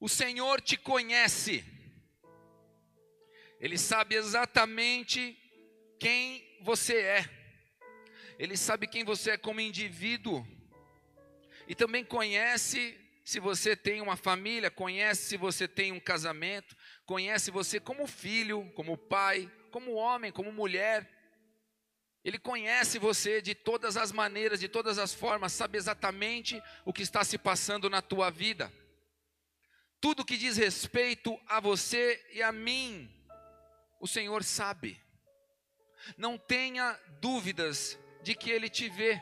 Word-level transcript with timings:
O 0.00 0.08
Senhor 0.08 0.60
te 0.60 0.76
conhece. 0.76 1.64
Ele 3.60 3.78
sabe 3.78 4.14
exatamente 4.16 5.38
quem 5.98 6.58
você 6.60 6.96
é. 6.96 7.30
Ele 8.38 8.56
sabe 8.56 8.86
quem 8.86 9.04
você 9.04 9.32
é 9.32 9.36
como 9.36 9.60
indivíduo. 9.60 10.46
E 11.66 11.74
também 11.74 12.04
conhece 12.04 12.98
se 13.24 13.40
você 13.40 13.74
tem 13.74 14.02
uma 14.02 14.16
família, 14.16 14.70
conhece 14.70 15.22
se 15.22 15.36
você 15.36 15.66
tem 15.66 15.92
um 15.92 16.00
casamento, 16.00 16.76
conhece 17.06 17.50
você 17.50 17.80
como 17.80 18.06
filho, 18.06 18.70
como 18.74 18.98
pai, 18.98 19.50
como 19.70 19.94
homem, 19.94 20.30
como 20.30 20.52
mulher. 20.52 21.10
Ele 22.22 22.38
conhece 22.38 22.98
você 22.98 23.40
de 23.40 23.54
todas 23.54 23.96
as 23.96 24.12
maneiras, 24.12 24.60
de 24.60 24.68
todas 24.68 24.98
as 24.98 25.14
formas, 25.14 25.52
sabe 25.52 25.78
exatamente 25.78 26.62
o 26.84 26.92
que 26.92 27.02
está 27.02 27.24
se 27.24 27.38
passando 27.38 27.88
na 27.88 28.02
tua 28.02 28.30
vida. 28.30 28.70
Tudo 30.04 30.22
que 30.22 30.36
diz 30.36 30.58
respeito 30.58 31.40
a 31.46 31.60
você 31.60 32.22
e 32.34 32.42
a 32.42 32.52
mim, 32.52 33.10
o 33.98 34.06
Senhor 34.06 34.44
sabe. 34.44 35.00
Não 36.18 36.36
tenha 36.36 36.92
dúvidas 37.22 37.98
de 38.22 38.34
que 38.34 38.50
Ele 38.50 38.68
te 38.68 38.86
vê. 38.90 39.18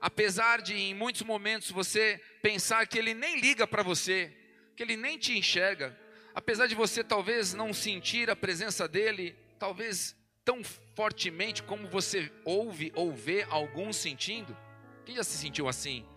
Apesar 0.00 0.62
de 0.62 0.74
em 0.74 0.94
muitos 0.94 1.20
momentos 1.20 1.70
você 1.70 2.18
pensar 2.40 2.86
que 2.86 2.98
Ele 2.98 3.12
nem 3.12 3.38
liga 3.38 3.66
para 3.66 3.82
você, 3.82 4.34
que 4.74 4.82
Ele 4.82 4.96
nem 4.96 5.18
te 5.18 5.36
enxerga, 5.36 5.94
apesar 6.34 6.66
de 6.66 6.74
você 6.74 7.04
talvez 7.04 7.52
não 7.52 7.74
sentir 7.74 8.30
a 8.30 8.34
presença 8.34 8.88
dEle, 8.88 9.36
talvez 9.58 10.16
tão 10.42 10.64
fortemente 10.64 11.62
como 11.62 11.86
você 11.86 12.32
ouve 12.46 12.90
ou 12.94 13.12
vê 13.12 13.46
alguns 13.50 13.98
sentindo? 13.98 14.56
Quem 15.04 15.16
já 15.16 15.22
se 15.22 15.36
sentiu 15.36 15.68
assim? 15.68 16.08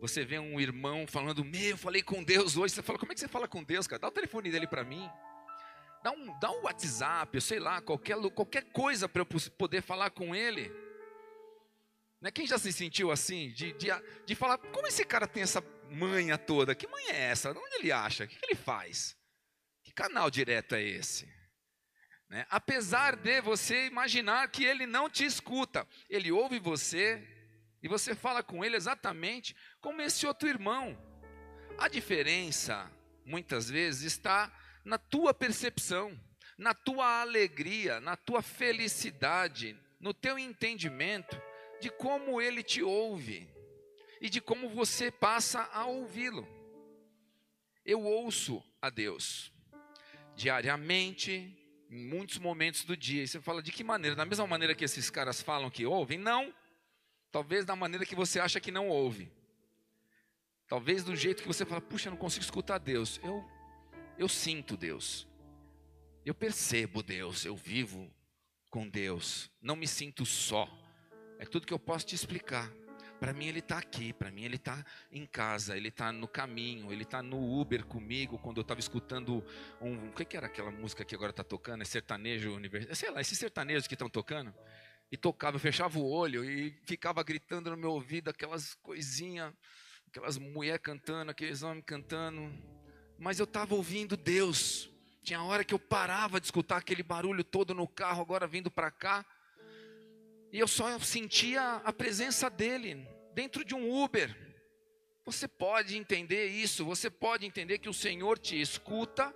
Você 0.00 0.24
vê 0.24 0.38
um 0.38 0.60
irmão 0.60 1.06
falando, 1.06 1.44
meu, 1.44 1.76
falei 1.76 2.02
com 2.02 2.22
Deus 2.22 2.56
hoje. 2.56 2.74
Você 2.74 2.82
fala, 2.82 2.98
como 2.98 3.12
é 3.12 3.14
que 3.14 3.20
você 3.20 3.28
fala 3.28 3.48
com 3.48 3.62
Deus, 3.62 3.86
cara? 3.86 4.00
Dá 4.00 4.08
o 4.08 4.12
telefone 4.12 4.50
dele 4.50 4.66
para 4.66 4.84
mim. 4.84 5.08
Dá 6.02 6.12
um, 6.12 6.38
dá 6.38 6.50
um 6.50 6.62
WhatsApp, 6.64 7.34
eu 7.34 7.40
sei 7.40 7.58
lá, 7.58 7.80
qualquer, 7.80 8.16
qualquer 8.32 8.64
coisa 8.64 9.08
para 9.08 9.22
eu 9.22 9.26
poder 9.56 9.80
falar 9.80 10.10
com 10.10 10.34
ele. 10.34 10.70
Né? 12.20 12.30
Quem 12.30 12.46
já 12.46 12.58
se 12.58 12.72
sentiu 12.72 13.10
assim? 13.10 13.50
De, 13.52 13.72
de, 13.72 13.88
de 14.26 14.34
falar, 14.34 14.58
como 14.58 14.86
esse 14.86 15.04
cara 15.04 15.26
tem 15.26 15.42
essa 15.42 15.64
manha 15.90 16.36
toda? 16.36 16.74
Que 16.74 16.86
manha 16.86 17.12
é 17.12 17.20
essa? 17.30 17.50
Onde 17.50 17.76
ele 17.76 17.90
acha? 17.90 18.24
O 18.24 18.28
que, 18.28 18.36
que 18.36 18.46
ele 18.46 18.54
faz? 18.54 19.16
Que 19.82 19.92
canal 19.92 20.30
direto 20.30 20.74
é 20.74 20.82
esse? 20.82 21.26
Né? 22.28 22.46
Apesar 22.50 23.16
de 23.16 23.40
você 23.40 23.86
imaginar 23.86 24.48
que 24.48 24.64
ele 24.64 24.86
não 24.86 25.08
te 25.08 25.24
escuta, 25.24 25.86
ele 26.10 26.32
ouve 26.32 26.58
você 26.58 27.22
e 27.84 27.88
você 27.88 28.14
fala 28.14 28.42
com 28.42 28.64
ele 28.64 28.76
exatamente 28.76 29.54
como 29.78 30.00
esse 30.00 30.26
outro 30.26 30.48
irmão. 30.48 30.98
A 31.76 31.86
diferença, 31.86 32.90
muitas 33.26 33.68
vezes, 33.68 34.04
está 34.04 34.50
na 34.82 34.96
tua 34.96 35.34
percepção, 35.34 36.18
na 36.56 36.72
tua 36.72 37.20
alegria, 37.20 38.00
na 38.00 38.16
tua 38.16 38.40
felicidade, 38.40 39.78
no 40.00 40.14
teu 40.14 40.38
entendimento 40.38 41.38
de 41.78 41.90
como 41.90 42.40
ele 42.40 42.62
te 42.62 42.82
ouve 42.82 43.46
e 44.18 44.30
de 44.30 44.40
como 44.40 44.70
você 44.70 45.10
passa 45.10 45.68
a 45.70 45.84
ouvi-lo. 45.84 46.48
Eu 47.84 48.00
ouço 48.00 48.64
a 48.80 48.88
Deus 48.88 49.52
diariamente, 50.34 51.54
em 51.90 52.08
muitos 52.08 52.38
momentos 52.38 52.86
do 52.86 52.96
dia. 52.96 53.22
E 53.22 53.28
você 53.28 53.42
fala, 53.42 53.62
de 53.62 53.70
que 53.70 53.84
maneira? 53.84 54.16
Da 54.16 54.24
mesma 54.24 54.46
maneira 54.46 54.74
que 54.74 54.86
esses 54.86 55.10
caras 55.10 55.42
falam 55.42 55.68
que 55.70 55.84
ouvem? 55.84 56.18
Não. 56.18 56.50
Talvez 57.34 57.64
da 57.64 57.74
maneira 57.74 58.06
que 58.06 58.14
você 58.14 58.38
acha 58.38 58.60
que 58.60 58.70
não 58.70 58.88
ouve. 58.88 59.28
Talvez 60.68 61.02
do 61.02 61.16
jeito 61.16 61.42
que 61.42 61.48
você 61.48 61.66
fala, 61.66 61.80
puxa, 61.80 62.06
eu 62.06 62.12
não 62.12 62.16
consigo 62.16 62.44
escutar 62.44 62.78
Deus. 62.78 63.18
Eu, 63.24 63.44
eu 64.16 64.28
sinto 64.28 64.76
Deus. 64.76 65.26
Eu 66.24 66.32
percebo 66.32 67.02
Deus. 67.02 67.44
Eu 67.44 67.56
vivo 67.56 68.08
com 68.70 68.88
Deus. 68.88 69.50
Não 69.60 69.74
me 69.74 69.88
sinto 69.88 70.24
só. 70.24 70.68
É 71.36 71.44
tudo 71.44 71.66
que 71.66 71.74
eu 71.74 71.78
posso 71.78 72.06
te 72.06 72.14
explicar. 72.14 72.70
Para 73.18 73.32
mim 73.32 73.46
ele 73.46 73.58
está 73.58 73.78
aqui, 73.78 74.12
para 74.12 74.30
mim 74.30 74.44
ele 74.44 74.56
está 74.56 74.84
em 75.10 75.26
casa, 75.26 75.76
ele 75.76 75.88
está 75.88 76.12
no 76.12 76.28
caminho, 76.28 76.92
ele 76.92 77.02
está 77.02 77.20
no 77.20 77.58
Uber 77.60 77.84
comigo 77.84 78.38
quando 78.38 78.58
eu 78.58 78.62
estava 78.62 78.78
escutando 78.78 79.44
um, 79.80 80.08
o 80.08 80.12
que, 80.12 80.24
que, 80.24 80.36
era 80.36 80.46
aquela 80.46 80.70
música 80.70 81.04
que 81.04 81.14
agora 81.14 81.30
está 81.30 81.42
tocando, 81.42 81.82
é 81.82 81.84
sertanejo 81.84 82.54
universitário, 82.54 82.96
sei 82.96 83.10
lá, 83.10 83.20
esses 83.20 83.38
sertanejos 83.38 83.86
que 83.86 83.94
estão 83.94 84.10
tocando, 84.10 84.52
e 85.14 85.16
tocava, 85.16 85.54
eu 85.54 85.60
fechava 85.60 85.96
o 85.96 86.10
olho 86.10 86.44
e 86.44 86.72
ficava 86.82 87.22
gritando 87.22 87.70
no 87.70 87.76
meu 87.76 87.92
ouvido 87.92 88.30
aquelas 88.30 88.74
coisinhas, 88.82 89.54
aquelas 90.08 90.36
mulheres 90.36 90.80
cantando, 90.82 91.30
aqueles 91.30 91.62
homens 91.62 91.84
cantando, 91.86 92.52
mas 93.16 93.38
eu 93.38 93.44
estava 93.44 93.76
ouvindo 93.76 94.16
Deus. 94.16 94.90
Tinha 95.22 95.40
hora 95.40 95.62
que 95.62 95.72
eu 95.72 95.78
parava 95.78 96.40
de 96.40 96.48
escutar 96.48 96.78
aquele 96.78 97.04
barulho 97.04 97.44
todo 97.44 97.72
no 97.72 97.86
carro, 97.86 98.22
agora 98.22 98.44
vindo 98.48 98.72
para 98.72 98.90
cá, 98.90 99.24
e 100.50 100.58
eu 100.58 100.66
só 100.66 100.98
sentia 100.98 101.76
a 101.84 101.92
presença 101.92 102.50
dele 102.50 103.06
dentro 103.34 103.64
de 103.64 103.72
um 103.72 104.02
Uber. 104.02 104.36
Você 105.24 105.46
pode 105.46 105.96
entender 105.96 106.48
isso, 106.48 106.84
você 106.84 107.08
pode 107.08 107.46
entender 107.46 107.78
que 107.78 107.88
o 107.88 107.94
Senhor 107.94 108.36
te 108.36 108.60
escuta. 108.60 109.32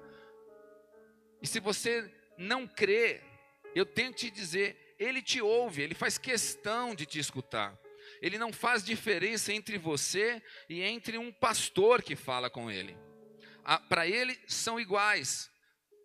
E 1.41 1.47
se 1.47 1.61
você 1.61 2.13
não 2.37 2.67
crê, 2.67 3.23
eu 3.77 3.87
tenho 3.87 4.13
que 4.13 4.29
te 4.29 4.31
dizer, 4.31 4.88
ele 4.99 5.23
te 5.23 5.41
ouve, 5.41 5.83
ele 5.83 5.95
faz 5.95 6.19
questão 6.19 6.95
de 6.95 7.07
te 7.07 7.19
escutar. 7.19 7.79
Ele 8.21 8.39
não 8.39 8.53
faz 8.53 8.83
diferença 8.83 9.53
entre 9.53 9.79
você 9.79 10.43
e 10.69 10.83
entre 10.83 11.19
um 11.19 11.31
pastor 11.31 12.03
que 12.03 12.17
fala 12.17 12.51
com 12.51 12.71
ele. 12.71 12.97
Para 13.89 14.07
ele 14.07 14.39
são 14.47 14.81
iguais. 14.81 15.51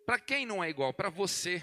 Para 0.06 0.18
quem 0.18 0.44
não 0.44 0.62
é 0.62 0.68
igual? 0.68 0.92
Para 0.92 1.08
você. 1.08 1.62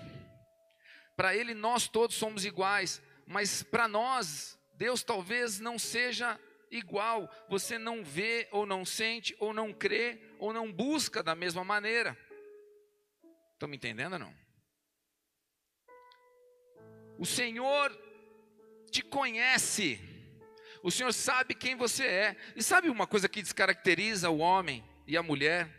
Para 1.16 1.36
ele 1.36 1.54
nós 1.54 1.88
todos 1.88 2.16
somos 2.16 2.44
iguais 2.44 3.02
mas 3.32 3.64
para 3.64 3.88
nós, 3.88 4.60
Deus 4.74 5.04
talvez 5.04 5.58
não 5.58 5.80
seja 5.80 6.38
igual. 6.70 7.34
Você 7.48 7.78
não 7.78 8.04
vê, 8.04 8.50
ou 8.52 8.66
não 8.66 8.84
sente, 8.84 9.34
ou 9.40 9.54
não 9.54 9.72
crê, 9.72 10.22
ou 10.38 10.52
não 10.52 10.70
busca 10.70 11.24
da 11.24 11.34
mesma 11.34 11.64
maneira. 11.64 12.18
Estão 13.54 13.70
me 13.70 13.78
entendendo 13.78 14.14
ou 14.14 14.20
não? 14.20 14.41
O 17.22 17.26
Senhor 17.28 17.96
te 18.90 19.04
conhece. 19.04 20.00
O 20.82 20.90
Senhor 20.90 21.14
sabe 21.14 21.54
quem 21.54 21.76
você 21.76 22.04
é. 22.04 22.36
E 22.56 22.64
sabe 22.64 22.90
uma 22.90 23.06
coisa 23.06 23.30
que 23.30 23.44
descaracteriza 23.44 24.32
o 24.32 24.40
homem 24.40 24.84
e 25.06 25.16
a 25.16 25.22
mulher, 25.22 25.70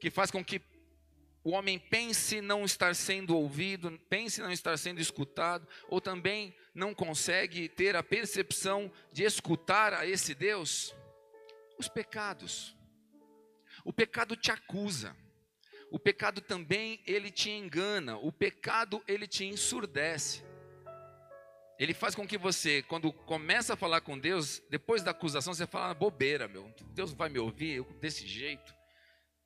que 0.00 0.08
faz 0.08 0.30
com 0.30 0.42
que 0.42 0.62
o 1.44 1.50
homem 1.50 1.78
pense 1.78 2.40
não 2.40 2.64
estar 2.64 2.94
sendo 2.94 3.36
ouvido, 3.36 4.00
pense 4.08 4.40
não 4.40 4.50
estar 4.50 4.78
sendo 4.78 4.98
escutado, 4.98 5.68
ou 5.88 6.00
também 6.00 6.56
não 6.74 6.94
consegue 6.94 7.68
ter 7.68 7.94
a 7.94 8.02
percepção 8.02 8.90
de 9.12 9.24
escutar 9.24 9.92
a 9.92 10.06
esse 10.06 10.34
Deus? 10.34 10.94
Os 11.78 11.86
pecados. 11.86 12.74
O 13.84 13.92
pecado 13.92 14.34
te 14.36 14.50
acusa. 14.50 15.14
O 15.90 15.98
pecado 15.98 16.40
também 16.40 17.02
ele 17.06 17.30
te 17.30 17.50
engana. 17.50 18.16
O 18.16 18.32
pecado 18.32 19.04
ele 19.06 19.26
te 19.26 19.44
ensurdece. 19.44 20.50
Ele 21.82 21.92
faz 21.92 22.14
com 22.14 22.24
que 22.24 22.38
você, 22.38 22.80
quando 22.84 23.12
começa 23.12 23.74
a 23.74 23.76
falar 23.76 24.02
com 24.02 24.16
Deus, 24.16 24.62
depois 24.70 25.02
da 25.02 25.10
acusação, 25.10 25.52
você 25.52 25.66
fala 25.66 25.92
bobeira, 25.92 26.46
meu. 26.46 26.72
Deus 26.94 27.12
vai 27.12 27.28
me 27.28 27.40
ouvir 27.40 27.82
desse 28.00 28.24
jeito. 28.24 28.72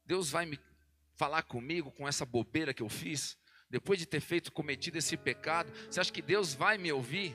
Deus 0.04 0.28
vai 0.28 0.44
me 0.44 0.60
falar 1.14 1.44
comigo 1.44 1.90
com 1.90 2.06
essa 2.06 2.26
bobeira 2.26 2.74
que 2.74 2.82
eu 2.82 2.90
fiz, 2.90 3.38
depois 3.70 3.98
de 3.98 4.04
ter 4.04 4.20
feito 4.20 4.52
cometido 4.52 4.98
esse 4.98 5.16
pecado, 5.16 5.72
você 5.90 5.98
acha 5.98 6.12
que 6.12 6.20
Deus 6.20 6.52
vai 6.52 6.76
me 6.76 6.92
ouvir? 6.92 7.34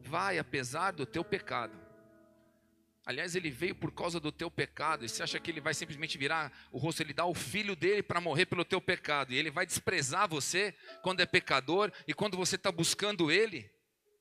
Vai, 0.00 0.40
apesar 0.40 0.90
do 0.90 1.06
teu 1.06 1.22
pecado. 1.22 1.78
Aliás, 3.06 3.36
ele 3.36 3.48
veio 3.48 3.76
por 3.76 3.92
causa 3.92 4.18
do 4.18 4.32
teu 4.32 4.50
pecado. 4.50 5.04
E 5.04 5.08
você 5.08 5.22
acha 5.22 5.38
que 5.38 5.52
ele 5.52 5.60
vai 5.60 5.72
simplesmente 5.72 6.18
virar 6.18 6.52
o 6.72 6.78
rosto? 6.78 7.00
Ele 7.00 7.14
dá 7.14 7.26
o 7.26 7.34
filho 7.34 7.76
dele 7.76 8.02
para 8.02 8.20
morrer 8.20 8.46
pelo 8.46 8.64
teu 8.64 8.80
pecado. 8.80 9.32
E 9.32 9.36
ele 9.36 9.52
vai 9.52 9.64
desprezar 9.64 10.28
você 10.28 10.74
quando 11.00 11.20
é 11.20 11.26
pecador 11.26 11.92
e 12.08 12.12
quando 12.12 12.36
você 12.36 12.56
está 12.56 12.72
buscando 12.72 13.30
ele? 13.30 13.70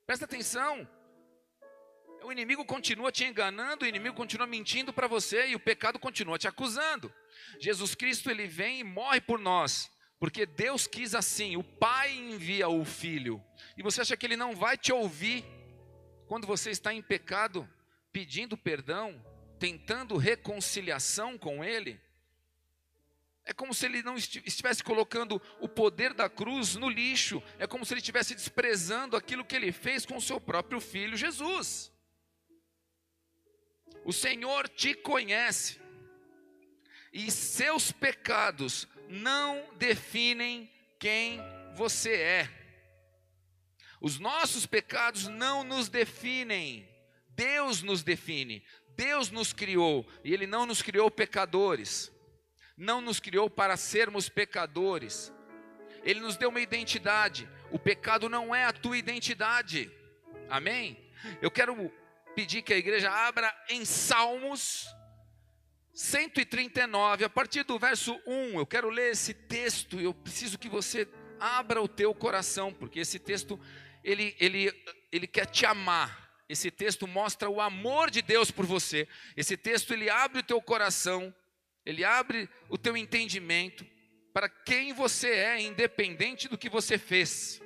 Presta 0.10 0.26
atenção. 0.26 0.90
O 2.24 2.32
inimigo 2.32 2.66
continua 2.66 3.12
te 3.12 3.26
enganando, 3.26 3.86
o 3.86 3.88
inimigo 3.88 4.16
continua 4.16 4.48
mentindo 4.48 4.92
para 4.92 5.06
você 5.06 5.50
e 5.50 5.56
o 5.56 5.60
pecado 5.60 6.00
continua 6.00 6.40
te 6.40 6.48
acusando. 6.48 7.14
Jesus 7.60 7.94
Cristo 7.94 8.28
ele 8.28 8.48
vem 8.48 8.80
e 8.80 8.84
morre 8.84 9.22
por 9.22 9.38
nós, 9.38 9.88
porque 10.20 10.48
Deus 10.48 10.88
quis 10.88 11.14
assim. 11.14 11.58
O 11.58 11.64
Pai 11.64 12.12
envia 12.12 12.68
o 12.68 12.84
Filho. 12.84 13.40
E 13.78 13.84
você 13.84 14.02
acha 14.02 14.18
que 14.18 14.26
ele 14.26 14.36
não 14.36 14.56
vai 14.56 14.76
te 14.76 14.92
ouvir 14.92 15.46
quando 16.26 16.48
você 16.48 16.72
está 16.72 16.92
em 16.92 17.04
pecado, 17.04 17.70
pedindo 18.12 18.58
perdão, 18.58 19.24
tentando 19.60 20.18
reconciliação 20.18 21.38
com 21.38 21.64
ele? 21.64 22.02
É 23.50 23.54
como 23.54 23.74
se 23.74 23.88
ele 23.88 24.04
não 24.04 24.16
estivesse 24.16 24.84
colocando 24.84 25.42
o 25.60 25.68
poder 25.68 26.14
da 26.14 26.30
cruz 26.30 26.76
no 26.76 26.88
lixo. 26.88 27.42
É 27.58 27.66
como 27.66 27.84
se 27.84 27.92
ele 27.92 28.00
estivesse 28.00 28.36
desprezando 28.36 29.18
aquilo 29.18 29.44
que 29.44 29.56
ele 29.56 29.72
fez 29.72 30.06
com 30.06 30.18
o 30.18 30.22
seu 30.22 30.40
próprio 30.40 30.80
filho 30.80 31.18
Jesus. 31.18 31.92
O 34.06 34.14
Senhor 34.14 34.70
te 34.70 34.94
conhece. 34.94 35.82
E 37.12 37.32
seus 37.32 37.92
pecados 37.92 38.88
não 39.08 39.68
definem 39.78 40.72
quem 41.00 41.42
você 41.74 42.14
é. 42.14 42.50
Os 44.00 44.20
nossos 44.20 44.68
pecados 44.68 45.28
não 45.28 45.64
nos 45.64 45.90
definem. 45.90 46.88
Deus 47.30 47.82
nos 47.82 48.04
define. 48.04 48.64
Deus 48.90 49.32
nos 49.32 49.54
criou 49.54 50.08
e 50.24 50.36
Ele 50.36 50.46
não 50.46 50.68
nos 50.68 50.84
criou 50.84 51.10
pecadores. 51.10 52.12
Não 52.80 53.02
nos 53.02 53.20
criou 53.20 53.50
para 53.50 53.76
sermos 53.76 54.30
pecadores. 54.30 55.34
Ele 56.02 56.22
nos 56.22 56.38
deu 56.38 56.48
uma 56.48 56.62
identidade. 56.62 57.46
O 57.72 57.78
pecado 57.78 58.30
não 58.30 58.56
é 58.56 58.64
a 58.64 58.72
tua 58.72 58.98
identidade. 58.98 59.92
Amém? 60.50 60.98
Eu 61.42 61.52
quero 61.52 61.92
pedir 62.34 62.62
que 62.62 62.74
a 62.74 62.78
igreja 62.78 63.12
abra 63.12 63.54
em 63.68 63.84
Salmos 63.84 64.88
139, 65.94 67.26
a 67.26 67.30
partir 67.30 67.64
do 67.64 67.78
verso 67.78 68.18
1, 68.26 68.60
eu 68.60 68.66
quero 68.66 68.90
ler 68.90 69.12
esse 69.12 69.34
texto, 69.34 70.00
eu 70.00 70.14
preciso 70.14 70.58
que 70.58 70.70
você 70.70 71.06
abra 71.38 71.82
o 71.82 71.90
teu 71.90 72.16
coração, 72.16 72.74
porque 72.74 73.02
esse 73.02 73.20
texto, 73.20 73.60
ele, 74.02 74.34
ele, 74.40 74.72
ele 75.12 75.28
quer 75.28 75.48
te 75.48 75.66
amar, 75.66 76.32
esse 76.48 76.72
texto 76.72 77.06
mostra 77.06 77.50
o 77.50 77.60
amor 77.60 78.10
de 78.10 78.22
Deus 78.22 78.50
por 78.50 78.66
você, 78.66 79.10
esse 79.36 79.58
texto 79.58 79.94
ele 79.94 80.10
abre 80.10 80.40
o 80.40 80.44
teu 80.44 80.62
coração, 80.62 81.36
ele 81.86 82.04
abre 82.04 82.50
o 82.68 82.78
teu 82.78 82.96
entendimento, 82.96 83.86
para 84.34 84.48
quem 84.48 84.94
você 84.94 85.30
é, 85.30 85.62
independente 85.62 86.48
do 86.48 86.58
que 86.58 86.70
você 86.70 86.98
fez, 86.98 87.62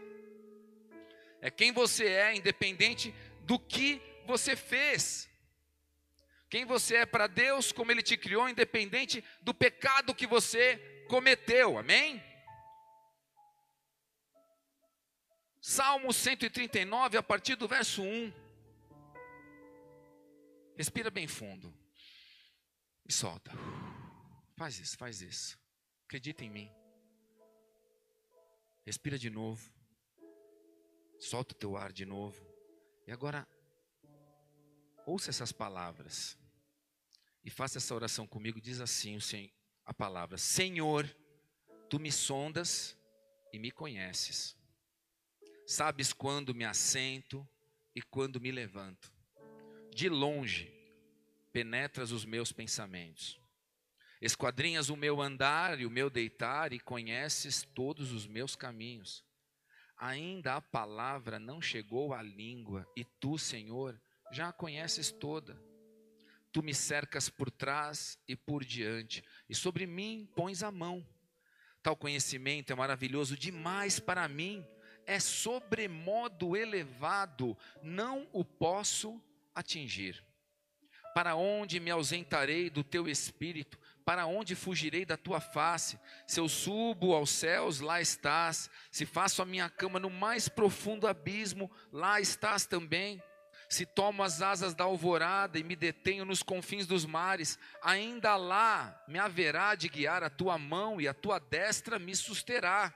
é 1.42 1.52
quem 1.52 1.72
você 1.72 2.08
é, 2.08 2.36
independente 2.36 3.14
do 3.42 3.60
que 3.60 4.02
você 4.26 4.56
fez, 4.56 5.30
quem 6.50 6.66
você 6.66 6.98
é 6.98 7.06
para 7.06 7.28
Deus, 7.28 7.72
como 7.72 7.92
Ele 7.92 8.04
te 8.04 8.16
criou, 8.16 8.48
independente 8.48 9.24
do 9.42 9.54
pecado 9.54 10.14
que 10.14 10.28
você 10.28 10.78
cometeu, 11.10 11.78
amém? 11.78 12.24
Salmo 15.60 16.14
139, 16.14 17.18
a 17.18 17.24
partir 17.24 17.56
do 17.56 17.68
verso 17.68 18.04
1. 18.04 18.34
Respira 20.76 21.10
bem 21.10 21.28
fundo. 21.28 21.74
E 23.08 23.12
solta. 23.12 23.52
Faz 24.56 24.80
isso, 24.80 24.98
faz 24.98 25.22
isso. 25.22 25.60
Acredita 26.06 26.44
em 26.44 26.50
mim. 26.50 26.72
Respira 28.86 29.18
de 29.18 29.30
novo. 29.30 29.72
Solta 31.20 31.54
o 31.54 31.58
teu 31.58 31.78
ar 31.78 31.92
de 31.92 32.06
novo. 32.06 32.46
E 33.08 33.12
agora, 33.12 33.48
ouça 35.06 35.30
essas 35.30 35.52
palavras 35.52 36.38
e 37.44 37.50
faça 37.50 37.78
essa 37.78 37.94
oração 37.94 38.26
comigo, 38.26 38.62
diz 38.62 38.80
assim 38.80 39.18
a 39.86 39.94
palavra: 39.94 40.38
Senhor, 40.38 41.08
tu 41.90 42.00
me 42.00 42.12
sondas 42.12 42.98
e 43.52 43.60
me 43.60 43.72
conheces. 43.72 44.56
Sabes 45.66 46.14
quando 46.14 46.56
me 46.56 46.66
assento 46.66 47.48
e 47.96 48.02
quando 48.02 48.40
me 48.40 48.52
levanto. 48.52 49.12
De 49.94 50.10
longe 50.10 50.72
penetras 51.52 52.12
os 52.12 52.26
meus 52.26 52.52
pensamentos. 52.52 53.43
Esquadrinhas 54.24 54.90
o 54.90 54.96
meu 54.96 55.22
andar 55.22 55.80
e 55.80 55.86
o 55.86 55.92
meu 55.92 56.10
deitar 56.10 56.74
e 56.74 56.80
conheces 56.80 57.62
todos 57.76 58.12
os 58.12 58.26
meus 58.26 58.56
caminhos. 58.56 59.24
Ainda 59.98 60.56
a 60.56 60.62
palavra 60.62 61.38
não 61.38 61.62
chegou 61.62 62.14
à 62.14 62.24
língua 62.24 62.88
e 62.96 63.04
tu, 63.04 63.38
Senhor, 63.38 64.00
já 64.32 64.50
a 64.50 64.54
conheces 64.54 65.12
toda 65.12 65.62
Tu 66.54 66.62
me 66.62 66.72
cercas 66.72 67.30
por 67.30 67.50
trás 67.50 68.20
e 68.28 68.36
por 68.36 68.64
diante, 68.64 69.24
e 69.50 69.56
sobre 69.56 69.88
mim 69.88 70.30
pões 70.36 70.62
a 70.62 70.72
mão. 70.72 71.04
Tal 71.82 71.98
conhecimento 71.98 72.72
é 72.72 72.76
maravilhoso 72.76 73.36
demais 73.36 74.00
para 74.00 74.28
mim, 74.28 74.64
é 75.08 75.20
sobremodo 75.20 76.56
elevado, 76.56 77.58
não 77.82 78.30
o 78.32 78.46
posso 78.46 79.20
atingir. 79.56 80.24
Para 81.16 81.36
onde 81.36 81.80
me 81.80 81.90
ausentarei 81.90 82.70
do 82.70 82.84
teu 82.84 83.08
espírito? 83.08 83.80
Para 84.06 84.26
onde 84.26 84.56
fugirei 84.56 85.06
da 85.06 85.16
tua 85.16 85.40
face? 85.40 86.00
Se 86.28 86.40
eu 86.40 86.50
subo 86.50 87.14
aos 87.14 87.30
céus, 87.30 87.80
lá 87.80 88.02
estás. 88.02 88.70
Se 88.92 89.06
faço 89.06 89.42
a 89.42 89.46
minha 89.46 89.70
cama 89.70 90.00
no 90.00 90.10
mais 90.10 90.50
profundo 90.50 91.08
abismo, 91.08 91.72
lá 91.92 92.20
estás 92.20 92.66
também 92.66 93.22
se 93.74 93.88
tomo 93.88 94.22
as 94.22 94.42
asas 94.42 94.76
da 94.76 94.84
alvorada 94.84 95.58
e 95.58 95.64
me 95.64 95.76
detenho 95.76 96.26
nos 96.26 96.44
confins 96.44 96.86
dos 96.86 97.06
mares, 97.06 97.58
ainda 97.82 98.36
lá 98.36 99.04
me 99.08 99.18
haverá 99.18 99.74
de 99.74 99.90
guiar 99.90 100.24
a 100.24 100.30
tua 100.30 100.60
mão 100.60 101.02
e 101.02 101.08
a 101.08 101.14
tua 101.14 101.40
destra 101.40 101.98
me 101.98 102.16
susterá. 102.16 102.94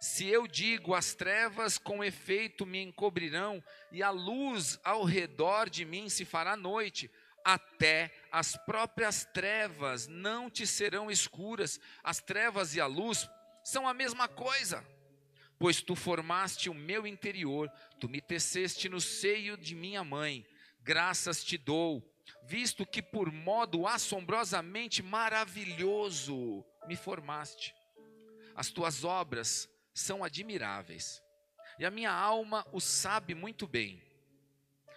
Se 0.00 0.28
eu 0.28 0.46
digo 0.46 0.94
as 0.94 1.14
trevas 1.14 1.76
com 1.78 2.04
efeito 2.04 2.64
me 2.64 2.80
encobrirão 2.82 3.62
e 3.90 4.02
a 4.02 4.10
luz 4.10 4.78
ao 4.84 5.02
redor 5.02 5.68
de 5.68 5.84
mim 5.84 6.08
se 6.08 6.24
fará 6.24 6.56
noite, 6.56 7.10
até 7.46 8.12
as 8.32 8.56
próprias 8.64 9.24
trevas 9.24 10.06
não 10.06 10.50
te 10.50 10.66
serão 10.66 11.10
escuras. 11.10 11.80
As 12.02 12.20
trevas 12.20 12.74
e 12.74 12.80
a 12.80 12.86
luz 12.86 13.28
são 13.62 13.86
a 13.86 13.94
mesma 13.94 14.28
coisa 14.28 14.84
pois 15.58 15.80
tu 15.80 15.94
formaste 15.94 16.68
o 16.68 16.74
meu 16.74 17.06
interior, 17.06 17.70
tu 17.98 18.08
me 18.08 18.20
teceste 18.20 18.88
no 18.88 19.00
seio 19.00 19.56
de 19.56 19.74
minha 19.74 20.04
mãe. 20.04 20.46
Graças 20.82 21.42
te 21.42 21.56
dou, 21.56 22.02
visto 22.44 22.86
que 22.86 23.02
por 23.02 23.32
modo 23.32 23.86
assombrosamente 23.86 25.02
maravilhoso 25.02 26.64
me 26.86 26.96
formaste. 26.96 27.74
As 28.54 28.70
tuas 28.70 29.04
obras 29.04 29.68
são 29.94 30.22
admiráveis, 30.22 31.22
e 31.78 31.84
a 31.84 31.90
minha 31.90 32.12
alma 32.12 32.66
o 32.72 32.80
sabe 32.80 33.34
muito 33.34 33.66
bem. 33.66 34.02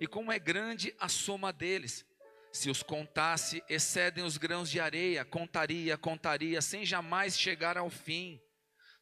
e 0.00 0.06
como 0.06 0.32
é 0.32 0.38
grande 0.38 0.94
a 0.98 1.08
soma 1.08 1.52
deles. 1.52 2.04
Se 2.52 2.70
os 2.70 2.82
contasse, 2.82 3.62
excedem 3.68 4.24
os 4.24 4.38
grãos 4.38 4.70
de 4.70 4.80
areia, 4.80 5.24
contaria, 5.24 5.96
contaria, 5.98 6.62
sem 6.62 6.86
jamais 6.86 7.38
chegar 7.38 7.76
ao 7.76 7.90
fim. 7.90 8.40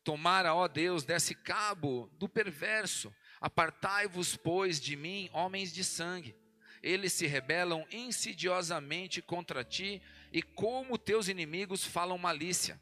Tomara, 0.02 0.54
ó 0.54 0.66
Deus, 0.66 1.04
desse 1.04 1.34
cabo 1.34 2.10
do 2.18 2.28
perverso. 2.28 3.14
Apartai-vos, 3.40 4.36
pois, 4.36 4.80
de 4.80 4.96
mim, 4.96 5.30
homens 5.32 5.72
de 5.72 5.84
sangue. 5.84 6.36
Eles 6.82 7.12
se 7.12 7.26
rebelam 7.26 7.86
insidiosamente 7.90 9.22
contra 9.22 9.64
ti, 9.64 10.02
e 10.32 10.42
como 10.42 10.98
teus 10.98 11.28
inimigos 11.28 11.84
falam 11.84 12.18
malícia. 12.18 12.78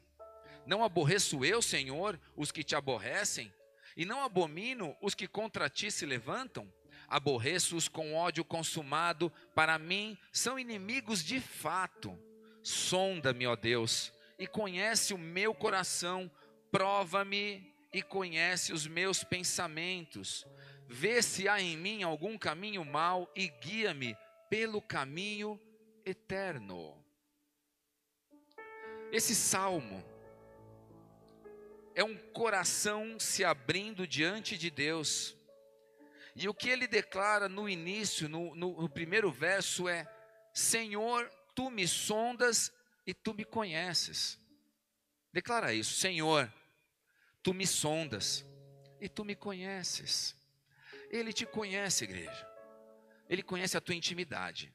Não 0.65 0.83
aborreço 0.83 1.45
eu, 1.45 1.61
Senhor, 1.61 2.19
os 2.35 2.51
que 2.51 2.63
te 2.63 2.75
aborrecem? 2.75 3.53
E 3.95 4.05
não 4.05 4.23
abomino 4.23 4.97
os 5.01 5.13
que 5.13 5.27
contra 5.27 5.69
ti 5.69 5.91
se 5.91 6.05
levantam? 6.05 6.71
Aborreço-os 7.13 7.87
com 7.87 8.15
ódio 8.15 8.43
consumado, 8.43 9.31
para 9.53 9.77
mim 9.77 10.17
são 10.31 10.57
inimigos 10.57 11.23
de 11.23 11.39
fato. 11.39 12.17
Sonda-me, 12.63 13.45
ó 13.45 13.55
Deus, 13.55 14.11
e 14.39 14.47
conhece 14.47 15.13
o 15.13 15.17
meu 15.17 15.53
coração 15.53 16.31
prova-me 16.73 17.71
e 17.93 18.01
conhece 18.01 18.73
os 18.73 18.87
meus 18.87 19.23
pensamentos. 19.23 20.43
Vê 20.87 21.21
se 21.21 21.47
há 21.47 21.61
em 21.61 21.77
mim 21.77 22.01
algum 22.01 22.35
caminho 22.35 22.83
mau 22.83 23.31
e 23.35 23.47
guia-me 23.47 24.17
pelo 24.49 24.81
caminho 24.81 25.61
eterno. 26.03 26.97
Esse 29.11 29.35
salmo 29.35 30.03
é 31.93 32.03
um 32.03 32.17
coração 32.17 33.19
se 33.19 33.45
abrindo 33.45 34.07
diante 34.07 34.57
de 34.57 34.71
Deus. 34.71 35.37
E 36.35 36.49
o 36.49 36.53
que 36.53 36.69
ele 36.69 36.87
declara 36.87 37.47
no 37.47 37.69
início, 37.69 38.27
no, 38.27 38.55
no, 38.55 38.81
no 38.81 38.89
primeiro 38.89 39.31
verso, 39.31 39.87
é: 39.87 40.07
Senhor, 40.53 41.31
tu 41.55 41.69
me 41.69 41.87
sondas 41.87 42.71
e 43.05 43.13
tu 43.13 43.33
me 43.33 43.45
conheces. 43.45 44.39
Declara 45.31 45.73
isso, 45.73 45.93
Senhor, 45.93 46.51
Tu 47.43 47.53
me 47.53 47.67
sondas 47.67 48.45
e 49.01 49.09
tu 49.09 49.25
me 49.25 49.35
conheces. 49.35 50.33
Ele 51.11 51.33
te 51.33 51.45
conhece, 51.45 52.05
igreja. 52.05 52.47
Ele 53.29 53.43
conhece 53.43 53.75
a 53.75 53.81
tua 53.81 53.93
intimidade. 53.93 54.73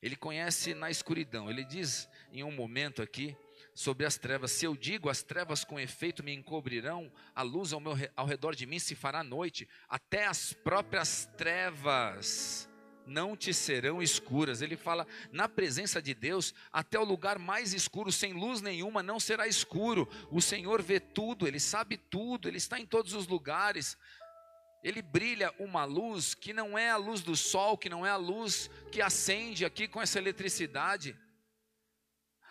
Ele 0.00 0.14
conhece 0.14 0.74
na 0.74 0.90
escuridão. 0.90 1.50
Ele 1.50 1.64
diz 1.64 2.08
em 2.30 2.44
um 2.44 2.52
momento 2.52 3.02
aqui 3.02 3.36
sobre 3.74 4.06
as 4.06 4.16
trevas. 4.16 4.52
Se 4.52 4.64
eu 4.64 4.76
digo, 4.76 5.08
as 5.08 5.22
trevas 5.22 5.64
com 5.64 5.80
efeito 5.80 6.22
me 6.22 6.32
encobrirão, 6.32 7.12
a 7.34 7.42
luz 7.42 7.72
ao, 7.72 7.80
meu, 7.80 7.94
ao 8.16 8.26
redor 8.26 8.54
de 8.54 8.66
mim 8.66 8.78
se 8.78 8.94
fará 8.94 9.24
noite, 9.24 9.68
até 9.88 10.26
as 10.26 10.52
próprias 10.52 11.28
trevas 11.36 12.68
não 13.06 13.36
te 13.36 13.52
serão 13.52 14.02
escuras. 14.02 14.62
Ele 14.62 14.76
fala, 14.76 15.06
na 15.32 15.48
presença 15.48 16.00
de 16.00 16.14
Deus, 16.14 16.54
até 16.72 16.98
o 16.98 17.04
lugar 17.04 17.38
mais 17.38 17.74
escuro, 17.74 18.10
sem 18.10 18.32
luz 18.32 18.60
nenhuma, 18.60 19.02
não 19.02 19.20
será 19.20 19.46
escuro. 19.46 20.08
O 20.30 20.40
Senhor 20.40 20.80
vê 20.82 21.00
tudo, 21.00 21.46
Ele 21.46 21.60
sabe 21.60 21.96
tudo, 21.96 22.48
Ele 22.48 22.58
está 22.58 22.78
em 22.78 22.86
todos 22.86 23.12
os 23.12 23.26
lugares. 23.26 23.98
Ele 24.82 25.00
brilha 25.00 25.52
uma 25.58 25.84
luz 25.84 26.34
que 26.34 26.52
não 26.52 26.76
é 26.78 26.90
a 26.90 26.96
luz 26.96 27.22
do 27.22 27.34
sol, 27.34 27.76
que 27.78 27.88
não 27.88 28.04
é 28.04 28.10
a 28.10 28.16
luz 28.16 28.70
que 28.92 29.00
acende 29.00 29.64
aqui 29.64 29.88
com 29.88 30.00
essa 30.00 30.18
eletricidade. 30.18 31.16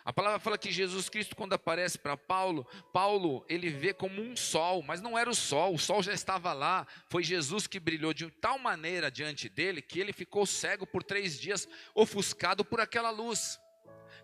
A 0.04 0.12
palavra 0.12 0.38
fala 0.38 0.58
que 0.58 0.70
Jesus 0.70 1.08
Cristo, 1.08 1.34
quando 1.34 1.54
aparece 1.54 1.96
para 1.98 2.14
Paulo, 2.14 2.66
Paulo 2.92 3.42
ele 3.48 3.70
vê 3.70 3.94
como 3.94 4.20
um 4.20 4.36
sol, 4.36 4.82
mas 4.82 5.00
não 5.00 5.16
era 5.16 5.30
o 5.30 5.34
sol, 5.34 5.74
o 5.74 5.78
sol 5.78 6.02
já 6.02 6.12
estava 6.12 6.52
lá. 6.52 6.86
Foi 7.08 7.24
Jesus 7.24 7.66
que 7.66 7.80
brilhou 7.80 8.12
de 8.12 8.30
tal 8.30 8.58
maneira 8.58 9.10
diante 9.10 9.48
dele 9.48 9.80
que 9.80 9.98
ele 9.98 10.12
ficou 10.12 10.44
cego 10.44 10.86
por 10.86 11.02
três 11.02 11.40
dias, 11.40 11.66
ofuscado 11.94 12.62
por 12.64 12.80
aquela 12.80 13.08
luz. 13.08 13.58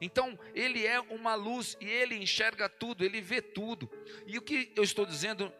Então, 0.02 0.38
ele 0.54 0.87
é 0.87 1.00
uma 1.00 1.34
luz 1.34 1.76
e 1.80 1.87
ele 1.87 2.14
enxerga 2.14 2.68
tudo, 2.68 3.02
ele 3.02 3.20
vê 3.20 3.40
tudo. 3.40 3.90
E 4.26 4.37
o 4.37 4.42
que 4.42 4.72
eu 4.76 4.82
estou 4.82 5.06
dizendo 5.06 5.50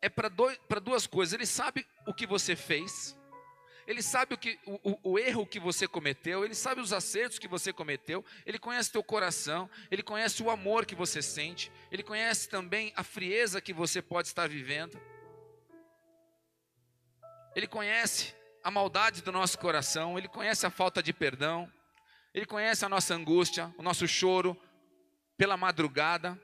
é 0.00 0.08
para 0.08 0.80
duas 0.80 1.06
coisas: 1.06 1.34
ele 1.34 1.46
sabe 1.46 1.86
o 2.06 2.14
que 2.14 2.26
você 2.26 2.56
fez, 2.56 3.14
ele 3.92 4.02
sabe 4.02 4.34
o, 4.34 4.38
que, 4.38 4.58
o, 4.66 4.98
o, 5.02 5.18
erro 5.18 5.46
que 5.46 5.60
você 5.60 5.86
cometeu, 5.86 6.44
Ele 6.44 6.54
sabe 6.54 6.80
os 6.80 6.92
acertos 6.92 7.38
que 7.38 7.46
você 7.46 7.72
cometeu, 7.72 8.24
Ele 8.46 8.58
conhece 8.58 8.90
teu 8.90 9.02
coração, 9.02 9.68
Ele 9.90 10.02
conhece 10.02 10.42
o 10.42 10.50
amor 10.50 10.86
que 10.86 10.94
você 10.94 11.20
sente, 11.20 11.70
Ele 11.90 12.02
conhece 12.02 12.48
também 12.48 12.92
a 12.96 13.04
frieza 13.04 13.60
que 13.60 13.72
você 13.72 14.00
pode 14.00 14.28
estar 14.28 14.48
vivendo. 14.48 14.98
Ele 17.54 17.66
conhece 17.66 18.34
a 18.64 18.70
maldade 18.70 19.22
do 19.22 19.30
nosso 19.30 19.58
coração, 19.58 20.16
Ele 20.16 20.26
conhece 20.26 20.64
a 20.64 20.70
falta 20.70 21.02
de 21.02 21.12
perdão, 21.12 21.70
Ele 22.32 22.46
conhece 22.46 22.86
a 22.86 22.88
nossa 22.88 23.14
angústia, 23.14 23.74
o 23.76 23.82
nosso 23.82 24.08
choro 24.08 24.56
pela 25.36 25.56
madrugada. 25.58 26.40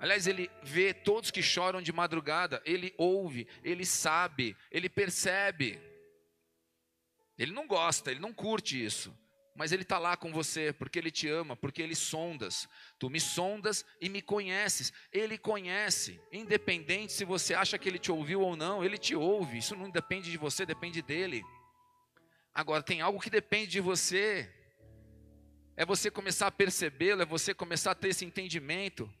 Aliás, 0.00 0.26
Ele 0.26 0.50
vê 0.64 0.92
todos 0.92 1.30
que 1.30 1.42
choram 1.42 1.80
de 1.80 1.92
madrugada, 1.92 2.60
Ele 2.64 2.92
ouve, 2.98 3.46
Ele 3.62 3.86
sabe, 3.86 4.56
Ele 4.72 4.88
percebe. 4.88 5.87
Ele 7.38 7.52
não 7.52 7.66
gosta, 7.66 8.10
ele 8.10 8.20
não 8.20 8.34
curte 8.34 8.84
isso. 8.84 9.16
Mas 9.54 9.72
ele 9.72 9.82
está 9.82 9.98
lá 9.98 10.16
com 10.16 10.32
você 10.32 10.72
porque 10.72 10.98
ele 10.98 11.10
te 11.10 11.28
ama, 11.28 11.56
porque 11.56 11.82
ele 11.82 11.94
sondas. 11.94 12.68
Tu 12.98 13.08
me 13.08 13.20
sondas 13.20 13.84
e 14.00 14.08
me 14.08 14.22
conheces. 14.22 14.92
Ele 15.12 15.38
conhece, 15.38 16.20
independente 16.32 17.12
se 17.12 17.24
você 17.24 17.54
acha 17.54 17.78
que 17.78 17.88
ele 17.88 17.98
te 17.98 18.12
ouviu 18.12 18.40
ou 18.40 18.56
não, 18.56 18.84
ele 18.84 18.98
te 18.98 19.16
ouve. 19.16 19.58
Isso 19.58 19.74
não 19.74 19.90
depende 19.90 20.30
de 20.30 20.36
você, 20.36 20.66
depende 20.66 21.02
dele. 21.02 21.42
Agora, 22.54 22.82
tem 22.82 23.00
algo 23.00 23.20
que 23.20 23.30
depende 23.30 23.72
de 23.72 23.80
você. 23.80 24.52
É 25.76 25.84
você 25.84 26.10
começar 26.10 26.48
a 26.48 26.52
percebê-lo, 26.52 27.22
é 27.22 27.26
você 27.26 27.54
começar 27.54 27.92
a 27.92 27.94
ter 27.94 28.08
esse 28.08 28.24
entendimento. 28.24 29.12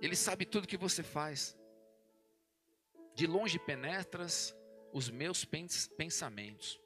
Ele 0.00 0.16
sabe 0.16 0.44
tudo 0.44 0.66
que 0.66 0.76
você 0.76 1.04
faz. 1.04 1.56
De 3.14 3.26
longe 3.26 3.58
penetras 3.58 4.54
os 4.92 5.10
meus 5.10 5.44
pensamentos. 5.44 6.80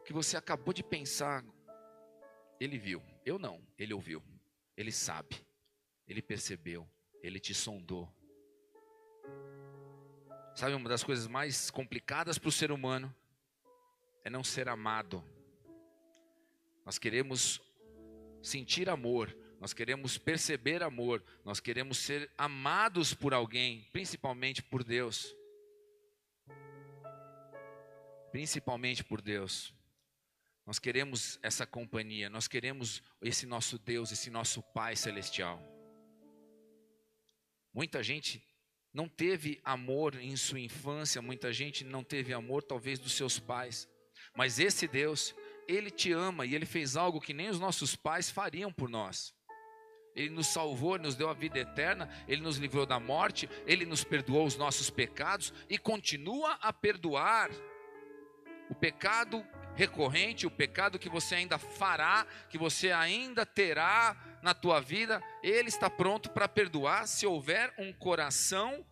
O 0.00 0.04
que 0.04 0.12
você 0.12 0.36
acabou 0.36 0.72
de 0.74 0.82
pensar, 0.82 1.44
ele 2.58 2.78
viu. 2.78 3.02
Eu 3.24 3.38
não, 3.38 3.60
ele 3.78 3.94
ouviu. 3.94 4.22
Ele 4.76 4.90
sabe. 4.90 5.44
Ele 6.08 6.20
percebeu. 6.20 6.88
Ele 7.22 7.38
te 7.38 7.54
sondou. 7.54 8.12
Sabe 10.54 10.74
uma 10.74 10.88
das 10.88 11.02
coisas 11.02 11.26
mais 11.26 11.70
complicadas 11.70 12.38
para 12.38 12.48
o 12.48 12.52
ser 12.52 12.70
humano 12.70 13.14
é 14.24 14.30
não 14.30 14.44
ser 14.44 14.68
amado. 14.68 15.24
Nós 16.84 16.98
queremos 16.98 17.60
sentir 18.42 18.88
amor, 18.88 19.34
nós 19.62 19.72
queremos 19.72 20.18
perceber 20.18 20.82
amor, 20.82 21.22
nós 21.44 21.60
queremos 21.60 21.96
ser 21.96 22.28
amados 22.36 23.14
por 23.14 23.32
alguém, 23.32 23.88
principalmente 23.92 24.60
por 24.60 24.82
Deus. 24.82 25.36
Principalmente 28.32 29.04
por 29.04 29.20
Deus. 29.20 29.72
Nós 30.66 30.80
queremos 30.80 31.38
essa 31.44 31.64
companhia, 31.64 32.28
nós 32.28 32.48
queremos 32.48 33.04
esse 33.20 33.46
nosso 33.46 33.78
Deus, 33.78 34.10
esse 34.10 34.30
nosso 34.30 34.60
Pai 34.74 34.96
celestial. 34.96 35.62
Muita 37.72 38.02
gente 38.02 38.44
não 38.92 39.08
teve 39.08 39.60
amor 39.62 40.16
em 40.16 40.34
sua 40.34 40.58
infância, 40.58 41.22
muita 41.22 41.52
gente 41.52 41.84
não 41.84 42.02
teve 42.02 42.34
amor, 42.34 42.64
talvez, 42.64 42.98
dos 42.98 43.12
seus 43.12 43.38
pais. 43.38 43.88
Mas 44.34 44.58
esse 44.58 44.88
Deus, 44.88 45.32
Ele 45.68 45.88
te 45.88 46.10
ama 46.10 46.44
e 46.44 46.52
Ele 46.52 46.66
fez 46.66 46.96
algo 46.96 47.20
que 47.20 47.32
nem 47.32 47.48
os 47.48 47.60
nossos 47.60 47.94
pais 47.94 48.28
fariam 48.28 48.72
por 48.72 48.88
nós. 48.88 49.32
Ele 50.14 50.30
nos 50.30 50.48
salvou, 50.48 50.98
nos 50.98 51.14
deu 51.14 51.28
a 51.28 51.34
vida 51.34 51.58
eterna, 51.58 52.08
Ele 52.28 52.42
nos 52.42 52.58
livrou 52.58 52.84
da 52.84 53.00
morte, 53.00 53.48
Ele 53.66 53.86
nos 53.86 54.04
perdoou 54.04 54.46
os 54.46 54.56
nossos 54.56 54.90
pecados 54.90 55.52
e 55.68 55.78
continua 55.78 56.58
a 56.60 56.72
perdoar 56.72 57.50
o 58.68 58.74
pecado 58.74 59.44
recorrente, 59.74 60.46
o 60.46 60.50
pecado 60.50 60.98
que 60.98 61.08
você 61.08 61.34
ainda 61.34 61.58
fará, 61.58 62.26
que 62.48 62.58
você 62.58 62.92
ainda 62.92 63.46
terá 63.46 64.16
na 64.42 64.54
tua 64.54 64.80
vida, 64.80 65.22
Ele 65.42 65.68
está 65.68 65.88
pronto 65.88 66.30
para 66.30 66.48
perdoar 66.48 67.06
se 67.06 67.26
houver 67.26 67.72
um 67.78 67.92
coração 67.92 68.84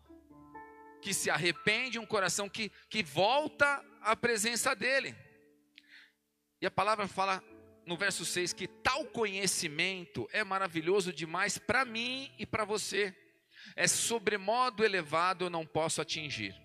que 1.01 1.13
se 1.13 1.29
arrepende, 1.29 1.99
um 1.99 2.05
coração 2.05 2.47
que, 2.47 2.71
que 2.89 3.03
volta 3.03 3.83
à 4.01 4.15
presença 4.15 4.75
dEle. 4.75 5.15
E 6.61 6.65
a 6.65 6.71
palavra 6.71 7.07
fala 7.07 7.43
no 7.85 7.97
verso 7.97 8.25
6 8.25 8.53
que 8.53 8.67
tal 8.67 9.05
conhecimento 9.05 10.27
é 10.31 10.43
maravilhoso 10.43 11.11
demais 11.11 11.57
para 11.57 11.85
mim 11.85 12.31
e 12.37 12.45
para 12.45 12.65
você. 12.65 13.15
É 13.75 13.87
sobremodo 13.87 14.83
elevado, 14.83 15.45
eu 15.45 15.49
não 15.49 15.65
posso 15.65 16.01
atingir. 16.01 16.55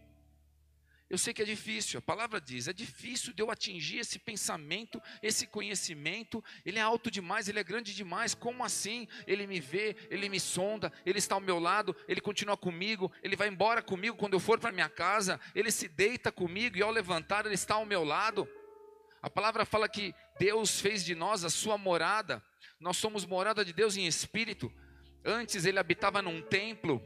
Eu 1.09 1.17
sei 1.17 1.33
que 1.33 1.41
é 1.41 1.45
difícil, 1.45 2.01
a 2.01 2.03
palavra 2.03 2.41
diz, 2.41 2.67
é 2.67 2.73
difícil 2.73 3.33
de 3.33 3.41
eu 3.41 3.49
atingir 3.49 3.99
esse 3.99 4.19
pensamento, 4.19 5.01
esse 5.23 5.47
conhecimento, 5.47 6.43
ele 6.65 6.81
é 6.81 6.83
alto 6.83 7.13
demais, 7.13 7.49
ele 7.49 7.61
é 7.61 7.65
grande 7.65 7.95
demais, 7.95 8.35
como 8.35 8.65
assim? 8.65 9.07
Ele 9.25 9.47
me 9.47 9.61
vê, 9.61 9.97
ele 10.11 10.29
me 10.29 10.41
sonda, 10.41 10.93
ele 11.05 11.19
está 11.19 11.37
ao 11.37 11.41
meu 11.41 11.61
lado, 11.61 11.95
ele 12.09 12.21
continua 12.21 12.57
comigo, 12.57 13.13
ele 13.23 13.37
vai 13.37 13.47
embora 13.47 13.81
comigo 13.81 14.17
quando 14.17 14.33
eu 14.33 14.41
for 14.41 14.59
para 14.59 14.73
minha 14.73 14.89
casa, 14.89 15.39
ele 15.55 15.71
se 15.71 15.87
deita 15.87 16.33
comigo 16.33 16.77
e 16.77 16.83
ao 16.83 16.91
levantar 16.91 17.47
ele 17.47 17.55
está 17.55 17.77
ao 17.77 17.87
meu 17.87 18.03
lado. 18.03 18.49
A 19.27 19.31
palavra 19.31 19.65
fala 19.65 19.89
que 19.89 20.15
Deus 20.39 20.81
fez 20.81 21.05
de 21.05 21.13
nós 21.13 21.43
a 21.43 21.51
sua 21.51 21.77
morada. 21.77 22.41
Nós 22.79 22.97
somos 22.97 23.27
morada 23.27 23.65
de 23.65 23.73
Deus 23.73 23.97
em 23.97 24.07
espírito. 24.07 24.73
Antes 25.25 25.65
ele 25.65 25.81
habitava 25.81 26.23
num 26.23 26.41
templo, 26.41 27.03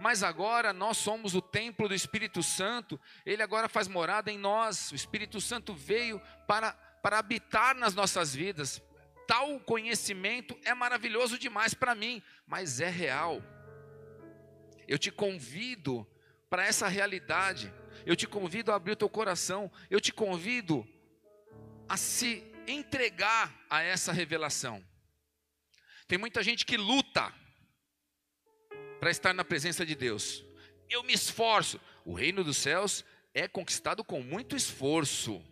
mas 0.00 0.22
agora 0.22 0.72
nós 0.72 0.96
somos 0.96 1.34
o 1.34 1.42
templo 1.42 1.86
do 1.86 1.94
Espírito 1.94 2.42
Santo. 2.42 2.98
Ele 3.26 3.42
agora 3.42 3.68
faz 3.68 3.86
morada 3.86 4.32
em 4.32 4.38
nós. 4.38 4.90
O 4.92 4.94
Espírito 4.94 5.42
Santo 5.42 5.74
veio 5.74 6.18
para, 6.46 6.72
para 7.02 7.18
habitar 7.18 7.74
nas 7.74 7.94
nossas 7.94 8.34
vidas. 8.34 8.82
Tal 9.26 9.60
conhecimento 9.60 10.58
é 10.64 10.72
maravilhoso 10.72 11.38
demais 11.38 11.74
para 11.74 11.94
mim, 11.94 12.22
mas 12.46 12.80
é 12.80 12.88
real. 12.88 13.42
Eu 14.88 14.96
te 14.96 15.10
convido 15.10 16.06
para 16.48 16.64
essa 16.64 16.88
realidade. 16.88 17.70
Eu 18.06 18.16
te 18.16 18.26
convido 18.26 18.72
a 18.72 18.76
abrir 18.76 18.92
o 18.92 18.96
teu 18.96 19.10
coração. 19.10 19.70
Eu 19.90 20.00
te 20.00 20.14
convido 20.14 20.88
a 21.88 21.96
se 21.96 22.44
entregar 22.66 23.64
a 23.70 23.82
essa 23.82 24.12
revelação. 24.12 24.84
Tem 26.06 26.18
muita 26.18 26.42
gente 26.42 26.66
que 26.66 26.76
luta 26.76 27.32
para 29.00 29.10
estar 29.10 29.32
na 29.32 29.44
presença 29.44 29.86
de 29.86 29.94
Deus. 29.94 30.44
Eu 30.88 31.02
me 31.02 31.12
esforço. 31.12 31.80
O 32.04 32.14
reino 32.14 32.42
dos 32.44 32.56
céus 32.56 33.04
é 33.34 33.46
conquistado 33.46 34.04
com 34.04 34.22
muito 34.22 34.56
esforço. 34.56 35.42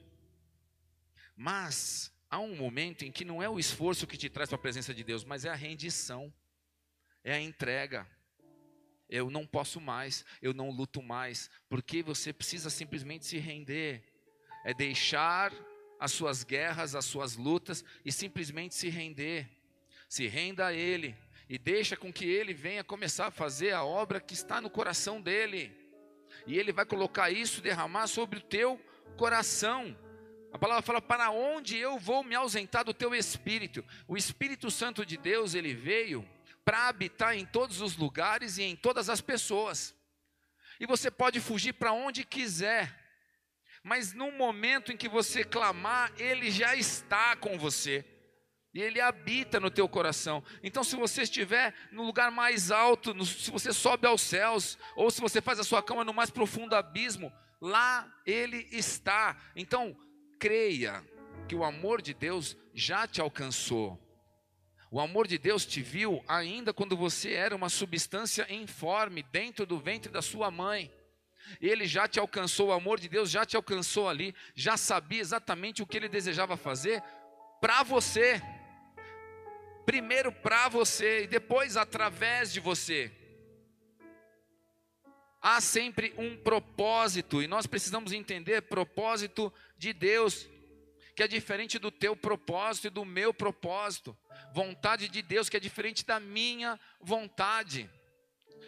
Mas 1.35 2.13
há 2.31 2.39
um 2.39 2.57
momento 2.57 3.05
em 3.05 3.13
que 3.13 3.25
não 3.25 3.43
é 3.43 3.49
o 3.49 3.59
esforço 3.59 4.07
que 4.07 4.17
te 4.17 4.29
traz 4.29 4.49
para 4.49 4.57
a 4.57 4.61
presença 4.61 4.95
de 4.95 5.05
Deus, 5.05 5.25
mas 5.25 5.45
é 5.45 5.51
a 5.51 5.55
rendição, 5.55 6.33
é 7.23 7.35
a 7.35 7.41
entrega. 7.41 8.07
Eu 9.09 9.31
não 9.31 9.47
posso 9.47 9.81
mais, 9.81 10.25
eu 10.43 10.53
não 10.53 10.71
luto 10.71 11.03
mais, 11.03 11.51
porque 11.69 12.03
você 12.03 12.33
precisa 12.33 12.71
simplesmente 12.71 13.27
se 13.27 13.39
render, 13.39 14.03
é 14.65 14.75
deixar 14.75 15.53
as 15.99 16.13
suas 16.13 16.45
guerras, 16.45 16.95
as 16.95 17.05
suas 17.05 17.37
lutas 17.37 17.85
e 18.05 18.13
simplesmente 18.13 18.75
se 18.75 18.89
render. 18.89 19.49
Se 20.09 20.27
renda 20.27 20.67
a 20.67 20.73
Ele 20.73 21.17
e 21.49 21.59
deixa 21.59 21.97
com 21.97 22.13
que 22.13 22.25
Ele 22.25 22.53
venha 22.53 22.85
começar 22.85 23.27
a 23.27 23.31
fazer 23.31 23.73
a 23.73 23.85
obra 23.85 24.21
que 24.21 24.35
está 24.35 24.61
no 24.61 24.71
coração 24.71 25.21
dele. 25.21 25.75
E 26.47 26.59
Ele 26.59 26.73
vai 26.73 26.85
colocar 26.85 27.31
isso, 27.31 27.61
derramar 27.61 28.07
sobre 28.07 28.39
o 28.39 28.43
teu 28.43 28.81
coração. 29.17 29.97
A 30.53 30.59
palavra 30.59 30.83
fala: 30.83 31.03
para 31.03 31.31
onde 31.31 31.77
eu 31.77 31.99
vou 31.99 32.23
me 32.23 32.35
ausentar 32.35 32.85
do 32.85 32.95
teu 32.95 33.15
espírito? 33.15 33.85
O 34.07 34.17
Espírito 34.17 34.71
Santo 34.71 35.05
de 35.05 35.17
Deus, 35.17 35.55
ele 35.55 35.75
veio 35.75 36.27
para 36.65 36.89
habitar 36.89 37.37
em 37.37 37.45
todos 37.45 37.81
os 37.81 37.97
lugares 37.97 38.59
e 38.59 38.63
em 38.63 38.75
todas 38.75 39.09
as 39.09 39.21
pessoas. 39.21 39.95
E 40.81 40.87
você 40.87 41.11
pode 41.11 41.41
fugir 41.41 41.73
para 41.75 41.93
onde 41.93 42.25
quiser, 42.25 43.06
mas 43.87 44.13
no 44.13 44.33
momento 44.33 44.91
em 44.91 44.97
que 44.97 45.09
você 45.09 45.45
clamar, 45.45 46.13
ele 46.19 46.51
já 46.51 46.75
está 46.75 47.37
com 47.37 47.57
você. 47.57 48.05
E 48.75 48.83
ele 48.83 49.01
habita 49.01 49.61
no 49.61 49.71
teu 49.71 49.89
coração. 49.89 50.43
Então, 50.61 50.83
se 50.83 50.97
você 50.97 51.23
estiver 51.23 51.73
no 51.93 52.03
lugar 52.03 52.33
mais 52.33 52.73
alto, 52.73 53.15
no, 53.15 53.25
se 53.25 53.49
você 53.49 53.73
sobe 53.73 54.05
aos 54.05 54.23
céus, 54.23 54.77
ou 54.97 55.09
se 55.09 55.21
você 55.21 55.41
faz 55.41 55.61
a 55.61 55.65
sua 55.65 55.85
cama 55.85 56.03
no 56.03 56.13
mais 56.13 56.31
profundo 56.31 56.75
abismo, 56.75 57.33
lá 57.61 58.13
ele 58.27 58.67
está. 58.73 59.37
Então, 59.55 59.97
creia 60.37 61.05
que 61.47 61.55
o 61.55 61.63
amor 61.63 62.03
de 62.03 62.13
Deus 62.13 62.57
já 62.75 63.07
te 63.07 63.21
alcançou. 63.21 64.03
O 64.91 64.99
amor 64.99 65.29
de 65.29 65.39
Deus 65.39 65.65
te 65.65 65.81
viu 65.81 66.25
ainda 66.27 66.75
quando 66.75 66.97
você 66.97 67.35
era 67.35 67.55
uma 67.55 67.69
substância 67.69 68.53
informe 68.53 69.23
dentro 69.23 69.65
do 69.65 69.79
ventre 69.79 70.11
da 70.11 70.23
sua 70.23 70.51
mãe. 70.51 70.91
Ele 71.61 71.87
já 71.87 72.07
te 72.09 72.19
alcançou, 72.19 72.69
o 72.69 72.73
amor 72.73 72.99
de 72.99 73.09
Deus 73.09 73.31
já 73.31 73.45
te 73.45 73.57
alcançou 73.57 74.09
ali, 74.09 74.35
já 74.55 74.77
sabia 74.77 75.21
exatamente 75.21 75.83
o 75.83 75.87
que 75.87 75.97
ele 75.97 76.09
desejava 76.09 76.57
fazer 76.57 77.03
para 77.61 77.83
você. 77.83 78.43
Primeiro 79.85 80.33
para 80.33 80.69
você 80.69 81.23
e 81.25 81.27
depois 81.27 81.77
através 81.77 82.53
de 82.53 82.61
você. 82.61 83.13
Há 85.41 85.61
sempre 85.61 86.13
um 86.19 86.37
propósito 86.37 87.41
e 87.41 87.47
nós 87.47 87.67
precisamos 87.67 88.13
entender 88.13 88.63
propósito 88.63 89.53
de 89.79 89.93
Deus, 89.93 90.49
que 91.15 91.23
é 91.23 91.29
diferente 91.29 91.79
do 91.79 91.91
teu 91.91 92.17
propósito 92.17 92.89
e 92.89 92.91
do 92.91 93.05
meu 93.05 93.33
propósito. 93.33 94.17
Vontade 94.53 95.09
de 95.09 95.23
Deus 95.23 95.49
que 95.49 95.57
é 95.57 95.61
diferente 95.61 96.05
da 96.05 96.19
minha 96.19 96.81
vontade. 97.01 97.89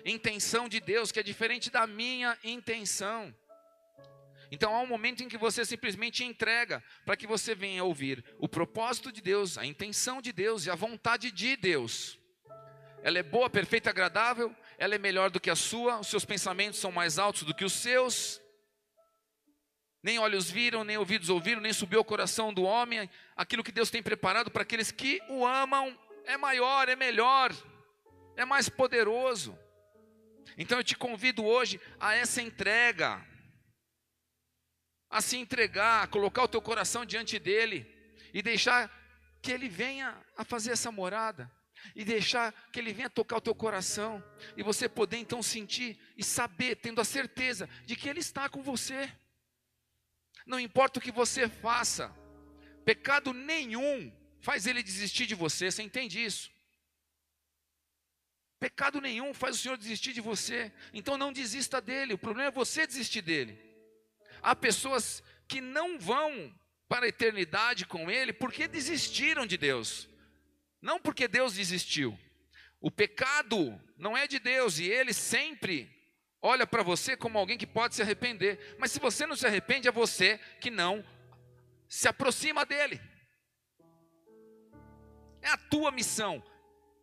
Intenção 0.05 0.69
de 0.69 0.81
Deus 0.81 1.12
que 1.12 1.21
é 1.21 1.23
diferente 1.23 1.71
da 1.71 1.87
minha 1.87 2.37
intenção. 2.45 3.35
Então 4.50 4.75
há 4.75 4.81
um 4.81 4.87
momento 4.87 5.23
em 5.23 5.28
que 5.28 5.37
você 5.37 5.64
simplesmente 5.64 6.25
entrega 6.25 6.83
para 7.05 7.17
que 7.17 7.26
você 7.26 7.55
venha 7.55 7.85
ouvir 7.85 8.25
o 8.38 8.49
propósito 8.49 9.12
de 9.12 9.21
Deus, 9.21 9.59
a 9.59 9.67
intenção 9.67 10.23
de 10.23 10.33
Deus 10.33 10.64
e 10.64 10.71
a 10.71 10.75
vontade 10.75 11.31
de 11.31 11.57
Deus. 11.57 12.19
Ela 13.02 13.19
é 13.19 13.23
boa, 13.23 13.49
perfeita, 13.49 13.90
agradável, 13.90 14.55
ela 14.78 14.95
é 14.95 14.99
melhor 14.99 15.31
do 15.31 15.38
que 15.38 15.50
a 15.50 15.57
sua, 15.57 16.00
os 16.00 16.09
seus 16.09 16.25
pensamentos 16.25 16.81
são 16.81 16.90
mais 16.90 17.19
altos 17.19 17.43
do 17.43 17.55
que 17.55 17.64
os 17.64 17.73
seus. 17.73 18.40
Nem 20.02 20.19
olhos 20.19 20.50
viram, 20.50 20.85
nem 20.85 20.97
ouvidos 20.97 21.28
ouviram, 21.28 21.61
nem 21.61 21.73
subiu 21.73 21.99
ao 21.99 22.05
coração 22.05 22.52
do 22.52 22.62
homem. 22.62 23.09
Aquilo 23.37 23.64
que 23.64 23.73
Deus 23.73 23.90
tem 23.90 24.02
preparado 24.02 24.50
para 24.50 24.62
aqueles 24.62 24.90
que 24.90 25.21
o 25.28 25.47
amam 25.47 25.97
é 26.25 26.37
maior, 26.37 26.88
é 26.88 26.97
melhor, 26.97 27.52
é 28.37 28.45
mais 28.45 28.69
poderoso. 28.69 29.59
Então 30.59 30.79
eu 30.79 30.85
te 30.85 30.97
convido 30.97 31.45
hoje 31.45 31.81
a 31.99 32.15
essa 32.15 32.43
entrega, 32.43 33.25
a 35.09 35.23
se 35.23 35.38
entregar, 35.38 36.03
a 36.03 36.07
colocar 36.07 36.43
o 36.43 36.49
teu 36.49 36.61
coração 36.61 37.07
diante 37.07 37.38
dele 37.38 37.87
e 38.35 38.43
deixar 38.43 38.91
que 39.41 39.53
ele 39.53 39.69
venha 39.69 40.21
a 40.37 40.45
fazer 40.45 40.73
essa 40.73 40.91
morada 40.91 41.50
e 41.95 42.05
deixar 42.05 42.53
que 42.73 42.79
Ele 42.79 42.93
venha 42.93 43.11
tocar 43.11 43.37
o 43.37 43.41
teu 43.41 43.55
coração, 43.55 44.23
e 44.57 44.62
você 44.62 44.88
poder 44.88 45.19
então 45.19 45.43
sentir 45.43 45.99
e 46.17 46.25
saber, 46.25 46.77
tendo 46.77 47.00
a 47.00 47.05
certeza 47.05 47.69
de 47.87 47.97
que 47.97 48.09
Ele 48.09 48.21
está 48.21 48.49
com 48.49 48.62
você. 48.62 49.12
Não 50.47 50.59
importa 50.59 50.99
o 50.99 51.03
que 51.03 51.12
você 51.12 51.49
faça, 51.49 52.15
pecado 52.85 53.33
nenhum 53.33 54.12
faz 54.41 54.67
Ele 54.67 54.83
desistir 54.83 55.27
de 55.27 55.35
você, 55.35 55.71
você 55.71 55.83
entende 55.83 56.23
isso? 56.25 56.50
Pecado 58.58 59.00
nenhum 59.00 59.32
faz 59.32 59.56
o 59.56 59.58
Senhor 59.58 59.76
desistir 59.76 60.12
de 60.12 60.21
você, 60.21 60.73
então 60.92 61.16
não 61.16 61.32
desista 61.32 61.80
dele, 61.80 62.14
o 62.14 62.18
problema 62.18 62.49
é 62.49 62.52
você 62.52 62.86
desistir 62.86 63.23
dele. 63.23 63.58
Há 64.42 64.54
pessoas 64.56 65.23
que 65.47 65.60
não 65.60 65.99
vão 65.99 66.52
para 66.88 67.06
a 67.06 67.08
eternidade 67.08 67.86
com 67.86 68.10
Ele 68.10 68.32
porque 68.32 68.66
desistiram 68.66 69.47
de 69.47 69.56
Deus. 69.56 70.08
Não 70.80 70.99
porque 71.00 71.28
Deus 71.28 71.54
desistiu. 71.54 72.18
O 72.80 72.90
pecado 72.90 73.80
não 73.97 74.16
é 74.16 74.26
de 74.26 74.38
Deus 74.38 74.78
e 74.78 74.84
ele 74.84 75.12
sempre 75.12 75.90
olha 76.40 76.66
para 76.66 76.84
você 76.84 77.16
como 77.16 77.38
alguém 77.38 77.58
que 77.58 77.66
pode 77.66 77.97
se 77.97 78.02
arrepender. 78.02 78.76
Mas 78.78 78.92
se 78.92 79.00
você 79.00 79.26
não 79.26 79.34
se 79.34 79.47
arrepende, 79.47 79.88
é 79.88 79.92
você 79.92 80.38
que 80.60 80.71
não 80.71 81.04
se 81.88 82.06
aproxima 82.06 82.64
dele. 82.64 83.00
É 85.42 85.49
a 85.49 85.56
tua 85.56 85.90
missão, 85.90 86.42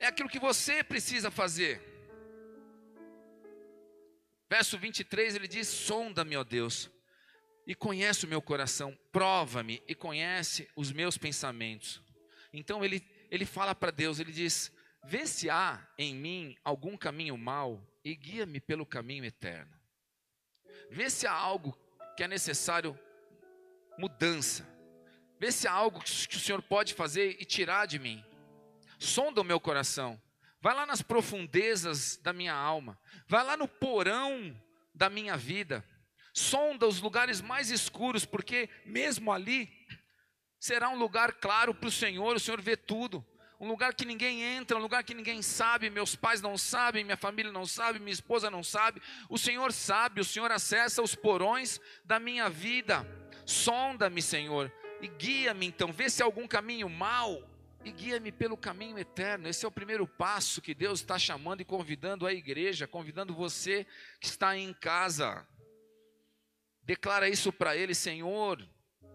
é 0.05 0.07
aquilo 0.07 0.29
que 0.29 0.39
você 0.39 0.83
precisa 0.83 1.29
fazer. 1.29 1.81
Verso 4.49 4.77
23 4.77 5.35
ele 5.35 5.47
diz: 5.47 5.67
Sonda-me, 5.67 6.37
ó 6.37 6.43
Deus, 6.43 6.89
e 7.67 7.73
conhece 7.73 8.25
o 8.25 8.27
meu 8.27 8.41
coração, 8.41 8.97
prova-me 9.11 9.83
e 9.87 9.95
conhece 9.95 10.69
os 10.75 10.91
meus 10.91 11.17
pensamentos. 11.17 12.01
Então 12.53 12.85
ele 12.85 13.03
ele 13.29 13.45
fala 13.45 13.73
para 13.73 13.91
Deus, 13.91 14.19
ele 14.19 14.31
diz: 14.31 14.71
Vê 15.03 15.25
se 15.27 15.49
há 15.49 15.85
em 15.97 16.15
mim 16.15 16.55
algum 16.63 16.95
caminho 16.95 17.37
mau 17.37 17.85
e 18.03 18.15
guia-me 18.15 18.59
pelo 18.59 18.85
caminho 18.85 19.25
eterno. 19.25 19.73
Vê 20.89 21.09
se 21.09 21.25
há 21.27 21.33
algo 21.33 21.77
que 22.15 22.23
é 22.23 22.27
necessário 22.27 22.97
mudança. 23.97 24.65
Vê 25.39 25.51
se 25.51 25.67
há 25.67 25.71
algo 25.71 26.01
que 26.01 26.37
o 26.37 26.39
Senhor 26.39 26.61
pode 26.61 26.93
fazer 26.93 27.35
e 27.39 27.45
tirar 27.45 27.85
de 27.87 27.99
mim. 27.99 28.23
Sonda 29.05 29.41
o 29.41 29.43
meu 29.43 29.59
coração. 29.59 30.19
Vai 30.59 30.73
lá 30.73 30.85
nas 30.85 31.01
profundezas 31.01 32.17
da 32.17 32.33
minha 32.33 32.53
alma. 32.53 32.99
Vai 33.27 33.43
lá 33.43 33.55
no 33.55 33.67
porão 33.67 34.59
da 34.95 35.09
minha 35.11 35.37
vida. 35.37 35.85
Sonda 36.33 36.87
os 36.87 36.99
lugares 36.99 37.39
mais 37.39 37.69
escuros, 37.69 38.25
porque 38.25 38.67
mesmo 38.83 39.31
ali 39.31 39.71
será 40.59 40.89
um 40.89 40.97
lugar 40.97 41.33
claro 41.33 41.73
para 41.73 41.87
o 41.87 41.91
Senhor, 41.91 42.35
o 42.35 42.39
Senhor 42.39 42.59
vê 42.59 42.75
tudo. 42.75 43.23
Um 43.59 43.67
lugar 43.67 43.93
que 43.93 44.05
ninguém 44.05 44.41
entra, 44.41 44.75
um 44.75 44.81
lugar 44.81 45.03
que 45.03 45.13
ninguém 45.13 45.41
sabe, 45.41 45.89
meus 45.89 46.15
pais 46.15 46.41
não 46.41 46.57
sabem, 46.57 47.03
minha 47.03 47.15
família 47.15 47.51
não 47.51 47.65
sabe, 47.65 47.99
minha 47.99 48.11
esposa 48.11 48.49
não 48.49 48.63
sabe. 48.63 49.01
O 49.29 49.37
Senhor 49.37 49.71
sabe, 49.71 50.19
o 50.19 50.25
Senhor 50.25 50.51
acessa 50.51 51.01
os 51.01 51.13
porões 51.13 51.79
da 52.03 52.19
minha 52.19 52.49
vida. 52.49 53.07
Sonda-me, 53.45 54.21
Senhor, 54.21 54.73
e 54.99 55.07
guia-me 55.07 55.67
então, 55.67 55.93
vê 55.93 56.09
se 56.09 56.23
há 56.23 56.25
algum 56.25 56.47
caminho 56.47 56.89
mau 56.89 57.54
e 57.85 57.91
guia-me 57.91 58.31
pelo 58.31 58.57
caminho 58.57 58.97
eterno. 58.97 59.47
Esse 59.47 59.63
é 59.63 59.67
o 59.67 59.71
primeiro 59.71 60.07
passo 60.07 60.59
que 60.59 60.73
Deus 60.73 61.01
está 61.01 61.19
chamando 61.19 61.61
e 61.61 61.65
convidando 61.65 62.25
a 62.25 62.33
igreja, 62.33 62.87
convidando 62.87 63.33
você 63.33 63.85
que 64.19 64.25
está 64.25 64.57
em 64.57 64.73
casa. 64.73 65.47
Declara 66.81 67.29
isso 67.29 67.53
para 67.53 67.77
Ele, 67.77 67.93
Senhor, 67.93 68.67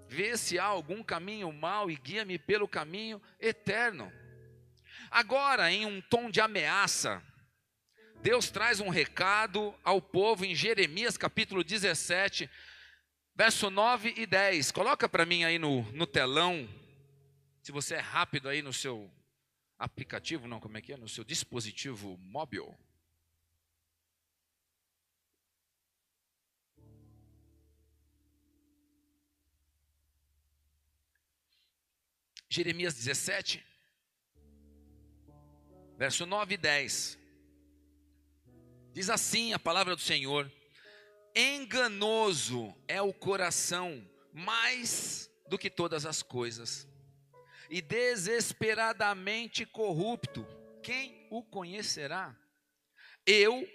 vê 0.09 0.37
se 0.37 0.57
há 0.57 0.65
algum 0.65 1.03
caminho 1.03 1.53
mau 1.53 1.91
e 1.91 1.97
guia-me 1.97 2.39
pelo 2.39 2.69
caminho 2.69 3.21
eterno. 3.41 4.11
Agora, 5.11 5.73
em 5.73 5.85
um 5.85 6.01
tom 6.01 6.31
de 6.31 6.41
ameaça, 6.41 7.21
Deus 8.23 8.51
traz 8.51 8.79
um 8.79 8.89
recado 8.89 9.75
ao 9.83 10.01
povo 10.01 10.45
em 10.45 10.55
Jeremias 10.55 11.17
capítulo 11.17 11.65
17, 11.65 12.49
verso 13.35 13.69
9 13.69 14.15
e 14.17 14.27
10. 14.27 14.71
Coloca 14.71 15.09
para 15.09 15.27
mim 15.27 15.43
aí 15.43 15.59
no, 15.59 15.83
no 15.91 16.07
telão, 16.07 16.69
se 17.63 17.73
você 17.73 17.95
é 17.95 18.01
rápido 18.01 18.49
aí 18.49 18.63
no 18.63 18.73
seu 18.73 19.11
aplicativo, 19.79 20.49
não, 20.49 20.61
como 20.61 20.77
é 20.79 20.83
que 20.83 20.93
é? 20.93 20.97
No 20.97 21.09
seu 21.09 21.25
dispositivo 21.25 22.17
móvel. 22.19 22.79
Jeremias 32.53 32.95
17, 32.95 33.65
verso 35.97 36.27
9 36.27 36.55
e 36.55 36.57
10. 36.57 37.19
Diz 38.93 39.09
assim 39.09 39.53
a 39.53 39.59
palavra 39.59 39.95
do 39.95 40.03
Senhor: 40.03 40.51
Enganoso 41.35 42.75
é 42.89 43.01
o 43.01 43.13
coração 43.13 44.05
mais 44.33 45.31
do 45.49 45.57
que 45.57 45.71
todas 45.71 46.05
as 46.05 46.25
coisas, 46.25 46.89
e 47.71 47.81
desesperadamente 47.81 49.65
corrupto, 49.65 50.45
quem 50.83 51.27
o 51.31 51.43
conhecerá? 51.43 52.37
Eu, 53.25 53.67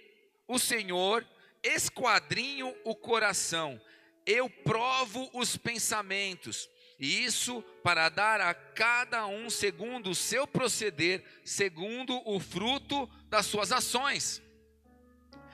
o 0.46 0.58
Senhor, 0.58 1.26
esquadrinho 1.62 2.76
o 2.84 2.94
coração, 2.94 3.80
eu 4.26 4.50
provo 4.50 5.30
os 5.32 5.56
pensamentos 5.56 6.68
e 6.98 7.24
isso 7.24 7.62
para 7.82 8.08
dar 8.08 8.40
a 8.40 8.54
cada 8.54 9.26
um 9.26 9.50
segundo 9.50 10.10
o 10.10 10.14
seu 10.14 10.46
proceder, 10.46 11.24
segundo 11.44 12.20
o 12.28 12.40
fruto 12.40 13.06
das 13.28 13.46
suas 13.46 13.70
ações. 13.70 14.42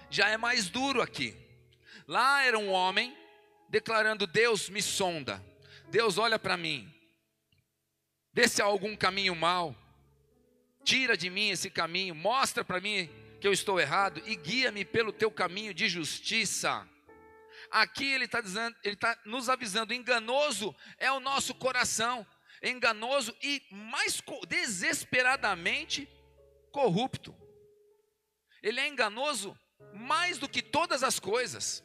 Já 0.09 0.29
é 0.29 0.37
mais 0.37 0.69
duro 0.69 1.01
aqui. 1.01 1.37
Lá 2.07 2.45
era 2.45 2.59
um 2.59 2.71
homem 2.71 3.17
declarando: 3.69 4.27
Deus 4.27 4.69
me 4.69 4.81
sonda, 4.81 5.43
Deus 5.89 6.17
olha 6.17 6.39
para 6.39 6.57
mim, 6.57 6.93
vê 8.33 8.49
se 8.49 8.63
há 8.63 8.65
algum 8.65 8.97
caminho 8.97 9.35
mal, 9.35 9.77
tira 10.85 11.17
de 11.17 11.29
mim 11.31 11.51
esse 11.51 11.71
caminho, 11.71 12.15
mostra 12.15 12.65
para 12.65 12.81
mim 12.81 13.09
que 13.41 13.47
eu 13.47 13.53
estou 13.53 13.81
errado 13.81 14.23
e 14.25 14.37
guia-me 14.37 14.85
pelo 14.85 15.13
teu 15.13 15.31
caminho 15.31 15.75
de 15.75 15.89
justiça. 15.89 16.89
Aqui 17.71 18.05
ele 18.05 18.25
está 18.25 18.41
dizendo, 18.41 18.77
ele 18.83 18.95
está 18.95 19.19
nos 19.25 19.49
avisando, 19.49 19.95
enganoso 19.95 20.75
é 20.99 21.11
o 21.11 21.21
nosso 21.21 21.55
coração, 21.55 22.27
enganoso 22.63 23.35
e 23.43 23.63
mais 23.71 24.23
desesperadamente 24.49 26.09
corrupto. 26.71 27.35
Ele 28.63 28.81
é 28.81 28.89
enganoso 28.89 29.59
mais 29.93 30.39
do 30.39 30.49
que 30.49 30.63
todas 30.63 31.03
as 31.03 31.19
coisas. 31.19 31.83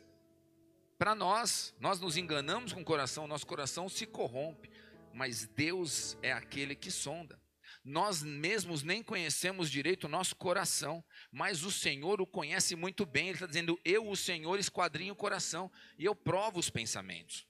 Para 0.98 1.14
nós, 1.14 1.76
nós 1.80 2.00
nos 2.00 2.18
enganamos 2.18 2.74
com 2.74 2.82
o 2.82 2.86
coração, 2.86 3.28
nosso 3.28 3.46
coração 3.46 3.88
se 3.88 4.06
corrompe, 4.06 4.70
mas 5.18 5.48
Deus 5.48 6.16
é 6.22 6.32
aquele 6.32 6.76
que 6.76 6.92
sonda. 6.92 7.42
Nós 7.84 8.22
mesmos 8.22 8.84
nem 8.84 9.02
conhecemos 9.02 9.72
direito 9.72 10.04
o 10.04 10.10
nosso 10.10 10.36
coração, 10.36 11.04
mas 11.32 11.64
o 11.64 11.72
Senhor 11.72 12.22
o 12.22 12.28
conhece 12.28 12.76
muito 12.76 13.04
bem. 13.04 13.30
Ele 13.30 13.34
está 13.34 13.48
dizendo: 13.48 13.80
Eu, 13.84 14.08
o 14.08 14.16
Senhor, 14.16 14.60
esquadrinho 14.60 15.14
o 15.14 15.18
coração 15.18 15.72
e 15.98 16.06
eu 16.06 16.14
provo 16.14 16.60
os 16.60 16.70
pensamentos. 16.70 17.48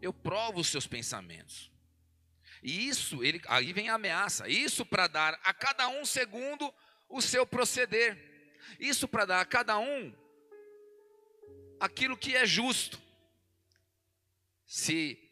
Eu 0.00 0.12
provo 0.12 0.58
os 0.58 0.66
seus 0.66 0.88
pensamentos. 0.88 1.70
E 2.64 2.88
isso, 2.88 3.22
ele, 3.22 3.40
aí 3.46 3.72
vem 3.72 3.88
a 3.88 3.94
ameaça. 3.94 4.48
Isso 4.48 4.84
para 4.84 5.06
dar 5.06 5.38
a 5.44 5.54
cada 5.54 5.88
um 5.88 6.04
segundo 6.04 6.74
o 7.08 7.22
seu 7.22 7.46
proceder. 7.46 8.58
Isso 8.80 9.06
para 9.06 9.24
dar 9.24 9.40
a 9.40 9.44
cada 9.46 9.78
um 9.78 10.12
aquilo 11.78 12.16
que 12.16 12.34
é 12.34 12.44
justo. 12.44 13.00
Se 14.66 15.31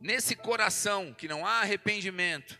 nesse 0.00 0.36
coração 0.36 1.12
que 1.14 1.28
não 1.28 1.46
há 1.46 1.60
arrependimento, 1.60 2.58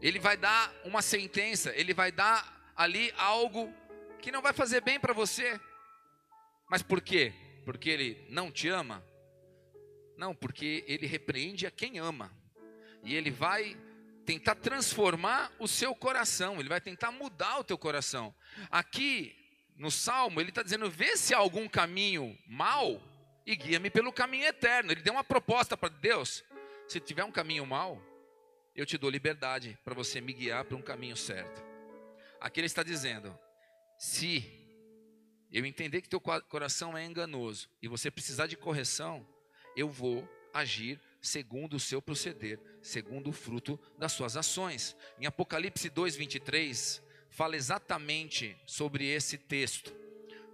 ele 0.00 0.18
vai 0.18 0.36
dar 0.36 0.72
uma 0.84 1.02
sentença, 1.02 1.74
ele 1.74 1.94
vai 1.94 2.12
dar 2.12 2.72
ali 2.76 3.12
algo 3.16 3.72
que 4.20 4.30
não 4.30 4.42
vai 4.42 4.52
fazer 4.52 4.82
bem 4.82 5.00
para 5.00 5.12
você. 5.12 5.58
Mas 6.68 6.82
por 6.82 7.00
quê? 7.00 7.32
Porque 7.64 7.88
ele 7.88 8.26
não 8.28 8.50
te 8.50 8.68
ama? 8.68 9.04
Não, 10.16 10.34
porque 10.34 10.84
ele 10.86 11.06
repreende 11.06 11.66
a 11.66 11.70
quem 11.70 11.98
ama. 11.98 12.32
E 13.02 13.14
ele 13.14 13.30
vai 13.30 13.76
tentar 14.24 14.56
transformar 14.56 15.52
o 15.58 15.68
seu 15.68 15.94
coração, 15.94 16.58
ele 16.58 16.68
vai 16.68 16.80
tentar 16.80 17.12
mudar 17.12 17.58
o 17.58 17.64
teu 17.64 17.78
coração. 17.78 18.34
Aqui 18.70 19.34
no 19.76 19.90
Salmo, 19.90 20.40
ele 20.40 20.48
está 20.50 20.62
dizendo: 20.62 20.90
vê 20.90 21.16
se 21.16 21.34
há 21.34 21.38
algum 21.38 21.68
caminho 21.68 22.36
mal 22.46 23.00
e 23.46 23.54
guia-me 23.54 23.88
pelo 23.88 24.12
caminho 24.12 24.44
eterno. 24.44 24.90
Ele 24.90 25.00
deu 25.00 25.12
uma 25.12 25.24
proposta 25.24 25.76
para 25.76 25.88
Deus: 25.88 26.44
se 26.88 26.98
tiver 26.98 27.24
um 27.24 27.30
caminho 27.30 27.64
mal, 27.64 28.02
eu 28.74 28.84
te 28.84 28.98
dou 28.98 29.08
liberdade 29.08 29.78
para 29.84 29.94
você 29.94 30.20
me 30.20 30.32
guiar 30.32 30.64
para 30.64 30.76
um 30.76 30.82
caminho 30.82 31.16
certo. 31.16 31.64
Aqui 32.40 32.60
ele 32.60 32.66
está 32.66 32.82
dizendo: 32.82 33.38
se 33.96 34.44
eu 35.50 35.64
entender 35.64 36.02
que 36.02 36.08
teu 36.08 36.20
coração 36.20 36.98
é 36.98 37.04
enganoso 37.04 37.70
e 37.80 37.86
você 37.88 38.10
precisar 38.10 38.46
de 38.48 38.56
correção, 38.56 39.26
eu 39.76 39.88
vou 39.88 40.28
agir 40.52 41.00
segundo 41.20 41.74
o 41.74 41.80
seu 41.80 42.00
proceder, 42.02 42.58
segundo 42.82 43.30
o 43.30 43.32
fruto 43.32 43.78
das 43.98 44.12
suas 44.12 44.36
ações. 44.36 44.96
Em 45.18 45.26
Apocalipse 45.26 45.88
2:23 45.88 47.02
fala 47.30 47.56
exatamente 47.56 48.56
sobre 48.66 49.06
esse 49.06 49.36
texto. 49.38 50.05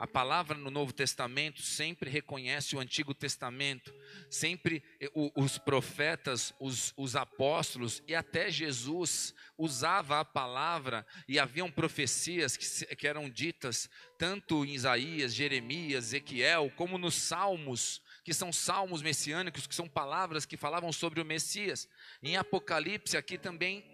A 0.03 0.07
palavra 0.09 0.59
no 0.59 0.69
Novo 0.69 0.93
Testamento 0.93 1.63
sempre 1.63 2.11
reconhece 2.11 2.75
o 2.75 2.81
Antigo 2.81 3.15
Testamento, 3.15 3.95
sempre 4.29 4.83
eh, 5.01 5.09
os 5.15 5.59
profetas, 5.59 6.53
os, 6.59 6.93
os, 6.97 7.15
apóstolos 7.15 8.03
e 8.09 8.13
até 8.13 8.51
Jesus 8.51 9.33
usava 9.57 10.19
a 10.19 10.25
palavra 10.25 11.07
e 11.29 11.39
haviam 11.39 11.71
profecias 11.71 12.57
que, 12.57 12.97
que 12.97 13.07
eram 13.07 13.31
ditas 13.31 13.89
tanto 14.19 14.65
em 14.65 14.75
Isaías, 14.75 15.33
Jeremias, 15.33 16.07
Ezequiel, 16.07 16.73
como 16.75 16.99
nos 16.99 17.15
Salmos 17.15 18.03
que 18.25 18.35
são 18.35 18.53
salmos 18.53 19.03
messiânicos, 19.03 19.69
que 19.69 19.75
são 19.75 19.89
palavras 19.89 20.45
que 20.45 20.57
falavam 20.57 20.93
sobre 20.93 21.21
o 21.21 21.25
Messias. 21.25 21.89
Em 22.21 22.37
Apocalipse, 22.37 23.17
aqui 23.17 23.39
também, 23.39 23.85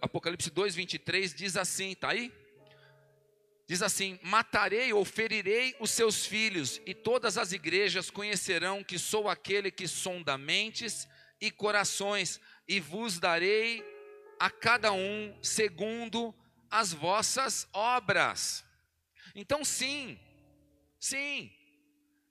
Apocalipse 0.00 0.50
2, 0.50 0.74
23, 0.74 1.34
diz 1.34 1.58
assim, 1.58 1.90
está 1.90 2.08
aí? 2.08 2.32
Diz 3.70 3.82
assim: 3.82 4.18
Matarei 4.20 4.92
ou 4.92 5.04
ferirei 5.04 5.76
os 5.78 5.92
seus 5.92 6.26
filhos, 6.26 6.82
e 6.84 6.92
todas 6.92 7.38
as 7.38 7.52
igrejas 7.52 8.10
conhecerão 8.10 8.82
que 8.82 8.98
sou 8.98 9.28
aquele 9.28 9.70
que 9.70 9.86
sonda 9.86 10.36
mentes 10.36 11.06
e 11.40 11.52
corações, 11.52 12.40
e 12.66 12.80
vos 12.80 13.20
darei 13.20 13.84
a 14.40 14.50
cada 14.50 14.90
um 14.90 15.38
segundo 15.40 16.34
as 16.68 16.92
vossas 16.92 17.68
obras. 17.72 18.64
Então, 19.36 19.64
sim, 19.64 20.18
sim, 20.98 21.48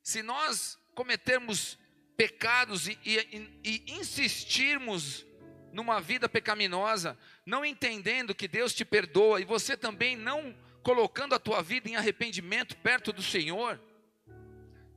se 0.03 0.21
nós 0.21 0.77
cometermos 0.93 1.79
pecados 2.17 2.89
e, 2.89 2.99
e, 3.05 3.61
e 3.63 3.93
insistirmos 3.93 5.25
numa 5.71 6.01
vida 6.01 6.27
pecaminosa, 6.27 7.17
não 7.45 7.63
entendendo 7.63 8.35
que 8.35 8.45
Deus 8.45 8.73
te 8.73 8.83
perdoa 8.83 9.39
e 9.39 9.45
você 9.45 9.77
também 9.77 10.17
não 10.17 10.53
colocando 10.83 11.35
a 11.35 11.39
tua 11.39 11.61
vida 11.61 11.89
em 11.89 11.95
arrependimento 11.95 12.75
perto 12.77 13.11
do 13.11 13.21
Senhor, 13.21 13.79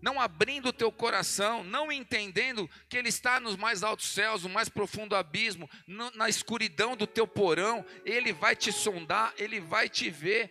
não 0.00 0.20
abrindo 0.20 0.70
o 0.70 0.72
teu 0.72 0.90
coração, 0.90 1.62
não 1.62 1.92
entendendo 1.92 2.68
que 2.88 2.96
Ele 2.96 3.08
está 3.08 3.38
nos 3.38 3.56
mais 3.56 3.82
altos 3.82 4.06
céus, 4.06 4.42
no 4.42 4.48
mais 4.48 4.68
profundo 4.68 5.14
abismo, 5.14 5.70
no, 5.86 6.10
na 6.12 6.28
escuridão 6.28 6.96
do 6.96 7.06
teu 7.06 7.26
porão, 7.26 7.84
Ele 8.04 8.32
vai 8.32 8.56
te 8.56 8.72
sondar, 8.72 9.32
Ele 9.38 9.60
vai 9.60 9.88
te 9.88 10.10
ver, 10.10 10.50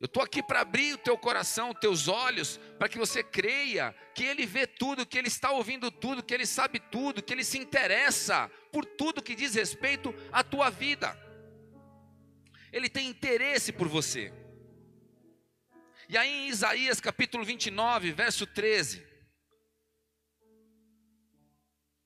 eu 0.00 0.06
estou 0.06 0.22
aqui 0.22 0.40
para 0.40 0.60
abrir 0.60 0.94
o 0.94 0.98
teu 0.98 1.18
coração, 1.18 1.70
os 1.70 1.80
teus 1.80 2.06
olhos, 2.06 2.58
para 2.78 2.88
que 2.88 2.96
você 2.96 3.20
creia 3.20 3.92
que 4.14 4.22
Ele 4.22 4.46
vê 4.46 4.64
tudo, 4.64 5.04
que 5.04 5.18
Ele 5.18 5.26
está 5.26 5.50
ouvindo 5.50 5.90
tudo, 5.90 6.22
que 6.22 6.32
Ele 6.32 6.46
sabe 6.46 6.78
tudo, 6.78 7.20
que 7.20 7.32
Ele 7.32 7.42
se 7.42 7.58
interessa 7.58 8.48
por 8.72 8.84
tudo 8.84 9.20
que 9.20 9.34
diz 9.34 9.56
respeito 9.56 10.14
à 10.30 10.44
tua 10.44 10.70
vida. 10.70 11.27
Ele 12.72 12.88
tem 12.88 13.08
interesse 13.08 13.72
por 13.72 13.88
você. 13.88 14.32
E 16.08 16.16
aí 16.16 16.28
em 16.28 16.48
Isaías 16.48 17.00
capítulo 17.00 17.44
29, 17.44 18.12
verso 18.12 18.46
13. 18.46 19.06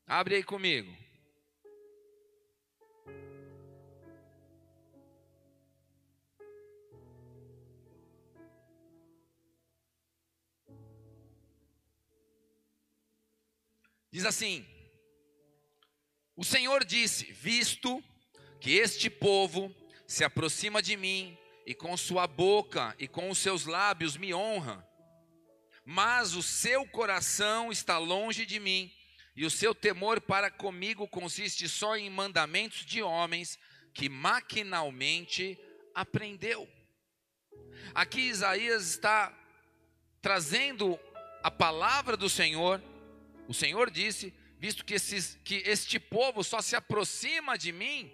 Abre 0.07 0.37
aí 0.37 0.43
comigo. 0.43 0.93
Diz 14.11 14.27
assim: 14.27 14.67
O 16.37 16.45
Senhor 16.45 16.85
disse: 16.85 17.33
Visto 17.33 18.05
que 18.61 18.73
este 18.73 19.09
povo 19.09 19.75
se 20.13 20.25
aproxima 20.25 20.83
de 20.83 20.97
mim, 20.97 21.37
e 21.65 21.75
com 21.75 21.97
sua 21.97 22.27
boca 22.27 22.95
e 22.99 23.07
com 23.07 23.31
os 23.31 23.39
seus 23.39 23.67
lábios 23.67 24.17
me 24.17 24.35
honra, 24.35 24.87
mas 25.85 26.35
o 26.35 26.43
seu 26.43 26.87
coração 26.87 27.73
está 27.73 27.99
longe 27.99 28.45
de 28.47 28.59
mim, 28.61 28.93
e 29.35 29.45
o 29.47 29.51
seu 29.51 29.75
temor 29.75 30.21
para 30.21 30.51
comigo 30.51 31.09
consiste 31.09 31.69
só 31.69 31.97
em 31.97 32.11
mandamentos 32.11 32.85
de 32.85 33.03
homens 33.03 33.59
que 33.95 34.09
maquinalmente 34.09 35.59
aprendeu. 35.95 36.69
Aqui 37.95 38.21
Isaías 38.21 38.89
está 38.89 39.33
trazendo 40.21 40.99
a 41.43 41.51
palavra 41.51 42.17
do 42.17 42.29
Senhor 42.29 42.83
o 43.49 43.55
Senhor 43.55 43.91
disse: 43.91 44.33
visto 44.59 44.85
que, 44.85 44.95
esses, 44.95 45.39
que 45.45 45.57
este 45.67 45.99
povo 45.99 46.43
só 46.43 46.61
se 46.61 46.77
aproxima 46.77 47.59
de 47.59 47.73
mim, 47.73 48.11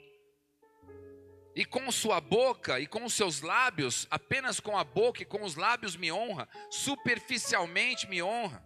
e 1.59 1.65
com 1.65 1.91
sua 1.91 2.21
boca 2.21 2.79
e 2.79 2.87
com 2.87 3.09
seus 3.09 3.41
lábios, 3.41 4.07
apenas 4.13 4.61
com 4.61 4.79
a 4.79 4.85
boca 4.85 5.23
e 5.23 5.27
com 5.27 5.43
os 5.43 5.57
lábios 5.57 5.97
me 5.97 6.13
honra, 6.13 6.49
superficialmente 6.71 8.09
me 8.09 8.23
honra, 8.23 8.65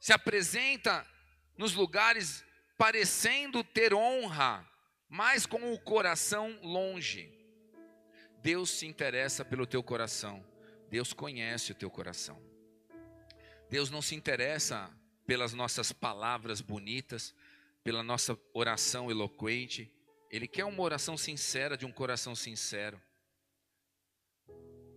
se 0.00 0.12
apresenta 0.12 1.06
nos 1.56 1.74
lugares 1.74 2.44
parecendo 2.76 3.62
ter 3.62 3.94
honra, 3.94 4.68
mas 5.08 5.46
com 5.46 5.72
o 5.72 5.78
coração 5.78 6.58
longe. 6.60 7.32
Deus 8.42 8.70
se 8.70 8.84
interessa 8.84 9.44
pelo 9.44 9.68
teu 9.68 9.84
coração, 9.84 10.44
Deus 10.88 11.12
conhece 11.12 11.70
o 11.70 11.74
teu 11.76 11.88
coração. 11.88 12.42
Deus 13.68 13.90
não 13.90 14.02
se 14.02 14.16
interessa 14.16 14.90
pelas 15.24 15.52
nossas 15.52 15.92
palavras 15.92 16.60
bonitas, 16.60 17.32
pela 17.84 18.02
nossa 18.02 18.36
oração 18.52 19.08
eloquente. 19.08 19.99
Ele 20.30 20.46
quer 20.46 20.64
uma 20.64 20.82
oração 20.82 21.16
sincera 21.16 21.76
de 21.76 21.84
um 21.84 21.90
coração 21.90 22.36
sincero. 22.36 23.00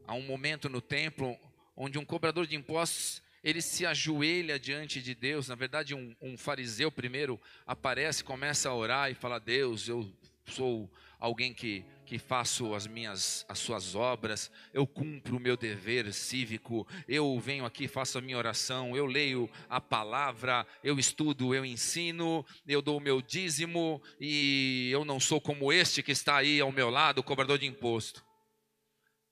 Há 0.06 0.14
um 0.14 0.22
momento 0.22 0.70
no 0.70 0.80
templo 0.80 1.38
onde 1.76 1.98
um 1.98 2.06
cobrador 2.06 2.46
de 2.46 2.56
impostos 2.56 3.22
ele 3.44 3.62
se 3.62 3.86
ajoelha 3.86 4.58
diante 4.58 5.02
de 5.02 5.14
Deus. 5.14 5.48
Na 5.48 5.56
verdade, 5.56 5.94
um, 5.94 6.16
um 6.22 6.38
fariseu 6.38 6.92
primeiro 6.92 7.42
aparece, 7.66 8.24
começa 8.24 8.70
a 8.70 8.76
orar 8.76 9.12
e 9.12 9.16
fala: 9.16 9.40
Deus, 9.40 9.90
eu 9.90 10.10
sou 10.46 10.90
alguém 11.20 11.54
que, 11.54 11.84
que 12.14 12.20
faço 12.20 12.76
as 12.76 12.86
minhas 12.86 13.44
as 13.50 13.58
suas 13.58 13.96
obras, 13.96 14.52
eu 14.72 14.86
cumpro 14.86 15.38
o 15.38 15.40
meu 15.40 15.58
dever 15.58 16.14
cívico, 16.14 16.88
eu 17.08 17.40
venho 17.40 17.66
aqui, 17.66 17.88
faço 17.88 18.20
a 18.20 18.22
minha 18.22 18.38
oração, 18.38 18.96
eu 18.96 19.08
leio 19.08 19.50
a 19.68 19.82
palavra, 19.82 20.64
eu 20.84 21.00
estudo, 21.00 21.56
eu 21.56 21.66
ensino, 21.66 22.46
eu 22.68 22.84
dou 22.84 22.98
o 22.98 23.02
meu 23.02 23.20
dízimo 23.20 24.00
e 24.20 24.92
eu 24.92 25.04
não 25.04 25.20
sou 25.20 25.42
como 25.42 25.74
este 25.74 26.04
que 26.04 26.12
está 26.12 26.36
aí 26.36 26.62
ao 26.62 26.72
meu 26.72 26.92
lado, 26.92 27.18
o 27.18 27.24
cobrador 27.24 27.58
de 27.58 27.66
imposto. 27.66 28.24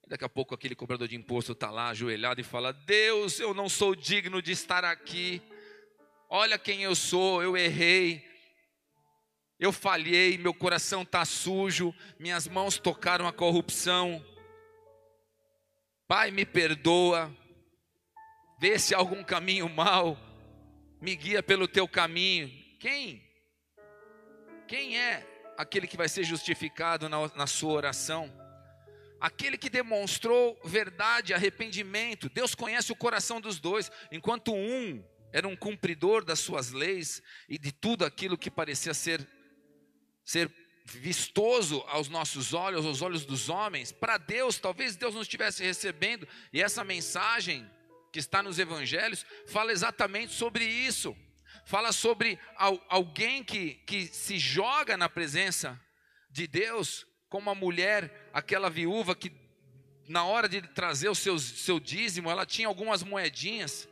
Daqui 0.07 0.25
a 0.25 0.29
pouco 0.29 0.55
aquele 0.55 0.73
cobrador 0.73 1.07
de 1.07 1.15
imposto 1.15 1.51
está 1.51 1.69
lá 1.69 1.89
ajoelhado 1.89 2.41
e 2.41 2.43
fala: 2.43 2.73
Deus, 2.73 3.39
eu 3.39 3.53
não 3.53 3.69
sou 3.69 3.95
digno 3.95 4.41
de 4.41 4.53
estar 4.53 4.83
aqui. 4.83 5.39
Olha 6.27 6.57
quem 6.57 6.81
eu 6.81 6.95
sou, 6.95 7.43
eu 7.43 7.55
errei, 7.55 8.27
eu 9.61 9.71
falhei, 9.71 10.39
meu 10.39 10.55
coração 10.55 11.03
está 11.03 11.23
sujo, 11.23 11.93
minhas 12.17 12.47
mãos 12.47 12.79
tocaram 12.79 13.27
a 13.27 13.31
corrupção. 13.31 14.25
Pai, 16.07 16.31
me 16.31 16.47
perdoa, 16.47 17.31
vê 18.59 18.79
se 18.79 18.95
há 18.95 18.97
algum 18.97 19.23
caminho 19.23 19.69
mal, 19.69 20.17
me 20.99 21.15
guia 21.15 21.43
pelo 21.43 21.67
teu 21.67 21.87
caminho. 21.87 22.49
Quem? 22.79 23.23
Quem 24.67 24.97
é 24.97 25.27
aquele 25.55 25.85
que 25.85 25.95
vai 25.95 26.09
ser 26.09 26.23
justificado 26.23 27.07
na, 27.07 27.27
na 27.35 27.45
sua 27.45 27.73
oração? 27.73 28.33
Aquele 29.19 29.59
que 29.59 29.69
demonstrou 29.69 30.59
verdade, 30.65 31.35
arrependimento. 31.35 32.29
Deus 32.29 32.55
conhece 32.55 32.91
o 32.91 32.95
coração 32.95 33.39
dos 33.39 33.59
dois, 33.59 33.91
enquanto 34.11 34.55
um 34.55 35.05
era 35.31 35.47
um 35.47 35.55
cumpridor 35.55 36.25
das 36.25 36.39
suas 36.39 36.71
leis 36.71 37.21
e 37.47 37.59
de 37.59 37.71
tudo 37.71 38.03
aquilo 38.03 38.35
que 38.35 38.49
parecia 38.49 38.95
ser 38.95 39.29
ser 40.23 40.51
vistoso 40.85 41.83
aos 41.87 42.09
nossos 42.09 42.53
olhos, 42.53 42.85
aos 42.85 43.01
olhos 43.01 43.25
dos 43.25 43.49
homens, 43.49 43.91
para 43.91 44.17
Deus, 44.17 44.59
talvez 44.59 44.95
Deus 44.95 45.13
não 45.13 45.21
estivesse 45.21 45.63
recebendo, 45.63 46.27
e 46.51 46.61
essa 46.61 46.83
mensagem 46.83 47.69
que 48.11 48.19
está 48.19 48.43
nos 48.43 48.59
evangelhos 48.59 49.25
fala 49.47 49.71
exatamente 49.71 50.33
sobre 50.33 50.65
isso. 50.65 51.15
Fala 51.65 51.91
sobre 51.91 52.39
alguém 52.89 53.43
que, 53.43 53.75
que 53.85 54.07
se 54.07 54.37
joga 54.39 54.97
na 54.97 55.07
presença 55.07 55.79
de 56.29 56.47
Deus, 56.47 57.05
como 57.29 57.49
a 57.49 57.55
mulher, 57.55 58.29
aquela 58.33 58.69
viúva 58.69 59.15
que 59.15 59.31
na 60.07 60.25
hora 60.25 60.49
de 60.49 60.61
trazer 60.61 61.07
o 61.09 61.15
seu, 61.15 61.39
seu 61.39 61.79
dízimo, 61.79 62.29
ela 62.29 62.45
tinha 62.45 62.67
algumas 62.67 63.03
moedinhas. 63.03 63.87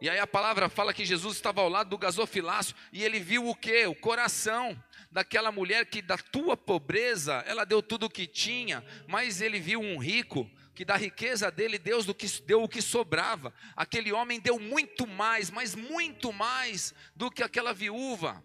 E 0.00 0.10
aí 0.10 0.18
a 0.18 0.26
palavra 0.26 0.68
fala 0.68 0.92
que 0.92 1.06
Jesus 1.06 1.36
estava 1.36 1.62
ao 1.62 1.68
lado 1.68 1.88
do 1.88 1.98
gasofilácio 1.98 2.74
e 2.92 3.02
ele 3.02 3.18
viu 3.18 3.48
o 3.48 3.54
que? 3.54 3.86
O 3.86 3.94
coração 3.94 4.80
daquela 5.10 5.50
mulher 5.50 5.86
que 5.86 6.02
da 6.02 6.18
tua 6.18 6.56
pobreza 6.56 7.42
ela 7.46 7.64
deu 7.64 7.82
tudo 7.82 8.06
o 8.06 8.10
que 8.10 8.26
tinha, 8.26 8.84
mas 9.08 9.40
ele 9.40 9.58
viu 9.58 9.80
um 9.80 9.96
rico 9.96 10.50
que 10.74 10.84
da 10.84 10.96
riqueza 10.96 11.50
dele 11.50 11.78
Deus 11.78 12.04
do 12.04 12.14
que, 12.14 12.26
deu 12.42 12.62
o 12.62 12.68
que 12.68 12.82
sobrava. 12.82 13.52
Aquele 13.74 14.12
homem 14.12 14.38
deu 14.38 14.60
muito 14.60 15.06
mais, 15.06 15.50
mas 15.50 15.74
muito 15.74 16.30
mais 16.30 16.92
do 17.14 17.30
que 17.30 17.42
aquela 17.42 17.72
viúva. 17.72 18.44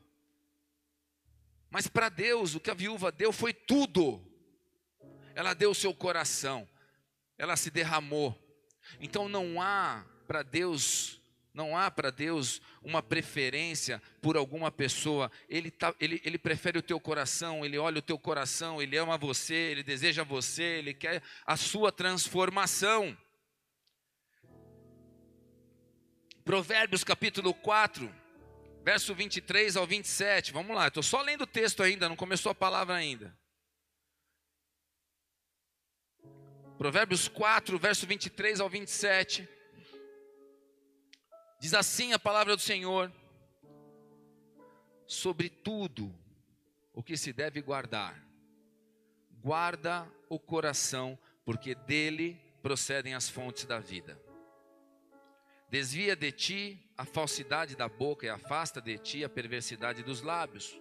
Mas 1.69 1.87
para 1.87 2.07
Deus, 2.07 2.55
o 2.55 2.59
que 2.61 2.71
a 2.71 2.73
viúva 2.73 3.11
deu 3.11 3.33
foi 3.33 3.53
tudo. 3.53 4.25
Ela 5.35 5.53
deu 5.53 5.71
o 5.71 5.75
seu 5.75 5.93
coração, 5.93 6.67
ela 7.37 7.57
se 7.57 7.69
derramou. 7.69 8.37
Então 8.99 9.27
não 9.27 9.61
há 9.61 10.05
para 10.25 10.41
Deus 10.41 11.20
não 11.53 11.77
há 11.77 11.91
para 11.91 12.09
Deus 12.09 12.61
uma 12.81 13.03
preferência 13.03 14.01
por 14.21 14.37
alguma 14.37 14.71
pessoa. 14.71 15.31
Ele, 15.49 15.69
tá, 15.69 15.93
ele, 15.99 16.21
ele 16.23 16.37
prefere 16.37 16.77
o 16.77 16.81
teu 16.81 16.99
coração, 16.99 17.65
ele 17.65 17.77
olha 17.77 17.99
o 17.99 18.01
teu 18.01 18.17
coração, 18.17 18.81
ele 18.81 18.97
ama 18.97 19.17
você, 19.17 19.53
ele 19.53 19.83
deseja 19.83 20.23
você, 20.23 20.63
ele 20.63 20.93
quer 20.93 21.21
a 21.45 21.57
sua 21.57 21.91
transformação. 21.91 23.17
Provérbios 26.45 27.03
capítulo 27.03 27.53
4, 27.53 28.13
verso 28.83 29.13
23 29.13 29.75
ao 29.75 29.85
27. 29.85 30.53
Vamos 30.53 30.75
lá, 30.75 30.87
estou 30.87 31.03
só 31.03 31.21
lendo 31.21 31.41
o 31.41 31.47
texto 31.47 31.83
ainda, 31.83 32.07
não 32.07 32.15
começou 32.15 32.51
a 32.51 32.55
palavra 32.55 32.95
ainda. 32.95 33.37
Provérbios 36.77 37.27
4, 37.27 37.77
verso 37.77 38.07
23 38.07 38.59
ao 38.59 38.67
27. 38.67 39.47
Diz 41.61 41.75
assim 41.75 42.11
a 42.11 42.17
palavra 42.17 42.55
do 42.55 42.61
Senhor: 42.63 43.11
sobre 45.05 45.47
tudo 45.47 46.11
o 46.91 47.03
que 47.03 47.15
se 47.15 47.31
deve 47.31 47.61
guardar, 47.61 48.19
guarda 49.43 50.11
o 50.27 50.39
coração, 50.39 51.15
porque 51.45 51.75
dele 51.75 52.41
procedem 52.63 53.13
as 53.13 53.29
fontes 53.29 53.65
da 53.65 53.77
vida. 53.77 54.19
Desvia 55.69 56.15
de 56.15 56.31
ti 56.31 56.91
a 56.97 57.05
falsidade 57.05 57.75
da 57.75 57.87
boca 57.87 58.25
e 58.25 58.29
afasta 58.29 58.81
de 58.81 58.97
ti 58.97 59.23
a 59.23 59.29
perversidade 59.29 60.01
dos 60.01 60.23
lábios. 60.23 60.75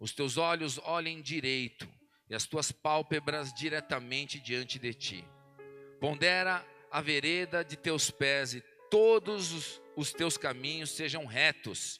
Os 0.00 0.12
teus 0.12 0.36
olhos 0.36 0.78
olhem 0.78 1.22
direito 1.22 1.88
e 2.28 2.34
as 2.34 2.44
tuas 2.44 2.72
pálpebras 2.72 3.54
diretamente 3.54 4.40
diante 4.40 4.80
de 4.80 4.92
ti. 4.94 5.24
Pondera 6.00 6.66
a 6.90 7.00
vereda 7.00 7.64
de 7.64 7.76
teus 7.76 8.10
pés 8.10 8.54
e 8.54 8.71
todos 8.92 9.80
os 9.96 10.12
teus 10.12 10.36
caminhos 10.36 10.90
sejam 10.90 11.24
retos. 11.24 11.98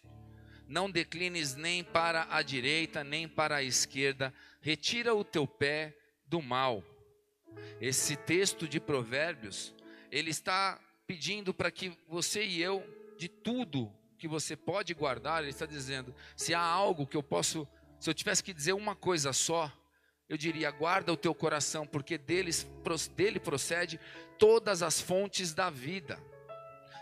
Não 0.69 0.91
declines 0.91 1.55
nem 1.55 1.83
para 1.83 2.27
a 2.29 2.43
direita, 2.43 3.03
nem 3.03 3.27
para 3.27 3.57
a 3.57 3.63
esquerda. 3.63 4.33
Retira 4.61 5.15
o 5.15 5.25
teu 5.25 5.47
pé 5.47 5.97
do 6.27 6.43
mal. 6.43 6.85
Esse 7.81 8.15
texto 8.15 8.69
de 8.69 8.79
Provérbios, 8.79 9.75
ele 10.11 10.29
está 10.29 10.79
pedindo 11.07 11.55
para 11.55 11.71
que 11.71 11.97
você 12.07 12.45
e 12.45 12.63
eu, 12.63 12.85
de 13.17 13.27
tudo 13.27 13.91
que 14.19 14.29
você 14.29 14.55
pode 14.55 14.93
guardar, 14.93 15.41
ele 15.41 15.51
está 15.51 15.65
dizendo: 15.65 16.15
se 16.37 16.53
há 16.53 16.61
algo 16.61 17.07
que 17.07 17.17
eu 17.17 17.23
posso, 17.23 17.67
se 17.99 18.11
eu 18.11 18.13
tivesse 18.13 18.45
que 18.45 18.53
dizer 18.53 18.75
uma 18.75 18.95
coisa 18.95 19.33
só, 19.33 19.73
eu 20.29 20.37
diria: 20.37 20.71
guarda 20.71 21.11
o 21.11 21.17
teu 21.17 21.35
coração, 21.35 21.87
porque 21.87 22.19
deles, 22.19 22.67
dele 23.17 23.41
procede 23.41 23.99
todas 24.39 24.83
as 24.83 25.01
fontes 25.01 25.55
da 25.55 25.71
vida. 25.71 26.23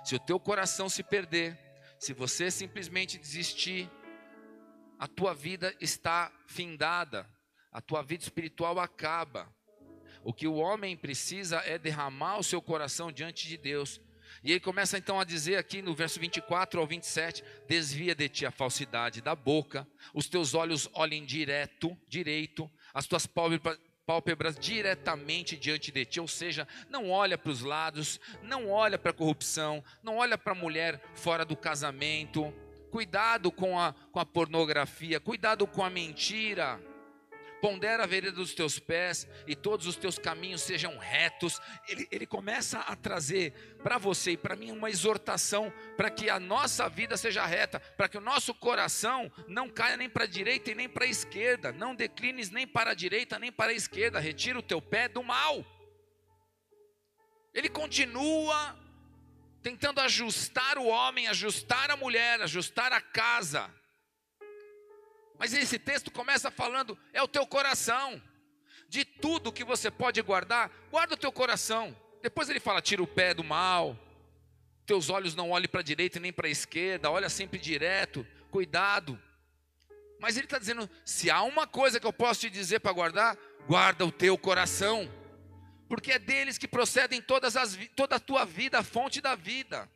Se 0.02 0.14
o 0.14 0.18
teu 0.18 0.40
coração 0.40 0.88
se 0.88 1.02
perder, 1.02 1.58
se 1.98 2.12
você 2.12 2.50
simplesmente 2.50 3.18
desistir, 3.18 3.90
a 4.98 5.06
tua 5.06 5.34
vida 5.34 5.74
está 5.80 6.32
findada, 6.46 7.28
a 7.70 7.80
tua 7.80 8.02
vida 8.02 8.22
espiritual 8.22 8.78
acaba. 8.78 9.54
O 10.22 10.32
que 10.32 10.46
o 10.46 10.54
homem 10.54 10.96
precisa 10.96 11.58
é 11.58 11.78
derramar 11.78 12.38
o 12.38 12.42
seu 12.42 12.60
coração 12.60 13.12
diante 13.12 13.46
de 13.46 13.56
Deus. 13.56 14.00
E 14.42 14.52
ele 14.52 14.60
começa 14.60 14.96
então 14.96 15.18
a 15.18 15.24
dizer 15.24 15.56
aqui 15.56 15.82
no 15.82 15.94
verso 15.94 16.20
24 16.20 16.80
ao 16.80 16.86
27: 16.86 17.42
Desvia 17.68 18.14
de 18.14 18.28
ti 18.28 18.46
a 18.46 18.50
falsidade 18.50 19.20
da 19.20 19.34
boca, 19.34 19.86
os 20.14 20.28
teus 20.28 20.54
olhos 20.54 20.88
olhem 20.92 21.24
direto, 21.24 21.96
direito, 22.08 22.70
as 22.94 23.06
tuas 23.06 23.26
pálpebras 23.26 23.78
pálpebras 24.10 24.58
diretamente 24.58 25.56
diante 25.56 25.92
de 25.92 26.04
ti, 26.04 26.18
ou 26.18 26.26
seja, 26.26 26.66
não 26.88 27.12
olha 27.12 27.38
para 27.38 27.52
os 27.52 27.60
lados, 27.60 28.18
não 28.42 28.68
olha 28.68 28.98
para 28.98 29.12
a 29.12 29.14
corrupção, 29.14 29.84
não 30.02 30.16
olha 30.16 30.36
para 30.36 30.50
a 30.50 30.56
mulher 30.56 31.00
fora 31.14 31.44
do 31.44 31.56
casamento. 31.56 32.52
Cuidado 32.90 33.52
com 33.52 33.78
a, 33.78 33.94
com 34.10 34.18
a 34.18 34.26
pornografia, 34.26 35.20
cuidado 35.20 35.64
com 35.64 35.84
a 35.84 35.88
mentira. 35.88 36.80
Pondera 37.60 38.04
a 38.04 38.06
vereda 38.06 38.32
dos 38.32 38.54
teus 38.54 38.78
pés 38.78 39.28
e 39.46 39.54
todos 39.54 39.86
os 39.86 39.96
teus 39.96 40.18
caminhos 40.18 40.62
sejam 40.62 40.96
retos. 40.98 41.60
Ele, 41.88 42.08
ele 42.10 42.26
começa 42.26 42.78
a 42.80 42.96
trazer 42.96 43.52
para 43.82 43.98
você 43.98 44.32
e 44.32 44.36
para 44.36 44.56
mim 44.56 44.70
uma 44.72 44.88
exortação 44.88 45.72
para 45.96 46.10
que 46.10 46.30
a 46.30 46.40
nossa 46.40 46.88
vida 46.88 47.16
seja 47.16 47.44
reta, 47.44 47.80
para 47.96 48.08
que 48.08 48.18
o 48.18 48.20
nosso 48.20 48.54
coração 48.54 49.30
não 49.46 49.68
caia 49.68 49.96
nem 49.96 50.08
para 50.08 50.24
a 50.24 50.28
direita 50.28 50.70
e 50.70 50.74
nem 50.74 50.88
para 50.88 51.04
a 51.04 51.08
esquerda. 51.08 51.72
Não 51.72 51.94
declines 51.94 52.50
nem 52.50 52.66
para 52.66 52.92
a 52.92 52.94
direita 52.94 53.38
nem 53.38 53.52
para 53.52 53.72
a 53.72 53.74
esquerda. 53.74 54.18
Retira 54.18 54.58
o 54.58 54.62
teu 54.62 54.80
pé 54.80 55.08
do 55.08 55.22
mal. 55.22 55.64
Ele 57.52 57.68
continua 57.68 58.78
tentando 59.62 60.00
ajustar 60.00 60.78
o 60.78 60.86
homem, 60.86 61.28
ajustar 61.28 61.90
a 61.90 61.96
mulher, 61.96 62.40
ajustar 62.40 62.92
a 62.92 63.00
casa 63.00 63.70
mas 65.40 65.54
esse 65.54 65.78
texto 65.78 66.10
começa 66.10 66.50
falando: 66.50 66.98
é 67.14 67.22
o 67.22 67.26
teu 67.26 67.46
coração. 67.46 68.22
De 68.90 69.04
tudo 69.04 69.52
que 69.52 69.64
você 69.64 69.90
pode 69.90 70.20
guardar, 70.20 70.70
guarda 70.90 71.14
o 71.14 71.16
teu 71.16 71.32
coração. 71.32 71.96
Depois 72.22 72.50
ele 72.50 72.60
fala: 72.60 72.82
tira 72.82 73.02
o 73.02 73.06
pé 73.06 73.32
do 73.32 73.42
mal. 73.42 73.98
Teus 74.84 75.08
olhos 75.08 75.34
não 75.34 75.50
olhem 75.50 75.68
para 75.68 75.80
a 75.80 75.84
direita 75.84 76.20
nem 76.20 76.30
para 76.30 76.46
a 76.46 76.50
esquerda, 76.50 77.10
olha 77.10 77.30
sempre 77.30 77.58
direto. 77.58 78.26
Cuidado. 78.50 79.18
Mas 80.20 80.36
ele 80.36 80.44
está 80.44 80.58
dizendo: 80.58 80.90
se 81.06 81.30
há 81.30 81.42
uma 81.42 81.66
coisa 81.66 81.98
que 81.98 82.06
eu 82.06 82.12
posso 82.12 82.40
te 82.40 82.50
dizer 82.50 82.80
para 82.80 82.92
guardar, 82.92 83.38
guarda 83.66 84.04
o 84.04 84.12
teu 84.12 84.36
coração, 84.36 85.10
porque 85.88 86.12
é 86.12 86.18
deles 86.18 86.58
que 86.58 86.68
procedem 86.68 87.22
todas 87.22 87.56
as, 87.56 87.78
toda 87.96 88.16
a 88.16 88.20
tua 88.20 88.44
vida, 88.44 88.80
a 88.80 88.84
fonte 88.84 89.22
da 89.22 89.34
vida. 89.34 89.90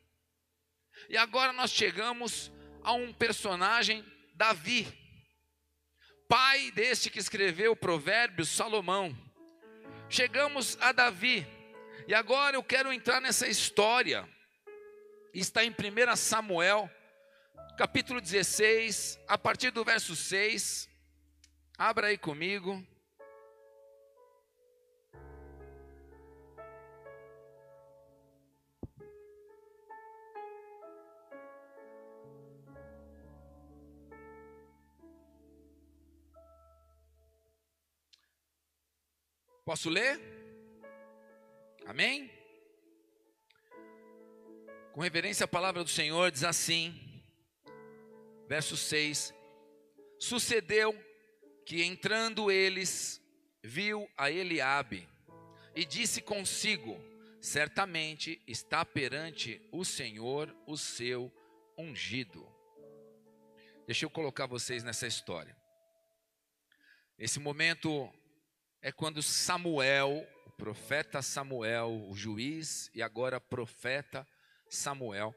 E 1.07 1.15
agora 1.15 1.53
nós 1.53 1.69
chegamos 1.69 2.51
a 2.83 2.93
um 2.93 3.13
personagem, 3.13 4.03
Davi, 4.33 5.04
pai 6.27 6.71
deste 6.71 7.09
que 7.09 7.19
escreveu 7.19 7.73
o 7.73 7.75
provérbio, 7.75 8.45
Salomão. 8.45 9.15
Chegamos 10.09 10.77
a 10.81 10.91
Davi, 10.91 11.45
e 12.07 12.13
agora 12.13 12.55
eu 12.55 12.63
quero 12.63 12.93
entrar 12.93 13.19
nessa 13.19 13.47
história. 13.47 14.27
Está 15.33 15.63
em 15.63 15.71
1 15.71 16.15
Samuel, 16.15 16.89
capítulo 17.77 18.21
16, 18.21 19.19
a 19.27 19.37
partir 19.37 19.71
do 19.71 19.83
verso 19.83 20.15
6. 20.15 20.89
Abra 21.77 22.07
aí 22.07 22.17
comigo. 22.17 22.85
Posso 39.65 39.89
ler? 39.89 40.21
Amém? 41.87 42.31
Com 44.93 45.01
reverência 45.01 45.45
à 45.45 45.47
palavra 45.47 45.83
do 45.83 45.89
Senhor, 45.89 46.29
diz 46.29 46.43
assim, 46.43 46.93
verso 48.47 48.77
6: 48.77 49.33
Sucedeu 50.19 50.93
que 51.65 51.81
entrando 51.81 52.51
eles, 52.51 53.19
viu 53.63 54.07
a 54.15 54.29
Eliabe 54.29 55.09
e 55.75 55.83
disse 55.83 56.21
consigo: 56.21 56.95
Certamente 57.41 58.39
está 58.45 58.85
perante 58.85 59.59
o 59.71 59.83
Senhor 59.83 60.55
o 60.67 60.77
seu 60.77 61.33
ungido. 61.75 62.47
Deixa 63.87 64.05
eu 64.05 64.11
colocar 64.11 64.45
vocês 64.45 64.83
nessa 64.83 65.07
história. 65.07 65.57
Esse 67.17 67.39
momento 67.39 68.13
é 68.85 68.91
quando 68.91 69.19
Samuel, 69.23 70.27
o 70.45 70.51
profeta 70.51 71.19
Samuel, 71.19 72.07
o 72.07 72.15
juiz 72.15 72.91
e 72.93 73.01
agora 73.01 73.41
profeta 73.41 74.27
Samuel, 74.69 75.33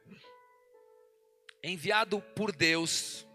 enviado 1.65 2.21
por 2.37 2.55
Deus 2.55 3.27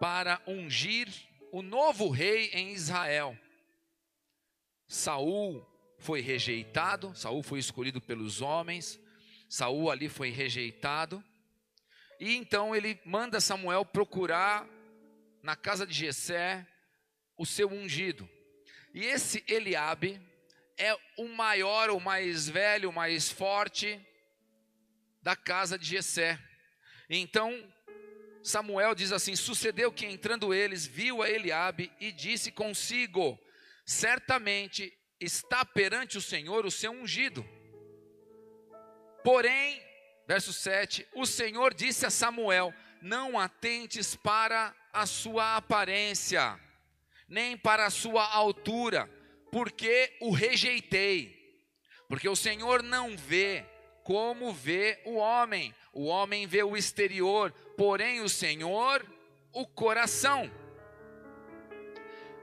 para 0.00 0.40
ungir 0.46 1.06
o 1.52 1.60
novo 1.60 2.08
rei 2.08 2.48
em 2.54 2.72
Israel. 2.72 3.38
Saul 4.88 5.62
foi 5.98 6.22
rejeitado, 6.22 7.14
Saul 7.14 7.42
foi 7.42 7.58
escolhido 7.58 8.00
pelos 8.00 8.40
homens, 8.40 8.98
Saul 9.50 9.90
ali 9.90 10.08
foi 10.08 10.30
rejeitado. 10.30 11.22
E 12.18 12.34
então 12.36 12.74
ele 12.74 12.98
manda 13.04 13.38
Samuel 13.38 13.84
procurar 13.84 14.66
na 15.42 15.54
casa 15.54 15.86
de 15.86 15.92
Jessé 15.92 16.66
o 17.36 17.44
seu 17.44 17.68
ungido. 17.68 18.26
E 18.96 19.04
esse 19.04 19.44
Eliabe 19.46 20.18
é 20.78 20.98
o 21.18 21.28
maior, 21.28 21.90
o 21.90 22.00
mais 22.00 22.48
velho, 22.48 22.88
o 22.88 22.92
mais 22.94 23.30
forte 23.30 24.00
da 25.20 25.36
casa 25.36 25.78
de 25.78 25.84
Jessé. 25.84 26.38
Então 27.10 27.70
Samuel 28.42 28.94
diz 28.94 29.12
assim: 29.12 29.36
Sucedeu 29.36 29.92
que 29.92 30.06
entrando 30.06 30.54
eles, 30.54 30.86
viu 30.86 31.22
a 31.22 31.28
Eliabe 31.28 31.92
e 32.00 32.10
disse 32.10 32.50
consigo: 32.50 33.38
Certamente 33.84 34.90
está 35.20 35.62
perante 35.62 36.16
o 36.16 36.22
Senhor 36.22 36.64
o 36.64 36.70
seu 36.70 36.90
ungido. 36.90 37.46
Porém, 39.22 39.78
verso 40.26 40.54
7, 40.54 41.06
o 41.12 41.26
Senhor 41.26 41.74
disse 41.74 42.06
a 42.06 42.10
Samuel: 42.10 42.72
Não 43.02 43.38
atentes 43.38 44.16
para 44.16 44.74
a 44.90 45.04
sua 45.04 45.56
aparência 45.56 46.58
nem 47.28 47.56
para 47.56 47.86
a 47.86 47.90
sua 47.90 48.24
altura, 48.24 49.10
porque 49.50 50.16
o 50.20 50.30
rejeitei. 50.30 51.34
Porque 52.08 52.28
o 52.28 52.36
Senhor 52.36 52.82
não 52.82 53.16
vê 53.16 53.64
como 54.04 54.52
vê 54.52 55.02
o 55.04 55.14
homem. 55.14 55.74
O 55.92 56.04
homem 56.04 56.46
vê 56.46 56.62
o 56.62 56.76
exterior, 56.76 57.52
porém 57.76 58.20
o 58.20 58.28
Senhor 58.28 59.04
o 59.52 59.66
coração. 59.66 60.50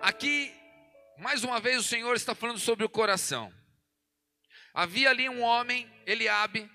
Aqui, 0.01 0.51
mais 1.19 1.43
uma 1.43 1.59
vez, 1.59 1.77
o 1.77 1.83
Senhor 1.83 2.15
está 2.15 2.33
falando 2.33 2.59
sobre 2.59 2.83
o 2.83 2.89
coração. 2.89 3.53
Havia 4.73 5.11
ali 5.11 5.29
um 5.29 5.41
homem, 5.41 5.87
Eliabe, 6.07 6.69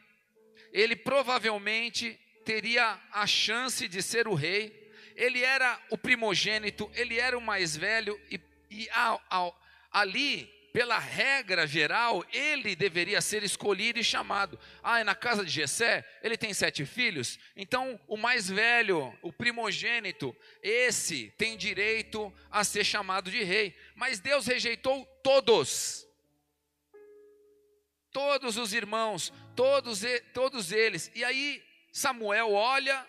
ele 0.72 0.94
provavelmente 0.94 2.18
teria 2.44 2.98
a 3.12 3.26
chance 3.26 3.88
de 3.88 4.00
ser 4.00 4.28
o 4.28 4.34
rei, 4.34 4.70
ele 5.18 5.42
era 5.42 5.78
o 5.90 5.98
primogênito, 5.98 6.88
ele 6.94 7.18
era 7.18 7.36
o 7.36 7.40
mais 7.40 7.76
velho, 7.76 8.18
e, 8.30 8.40
e 8.70 8.88
ao, 8.90 9.20
ao, 9.28 9.60
ali, 9.90 10.46
pela 10.72 10.96
regra 10.96 11.66
geral, 11.66 12.24
ele 12.32 12.76
deveria 12.76 13.20
ser 13.20 13.42
escolhido 13.42 13.98
e 13.98 14.04
chamado. 14.04 14.56
Ah, 14.80 15.00
é 15.00 15.04
na 15.04 15.16
casa 15.16 15.44
de 15.44 15.50
Jessé, 15.50 16.08
ele 16.22 16.36
tem 16.36 16.54
sete 16.54 16.86
filhos, 16.86 17.36
então 17.56 18.00
o 18.06 18.16
mais 18.16 18.48
velho, 18.48 19.12
o 19.20 19.32
primogênito, 19.32 20.34
esse 20.62 21.34
tem 21.36 21.56
direito 21.56 22.32
a 22.48 22.62
ser 22.62 22.84
chamado 22.84 23.28
de 23.28 23.42
rei. 23.42 23.76
Mas 23.96 24.20
Deus 24.20 24.46
rejeitou 24.46 25.04
todos. 25.24 26.06
Todos 28.12 28.56
os 28.56 28.72
irmãos, 28.72 29.32
todos, 29.56 30.02
todos 30.32 30.70
eles. 30.70 31.10
E 31.12 31.24
aí 31.24 31.60
Samuel 31.92 32.52
olha 32.52 33.04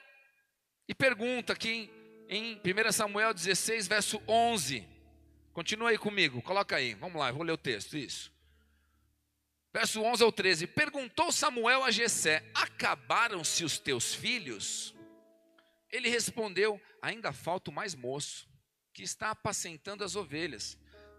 e 0.87 0.95
pergunta 0.95 1.53
aqui 1.53 1.98
em 2.29 2.61
1 2.63 2.91
Samuel 2.91 3.33
16, 3.33 3.87
verso 3.87 4.21
11. 4.27 4.87
Continua 5.51 5.89
aí 5.89 5.97
comigo, 5.97 6.41
coloca 6.43 6.75
aí, 6.75 6.93
vamos 6.93 7.19
lá, 7.19 7.31
vou 7.31 7.41
ler 7.41 7.53
o 7.53 7.57
texto, 7.57 7.97
isso. 7.97 8.31
Verso 9.73 10.01
11 10.01 10.23
ao 10.23 10.31
13: 10.31 10.67
Perguntou 10.67 11.31
Samuel 11.31 11.83
a 11.83 11.91
Jessé: 11.91 12.43
Acabaram-se 12.53 13.63
os 13.65 13.79
teus 13.79 14.13
filhos? 14.13 14.93
Ele 15.91 16.07
respondeu: 16.07 16.79
Ainda 17.01 17.33
falta 17.33 17.71
o 17.71 17.73
mais 17.73 17.95
moço, 17.95 18.47
que 18.93 19.01
está 19.03 19.31
apacentando 19.31 20.03
as 20.03 20.15
ovelhas. 20.15 20.77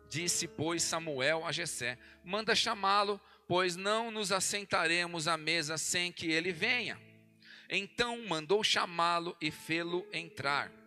Disse, 0.09 0.49
pois, 0.49 0.83
Samuel 0.83 1.45
a 1.45 1.53
Jessé: 1.53 1.99
Manda 2.25 2.55
chamá-lo, 2.55 3.21
pois 3.47 3.77
não 3.77 4.11
nos 4.11 4.33
assentaremos 4.33 5.29
à 5.29 5.37
mesa 5.37 5.77
sem 5.77 6.11
que 6.13 6.31
ele 6.31 6.53
venha. 6.53 7.01
Então 7.69 8.27
mandou 8.27 8.65
chamá-lo 8.65 9.37
e 9.41 9.51
fê-lo 9.51 10.07
entrar. 10.13 10.80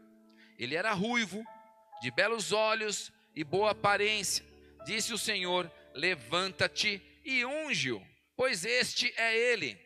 Ele 0.58 0.76
era 0.76 0.94
ruivo, 0.94 1.46
de 2.02 2.12
belos 2.12 2.52
olhos 2.52 3.12
e 3.36 3.44
boa 3.44 3.72
aparência. 3.72 4.46
Disse 4.86 5.14
o 5.14 5.18
Senhor: 5.18 5.72
Levanta-te 5.94 7.02
e 7.24 7.46
unge-o, 7.46 8.02
pois 8.36 8.66
este 8.66 9.14
é 9.18 9.36
ele. 9.36 9.82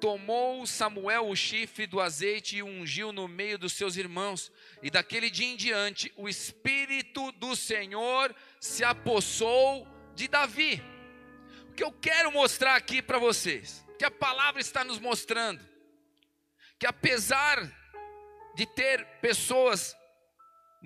Tomou 0.00 0.66
Samuel 0.66 1.28
o 1.28 1.36
chifre 1.36 1.86
do 1.86 2.00
azeite 2.00 2.56
e 2.56 2.62
ungiu 2.62 3.10
no 3.10 3.26
meio 3.26 3.56
dos 3.56 3.72
seus 3.72 3.96
irmãos. 3.96 4.52
E 4.82 4.90
daquele 4.90 5.30
dia 5.30 5.46
em 5.46 5.56
diante, 5.56 6.12
o 6.16 6.28
Espírito 6.28 7.32
do 7.32 7.56
Senhor 7.56 8.34
se 8.60 8.84
apossou 8.84 9.88
de 10.14 10.28
Davi. 10.28 10.82
O 11.70 11.72
que 11.72 11.82
eu 11.82 11.90
quero 11.90 12.30
mostrar 12.30 12.76
aqui 12.76 13.00
para 13.00 13.18
vocês, 13.18 13.84
que 13.98 14.04
a 14.04 14.10
palavra 14.10 14.60
está 14.60 14.84
nos 14.84 14.98
mostrando, 14.98 15.66
que 16.78 16.86
apesar 16.86 17.58
de 18.54 18.66
ter 18.66 19.04
pessoas 19.20 19.96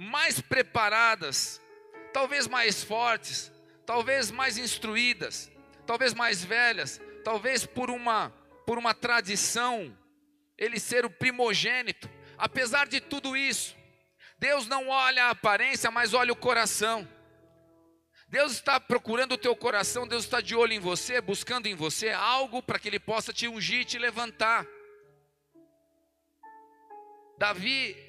mais 0.00 0.40
preparadas, 0.40 1.60
talvez 2.12 2.46
mais 2.46 2.84
fortes, 2.84 3.50
talvez 3.84 4.30
mais 4.30 4.56
instruídas, 4.56 5.50
talvez 5.84 6.14
mais 6.14 6.44
velhas, 6.44 7.00
talvez 7.24 7.66
por 7.66 7.90
uma 7.90 8.32
por 8.64 8.78
uma 8.78 8.94
tradição, 8.94 9.96
ele 10.56 10.78
ser 10.78 11.04
o 11.04 11.10
primogênito. 11.10 12.08
Apesar 12.36 12.86
de 12.86 13.00
tudo 13.00 13.36
isso, 13.36 13.74
Deus 14.38 14.68
não 14.68 14.88
olha 14.88 15.24
a 15.24 15.30
aparência, 15.30 15.90
mas 15.90 16.14
olha 16.14 16.32
o 16.32 16.36
coração. 16.36 17.08
Deus 18.28 18.52
está 18.52 18.78
procurando 18.78 19.32
o 19.32 19.38
teu 19.38 19.56
coração, 19.56 20.06
Deus 20.06 20.24
está 20.24 20.40
de 20.40 20.54
olho 20.54 20.74
em 20.74 20.78
você, 20.78 21.20
buscando 21.20 21.66
em 21.66 21.74
você 21.74 22.10
algo 22.10 22.62
para 22.62 22.78
que 22.78 22.86
Ele 22.86 23.00
possa 23.00 23.32
te 23.32 23.48
ungir, 23.48 23.84
te 23.84 23.98
levantar. 23.98 24.64
Davi 27.36 28.07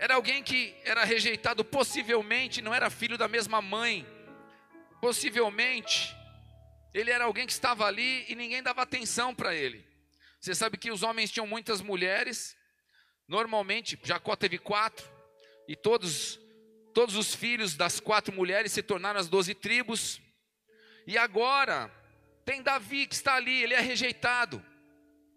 era 0.00 0.14
alguém 0.14 0.42
que 0.42 0.74
era 0.82 1.04
rejeitado, 1.04 1.62
possivelmente 1.62 2.62
não 2.62 2.74
era 2.74 2.88
filho 2.88 3.18
da 3.18 3.28
mesma 3.28 3.60
mãe. 3.60 4.06
Possivelmente 4.98 6.16
ele 6.94 7.10
era 7.10 7.24
alguém 7.24 7.46
que 7.46 7.52
estava 7.52 7.84
ali 7.84 8.24
e 8.26 8.34
ninguém 8.34 8.62
dava 8.62 8.80
atenção 8.80 9.34
para 9.34 9.54
ele. 9.54 9.86
Você 10.40 10.54
sabe 10.54 10.78
que 10.78 10.90
os 10.90 11.02
homens 11.02 11.30
tinham 11.30 11.46
muitas 11.46 11.82
mulheres. 11.82 12.56
Normalmente, 13.28 14.00
Jacó 14.02 14.34
teve 14.34 14.56
quatro 14.58 15.06
e 15.68 15.76
todos 15.76 16.40
todos 16.94 17.14
os 17.14 17.34
filhos 17.34 17.76
das 17.76 18.00
quatro 18.00 18.34
mulheres 18.34 18.72
se 18.72 18.82
tornaram 18.82 19.20
as 19.20 19.28
doze 19.28 19.54
tribos. 19.54 20.18
E 21.06 21.18
agora 21.18 21.92
tem 22.44 22.62
Davi 22.62 23.06
que 23.06 23.14
está 23.14 23.34
ali, 23.34 23.62
ele 23.62 23.74
é 23.74 23.80
rejeitado. 23.80 24.64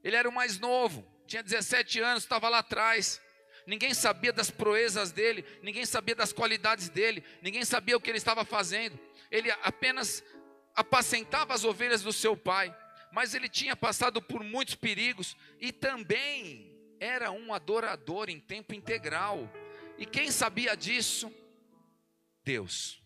Ele 0.01 0.15
era 0.15 0.27
o 0.27 0.31
mais 0.31 0.57
novo 0.57 1.13
tinha 1.33 1.41
17 1.41 1.99
anos, 1.99 2.23
estava 2.23 2.49
lá 2.49 2.59
atrás. 2.59 3.21
Ninguém 3.65 3.93
sabia 3.93 4.33
das 4.33 4.51
proezas 4.51 5.11
dele, 5.11 5.45
ninguém 5.61 5.85
sabia 5.85 6.15
das 6.15 6.33
qualidades 6.33 6.89
dele, 6.89 7.23
ninguém 7.41 7.63
sabia 7.63 7.95
o 7.95 8.01
que 8.01 8.09
ele 8.09 8.17
estava 8.17 8.43
fazendo. 8.43 8.99
Ele 9.31 9.49
apenas 9.63 10.23
apacentava 10.75 11.53
as 11.53 11.63
ovelhas 11.63 12.01
do 12.01 12.11
seu 12.11 12.35
pai, 12.35 12.75
mas 13.11 13.33
ele 13.33 13.47
tinha 13.47 13.75
passado 13.75 14.21
por 14.21 14.43
muitos 14.43 14.75
perigos 14.75 15.37
e 15.59 15.71
também 15.71 16.73
era 16.99 17.31
um 17.31 17.53
adorador 17.53 18.29
em 18.29 18.39
tempo 18.39 18.73
integral. 18.73 19.51
E 19.97 20.05
quem 20.05 20.31
sabia 20.31 20.75
disso? 20.75 21.31
Deus. 22.43 23.01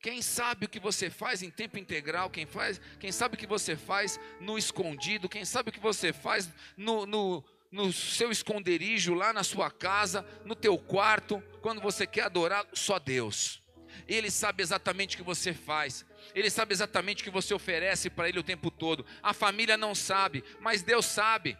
Quem 0.00 0.22
sabe 0.22 0.66
o 0.66 0.68
que 0.68 0.78
você 0.78 1.10
faz 1.10 1.42
em 1.42 1.50
tempo 1.50 1.78
integral, 1.78 2.30
quem 2.30 2.46
faz, 2.46 2.80
quem 3.00 3.10
sabe 3.10 3.34
o 3.34 3.38
que 3.38 3.46
você 3.46 3.74
faz 3.76 4.20
no 4.40 4.56
escondido, 4.56 5.28
quem 5.28 5.44
sabe 5.44 5.70
o 5.70 5.72
que 5.72 5.80
você 5.80 6.12
faz 6.12 6.48
no, 6.76 7.06
no, 7.06 7.44
no 7.70 7.92
seu 7.92 8.30
esconderijo, 8.30 9.14
lá 9.14 9.32
na 9.32 9.44
sua 9.44 9.70
casa, 9.70 10.26
no 10.44 10.54
teu 10.54 10.78
quarto, 10.78 11.42
quando 11.60 11.80
você 11.80 12.06
quer 12.06 12.22
adorar 12.22 12.66
só 12.72 12.98
Deus. 12.98 13.62
Ele 14.06 14.30
sabe 14.30 14.62
exatamente 14.62 15.16
o 15.16 15.18
que 15.18 15.24
você 15.24 15.52
faz. 15.54 16.04
Ele 16.34 16.50
sabe 16.50 16.72
exatamente 16.72 17.22
o 17.22 17.24
que 17.24 17.30
você 17.30 17.54
oferece 17.54 18.10
para 18.10 18.28
ele 18.28 18.38
o 18.38 18.44
tempo 18.44 18.70
todo. 18.70 19.06
A 19.22 19.32
família 19.32 19.76
não 19.76 19.94
sabe, 19.94 20.44
mas 20.60 20.82
Deus 20.82 21.06
sabe. 21.06 21.56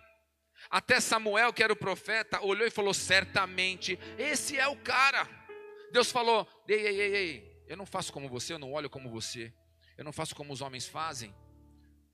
Até 0.71 1.01
Samuel, 1.01 1.53
que 1.53 1.63
era 1.63 1.73
o 1.73 1.77
profeta, 1.77 2.41
olhou 2.43 2.67
e 2.67 2.71
falou: 2.71 2.93
certamente, 2.93 3.99
esse 4.19 4.59
é 4.59 4.67
o 4.67 4.77
cara. 4.77 5.29
Deus 5.93 6.11
falou: 6.11 6.47
ei, 6.69 6.87
ei, 6.87 7.01
ei, 7.01 7.15
ei, 7.17 7.63
eu 7.69 7.77
não 7.77 7.87
faço 7.87 8.13
como 8.13 8.29
você, 8.29 8.53
eu 8.53 8.59
não 8.59 8.73
olho 8.73 8.91
como 8.91 9.11
você, 9.11 9.53
eu 9.97 10.05
não 10.05 10.13
faço 10.13 10.35
como 10.35 10.53
os 10.53 10.61
homens 10.61 10.87
fazem. 10.87 11.35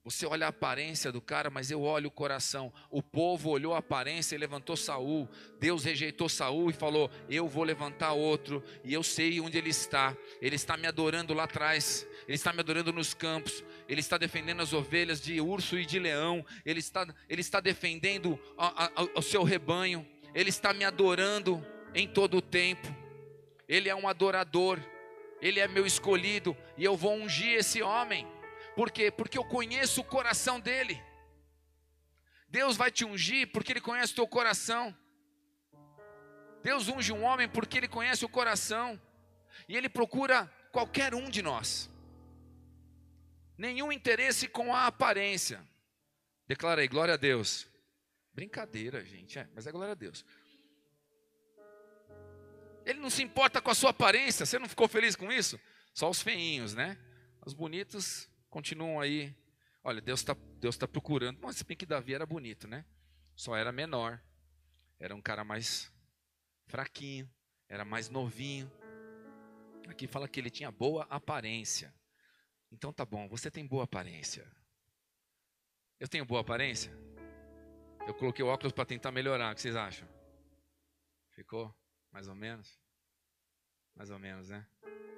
Você 0.05 0.27
olha 0.27 0.47
a 0.47 0.49
aparência 0.49 1.13
do 1.13 1.21
cara, 1.21 1.49
mas 1.49 1.71
eu 1.71 1.83
olho 1.83 2.09
o 2.09 2.11
coração. 2.11 2.73
O 2.91 3.01
povo 3.01 3.51
olhou 3.51 3.73
a 3.73 3.79
aparência 3.79 4.35
e 4.35 4.39
levantou 4.39 4.77
Saul. 4.77 5.29
Deus 5.61 5.85
rejeitou 5.85 6.29
Saul 6.29 6.71
e 6.71 6.73
falou: 6.73 7.09
Eu 7.29 7.47
vou 7.47 7.63
levantar 7.63 8.13
outro, 8.13 8.65
e 8.83 8.93
eu 8.93 9.05
sei 9.05 9.41
onde 9.41 9.59
ele 9.59 9.71
está. 9.71 10.17
Ele 10.41 10.57
está 10.57 10.77
me 10.77 10.89
adorando 10.89 11.33
lá 11.33 11.45
atrás, 11.45 12.05
ele 12.27 12.35
está 12.35 12.53
me 12.53 12.59
adorando 12.59 12.93
nos 12.93 13.15
campos, 13.15 13.65
ele 13.89 14.01
está 14.01 14.19
defendendo 14.19 14.61
as 14.61 14.73
ovelhas 14.73 15.21
de 15.21 15.41
urso 15.41 15.79
e 15.79 15.87
de 15.87 16.01
leão, 16.01 16.45
ele 16.67 16.81
está, 16.81 17.07
ele 17.29 17.41
está 17.41 17.61
defendendo 17.61 18.37
a, 18.59 18.87
a, 18.87 19.03
o 19.15 19.23
seu 19.23 19.45
rebanho, 19.45 20.05
ele 20.35 20.49
está 20.51 20.75
me 20.75 20.85
adorando 20.85 21.65
em 21.95 22.09
todo 22.09 22.39
o 22.39 22.43
tempo. 22.43 22.89
Ele 23.69 23.89
é 23.89 23.95
um 23.95 24.09
adorador, 24.09 24.81
ele 25.41 25.61
é 25.61 25.69
meu 25.69 25.87
escolhido, 25.87 26.57
e 26.77 26.83
eu 26.83 26.97
vou 26.97 27.15
ungir 27.15 27.57
esse 27.57 27.81
homem. 27.83 28.27
Por 28.75 28.91
quê? 28.91 29.11
Porque 29.11 29.37
eu 29.37 29.45
conheço 29.45 30.01
o 30.01 30.05
coração 30.05 30.59
dele. 30.59 31.03
Deus 32.49 32.77
vai 32.77 32.91
te 32.91 33.05
ungir 33.05 33.51
porque 33.53 33.73
ele 33.73 33.81
conhece 33.81 34.13
o 34.13 34.17
teu 34.17 34.29
coração. 34.29 34.97
Deus 36.63 36.89
unge 36.89 37.13
um 37.13 37.23
homem 37.23 37.49
porque 37.49 37.79
ele 37.79 37.89
conhece 37.89 38.25
o 38.25 38.29
coração. 38.29 39.01
E 39.69 39.77
ele 39.77 39.89
procura 39.89 40.47
qualquer 40.71 41.15
um 41.15 41.29
de 41.29 41.43
nós. 41.43 41.91
Nenhum 43.57 43.93
interesse 43.93 44.49
com 44.49 44.75
a 44.75 44.87
aparência. 44.87 45.67
Declara 46.47 46.81
aí, 46.81 46.89
glória 46.89 47.15
a 47.15 47.17
Deus. 47.17 47.67
Brincadeira, 48.35 49.05
gente, 49.05 49.39
é, 49.39 49.49
mas 49.55 49.67
é 49.67 49.73
glória 49.73 49.93
a 49.93 49.95
Deus. 49.95 50.25
Ele 52.85 52.99
não 52.99 53.11
se 53.11 53.23
importa 53.23 53.61
com 53.61 53.71
a 53.71 53.75
sua 53.75 53.91
aparência, 53.91 54.45
você 54.45 54.59
não 54.59 54.69
ficou 54.69 54.89
feliz 54.89 55.15
com 55.15 55.31
isso? 55.31 55.61
Só 55.95 56.09
os 56.11 56.23
feinhos, 56.23 56.75
né? 56.75 56.99
Os 57.45 57.53
bonitos 57.53 58.29
continuam 58.53 59.01
aí. 59.01 59.35
Olha, 59.83 60.01
Deus 60.01 60.21
está 60.21 60.37
Deus 60.61 60.77
tá 60.77 60.87
procurando. 60.87 61.41
Mas 61.43 61.57
se 61.57 61.65
bem 61.65 61.77
que 61.77 61.87
Davi 61.87 62.15
era 62.15 62.27
bonito, 62.27 62.69
né? 62.69 62.85
Só 63.35 63.57
era 63.57 63.73
menor. 63.73 64.23
Era 65.01 65.17
um 65.17 65.23
cara 65.23 65.43
mais 65.43 65.91
fraquinho. 66.67 67.29
Era 67.69 67.85
mais 67.85 68.11
novinho. 68.11 68.71
Aqui 69.89 70.07
fala 70.07 70.29
que 70.29 70.39
ele 70.39 70.51
tinha 70.51 70.71
boa 70.71 71.05
aparência. 71.11 71.93
Então 72.71 72.93
tá 72.93 73.05
bom, 73.05 73.29
você 73.29 73.51
tem 73.51 73.67
boa 73.67 73.85
aparência. 73.85 74.47
Eu 75.99 76.07
tenho 76.07 76.25
boa 76.25 76.43
aparência? 76.43 76.93
Eu 78.07 78.15
coloquei 78.15 78.45
o 78.45 78.49
óculos 78.49 78.73
para 78.73 78.85
tentar 78.85 79.11
melhorar. 79.11 79.53
O 79.53 79.55
que 79.55 79.63
vocês 79.63 79.77
acham? 79.77 80.09
Ficou? 81.31 81.75
Mais 82.11 82.29
ou 82.29 82.35
menos? 82.35 82.79
Mais 83.95 84.11
ou 84.11 84.19
menos, 84.19 84.51
né? 84.51 84.67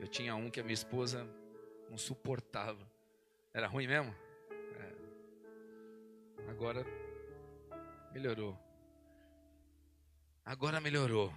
Eu 0.00 0.08
tinha 0.08 0.34
um 0.34 0.50
que 0.50 0.60
a 0.60 0.62
minha 0.62 0.74
esposa 0.74 1.24
não 1.90 1.98
suportava. 1.98 2.93
Era 3.54 3.68
ruim 3.68 3.86
mesmo? 3.86 4.12
É. 4.80 6.50
Agora 6.50 6.84
melhorou. 8.12 8.58
Agora 10.44 10.80
melhorou. 10.80 11.32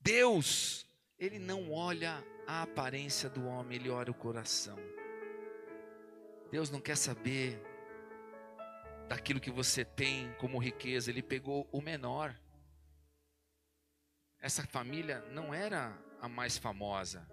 Deus, 0.00 0.86
Ele 1.18 1.38
não 1.38 1.70
olha 1.70 2.24
a 2.46 2.62
aparência 2.62 3.28
do 3.28 3.46
homem, 3.46 3.78
Ele 3.78 3.90
olha 3.90 4.10
o 4.10 4.14
coração. 4.14 4.78
Deus 6.50 6.70
não 6.70 6.80
quer 6.80 6.96
saber 6.96 7.62
daquilo 9.06 9.38
que 9.38 9.50
você 9.50 9.84
tem 9.84 10.32
como 10.40 10.58
riqueza, 10.58 11.10
Ele 11.10 11.22
pegou 11.22 11.68
o 11.70 11.82
menor. 11.82 12.34
Essa 14.40 14.66
família 14.66 15.20
não 15.30 15.52
era 15.52 15.94
a 16.22 16.28
mais 16.28 16.56
famosa, 16.56 17.28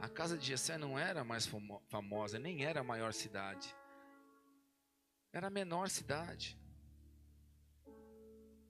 a 0.00 0.08
casa 0.08 0.36
de 0.36 0.46
Jessé 0.46 0.76
não 0.76 0.98
era 0.98 1.24
mais 1.24 1.48
famosa, 1.88 2.38
nem 2.38 2.64
era 2.64 2.80
a 2.80 2.84
maior 2.84 3.12
cidade. 3.12 3.74
Era 5.32 5.48
a 5.48 5.50
menor 5.50 5.88
cidade. 5.88 6.58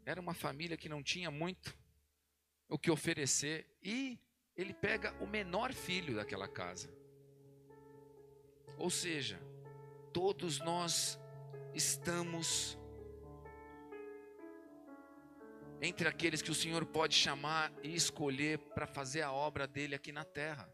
Era 0.04 0.20
uma 0.20 0.34
família 0.34 0.76
que 0.76 0.88
não 0.88 1.02
tinha 1.02 1.30
muito 1.30 1.76
o 2.68 2.78
que 2.78 2.90
oferecer 2.90 3.66
e 3.82 4.18
ele 4.56 4.72
pega 4.72 5.12
o 5.20 5.26
menor 5.26 5.72
filho 5.72 6.16
daquela 6.16 6.48
casa. 6.48 6.88
Ou 8.78 8.90
seja, 8.90 9.40
todos 10.12 10.58
nós 10.60 11.18
estamos 11.74 12.78
entre 15.80 16.08
aqueles 16.08 16.40
que 16.40 16.50
o 16.50 16.54
Senhor 16.54 16.86
pode 16.86 17.14
chamar 17.14 17.72
e 17.82 17.94
escolher 17.94 18.58
para 18.58 18.86
fazer 18.86 19.22
a 19.22 19.32
obra 19.32 19.66
dele 19.66 19.94
aqui 19.94 20.10
na 20.10 20.24
terra. 20.24 20.72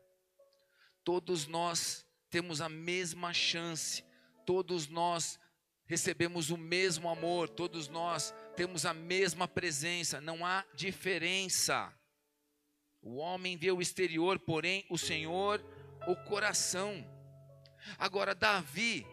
Todos 1.05 1.47
nós 1.47 2.07
temos 2.31 2.61
a 2.61 2.69
mesma 2.69 3.33
chance, 3.33 4.05
todos 4.47 4.89
nós 4.89 5.39
recebemos 5.85 6.51
o 6.51 6.57
mesmo 6.57 7.09
amor, 7.09 7.49
todos 7.49 7.89
nós 7.89 8.33
temos 8.57 8.87
a 8.87 8.95
mesma 8.95 9.47
presença, 9.47 10.21
não 10.21 10.47
há 10.47 10.65
diferença. 10.75 11.93
O 13.03 13.17
homem 13.17 13.57
vê 13.57 13.73
o 13.73 13.83
exterior, 13.83 14.39
porém 14.39 14.87
o 14.89 14.97
Senhor 14.97 15.63
o 16.07 16.17
coração. 16.17 17.05
Agora, 17.99 18.35
Davi 18.35 19.07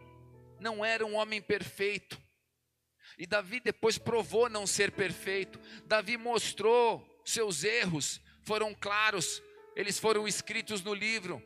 não 0.60 0.84
era 0.84 1.06
um 1.06 1.16
homem 1.16 1.42
perfeito, 1.42 2.22
e 3.18 3.26
Davi 3.26 3.60
depois 3.60 3.98
provou 3.98 4.50
não 4.50 4.66
ser 4.66 4.92
perfeito. 4.92 5.60
Davi 5.86 6.18
mostrou 6.18 7.06
seus 7.26 7.64
erros, 7.64 8.22
foram 8.44 8.74
claros, 8.74 9.42
eles 9.76 10.00
foram 10.00 10.28
escritos 10.28 10.82
no 10.82 10.94
livro. 10.94 11.44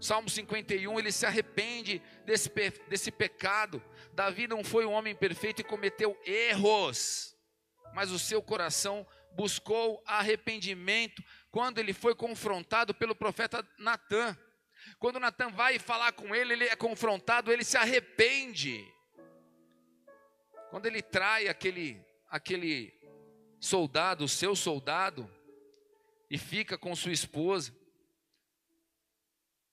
Salmo 0.00 0.30
51, 0.30 0.98
ele 0.98 1.12
se 1.12 1.26
arrepende 1.26 2.00
desse, 2.24 2.50
desse 2.88 3.10
pecado. 3.10 3.82
Davi 4.14 4.48
não 4.48 4.64
foi 4.64 4.86
um 4.86 4.92
homem 4.92 5.14
perfeito 5.14 5.60
e 5.60 5.64
cometeu 5.64 6.18
erros, 6.24 7.36
mas 7.92 8.10
o 8.10 8.18
seu 8.18 8.42
coração 8.42 9.06
buscou 9.32 10.02
arrependimento 10.06 11.22
quando 11.50 11.78
ele 11.78 11.92
foi 11.92 12.14
confrontado 12.14 12.94
pelo 12.94 13.14
profeta 13.14 13.66
Natan. 13.78 14.36
Quando 14.98 15.20
Natan 15.20 15.50
vai 15.50 15.78
falar 15.78 16.12
com 16.12 16.34
ele, 16.34 16.54
ele 16.54 16.64
é 16.64 16.76
confrontado, 16.76 17.52
ele 17.52 17.62
se 17.62 17.76
arrepende. 17.76 18.82
Quando 20.70 20.86
ele 20.86 21.02
trai 21.02 21.48
aquele, 21.48 22.02
aquele 22.28 22.92
soldado, 23.60 24.24
o 24.24 24.28
seu 24.28 24.56
soldado, 24.56 25.30
e 26.30 26.38
fica 26.38 26.78
com 26.78 26.94
sua 26.96 27.12
esposa, 27.12 27.74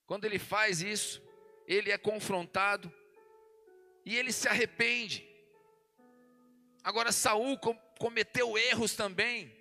quando 0.07 0.25
ele 0.25 0.39
faz 0.39 0.81
isso, 0.81 1.21
ele 1.67 1.91
é 1.91 1.97
confrontado 1.97 2.91
e 4.05 4.15
ele 4.15 4.31
se 4.31 4.47
arrepende. 4.47 5.27
Agora 6.83 7.11
Saul 7.11 7.59
cometeu 7.99 8.57
erros 8.57 8.95
também, 8.95 9.53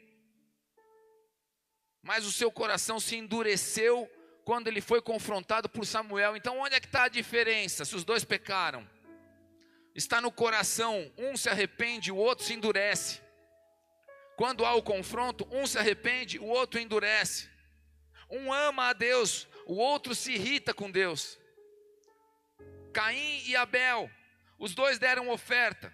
mas 2.01 2.24
o 2.24 2.32
seu 2.32 2.51
coração 2.53 3.01
se 3.01 3.16
endureceu 3.16 4.09
quando 4.44 4.68
ele 4.68 4.80
foi 4.80 5.03
confrontado 5.03 5.68
por 5.68 5.84
Samuel. 5.84 6.36
Então, 6.36 6.61
onde 6.61 6.76
é 6.76 6.80
que 6.80 6.86
está 6.86 7.03
a 7.03 7.09
diferença? 7.09 7.84
Se 7.84 7.97
os 7.97 8.05
dois 8.05 8.24
pecaram, 8.24 8.88
está 9.92 10.20
no 10.20 10.30
coração. 10.30 11.12
Um 11.18 11.36
se 11.36 11.49
arrepende, 11.49 12.12
o 12.12 12.16
outro 12.16 12.44
se 12.44 12.55
endurece. 12.55 13.20
Quando 14.36 14.64
há 14.64 14.72
o 14.74 14.82
confronto, 14.82 15.49
um 15.51 15.66
se 15.66 15.76
arrepende, 15.76 16.38
o 16.38 16.44
outro 16.44 16.78
endurece. 16.78 17.51
Um 18.30 18.53
ama 18.53 18.90
a 18.90 18.92
Deus, 18.92 19.49
o 19.67 19.75
outro 19.75 20.14
se 20.14 20.33
irrita 20.33 20.73
com 20.73 20.91
Deus. 20.91 21.39
Caim 22.95 23.43
e 23.45 23.57
Abel, 23.57 24.09
os 24.59 24.75
dois 24.75 24.99
deram 24.99 25.29
oferta. 25.29 25.93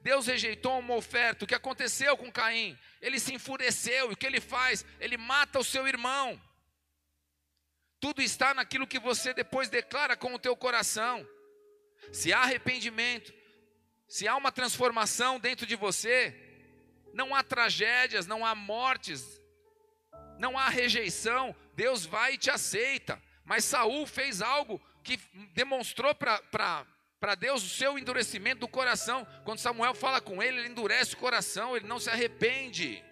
Deus 0.00 0.26
rejeitou 0.26 0.78
uma 0.78 0.94
oferta. 0.94 1.44
O 1.44 1.46
que 1.46 1.54
aconteceu 1.54 2.16
com 2.16 2.32
Caim? 2.32 2.76
Ele 3.00 3.20
se 3.20 3.34
enfureceu. 3.34 4.10
E 4.10 4.14
o 4.14 4.16
que 4.16 4.26
ele 4.26 4.40
faz? 4.40 4.84
Ele 4.98 5.18
mata 5.18 5.58
o 5.58 5.64
seu 5.64 5.86
irmão. 5.86 6.40
Tudo 8.00 8.22
está 8.22 8.54
naquilo 8.54 8.86
que 8.86 8.98
você 8.98 9.34
depois 9.34 9.68
declara 9.68 10.16
com 10.16 10.34
o 10.34 10.38
teu 10.38 10.56
coração. 10.56 11.28
Se 12.10 12.32
há 12.32 12.38
arrependimento, 12.38 13.32
se 14.08 14.26
há 14.26 14.34
uma 14.34 14.50
transformação 14.50 15.38
dentro 15.38 15.66
de 15.66 15.76
você, 15.76 16.34
não 17.12 17.34
há 17.34 17.42
tragédias, 17.42 18.26
não 18.26 18.44
há 18.44 18.54
mortes, 18.54 19.38
não 20.38 20.58
há 20.58 20.70
rejeição, 20.70 21.54
Deus 21.80 22.04
vai 22.04 22.34
e 22.34 22.38
te 22.38 22.50
aceita. 22.50 23.18
Mas 23.42 23.64
Saul 23.64 24.06
fez 24.06 24.42
algo 24.42 24.78
que 25.02 25.16
demonstrou 25.54 26.14
para 26.14 27.34
Deus 27.38 27.62
o 27.64 27.68
seu 27.70 27.98
endurecimento 27.98 28.60
do 28.60 28.68
coração. 28.68 29.26
Quando 29.46 29.60
Samuel 29.60 29.94
fala 29.94 30.20
com 30.20 30.42
ele, 30.42 30.58
ele 30.58 30.68
endurece 30.68 31.14
o 31.14 31.16
coração, 31.16 31.74
ele 31.74 31.86
não 31.86 31.98
se 31.98 32.10
arrepende. 32.10 33.02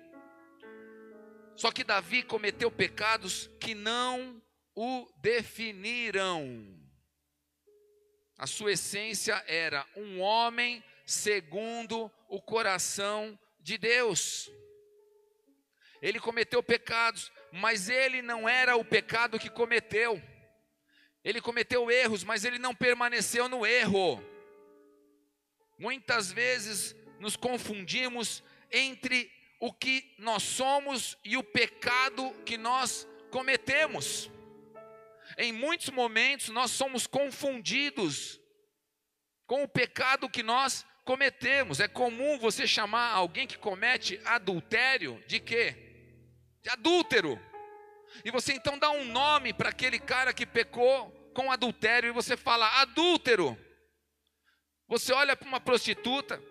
Só 1.56 1.72
que 1.72 1.82
Davi 1.82 2.22
cometeu 2.22 2.70
pecados 2.70 3.48
que 3.58 3.74
não 3.74 4.40
o 4.76 5.10
definiram. 5.22 6.78
A 8.36 8.46
sua 8.46 8.72
essência 8.72 9.42
era 9.46 9.86
um 9.96 10.20
homem 10.20 10.84
segundo 11.06 12.12
o 12.28 12.40
coração 12.42 13.38
de 13.58 13.78
Deus. 13.78 14.50
Ele 16.02 16.20
cometeu 16.20 16.62
pecados, 16.62 17.32
mas 17.52 17.88
ele 17.88 18.22
não 18.22 18.48
era 18.48 18.76
o 18.76 18.84
pecado 18.84 19.38
que 19.38 19.50
cometeu. 19.50 20.22
Ele 21.24 21.40
cometeu 21.40 21.90
erros, 21.90 22.24
mas 22.24 22.44
ele 22.44 22.58
não 22.58 22.74
permaneceu 22.74 23.48
no 23.48 23.66
erro. 23.66 24.22
Muitas 25.78 26.32
vezes 26.32 26.94
nos 27.18 27.36
confundimos 27.36 28.42
entre 28.70 29.30
o 29.60 29.72
que 29.72 30.14
nós 30.18 30.42
somos 30.42 31.18
e 31.24 31.36
o 31.36 31.42
pecado 31.42 32.32
que 32.44 32.56
nós 32.56 33.06
cometemos. 33.30 34.30
Em 35.36 35.52
muitos 35.52 35.90
momentos 35.90 36.48
nós 36.48 36.70
somos 36.70 37.06
confundidos 37.06 38.40
com 39.46 39.62
o 39.62 39.68
pecado 39.68 40.28
que 40.28 40.42
nós 40.42 40.86
cometemos. 41.04 41.80
É 41.80 41.88
comum 41.88 42.38
você 42.38 42.66
chamar 42.66 43.12
alguém 43.12 43.46
que 43.46 43.58
comete 43.58 44.20
adultério 44.24 45.22
de 45.26 45.40
quê? 45.40 45.87
De 46.62 46.70
adúltero. 46.70 47.40
E 48.24 48.30
você 48.30 48.52
então 48.52 48.78
dá 48.78 48.90
um 48.90 49.04
nome 49.04 49.52
para 49.52 49.68
aquele 49.68 49.98
cara 49.98 50.32
que 50.32 50.46
pecou 50.46 51.10
com 51.34 51.52
adultério 51.52 52.08
e 52.08 52.12
você 52.12 52.36
fala 52.36 52.80
adúltero. 52.80 53.56
Você 54.88 55.12
olha 55.12 55.36
para 55.36 55.46
uma 55.46 55.60
prostituta 55.60 56.42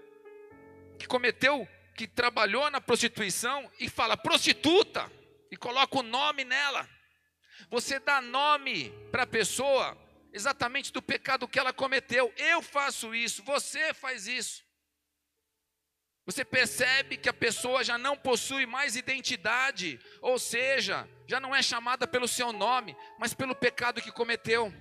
que 1.00 1.08
cometeu, 1.08 1.68
que 1.96 2.08
trabalhou 2.08 2.70
na 2.70 2.80
prostituição 2.80 3.70
e 3.80 3.90
fala 3.90 4.16
prostituta 4.16 5.12
e 5.52 5.58
coloca 5.58 5.98
o 5.98 6.04
nome 6.04 6.44
nela. 6.44 6.88
Você 7.70 8.00
dá 8.00 8.22
nome 8.22 8.92
para 9.12 9.24
a 9.24 9.28
pessoa 9.28 9.98
exatamente 10.32 10.94
do 10.94 11.02
pecado 11.02 11.48
que 11.48 11.58
ela 11.58 11.74
cometeu. 11.74 12.32
Eu 12.38 12.62
faço 12.62 13.16
isso, 13.16 13.44
você 13.44 13.94
faz 13.94 14.28
isso. 14.28 14.67
Você 16.28 16.44
percebe 16.44 17.16
que 17.16 17.30
a 17.30 17.34
pessoa 17.34 17.86
já 17.86 17.98
não 17.98 18.18
possui 18.18 18.66
mais 18.66 18.98
identidade, 18.98 19.98
ou 20.22 20.38
seja, 20.38 21.08
já 21.26 21.40
não 21.40 21.56
é 21.56 21.64
chamada 21.64 22.06
pelo 22.06 22.28
seu 22.28 22.52
nome, 22.52 22.98
mas 23.18 23.34
pelo 23.34 23.56
pecado 23.56 24.02
que 24.02 24.12
cometeu. 24.12 24.74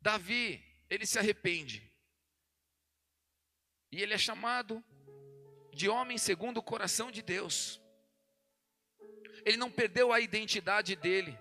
Davi, 0.00 0.64
ele 0.88 1.04
se 1.04 1.18
arrepende. 1.18 1.92
E 3.92 4.02
ele 4.02 4.14
é 4.14 4.18
chamado 4.18 4.82
de 5.74 5.86
homem 5.86 6.16
segundo 6.16 6.56
o 6.56 6.62
coração 6.62 7.10
de 7.10 7.20
Deus. 7.20 7.78
Ele 9.44 9.58
não 9.58 9.70
perdeu 9.70 10.10
a 10.10 10.20
identidade 10.20 10.96
dele. 10.96 11.38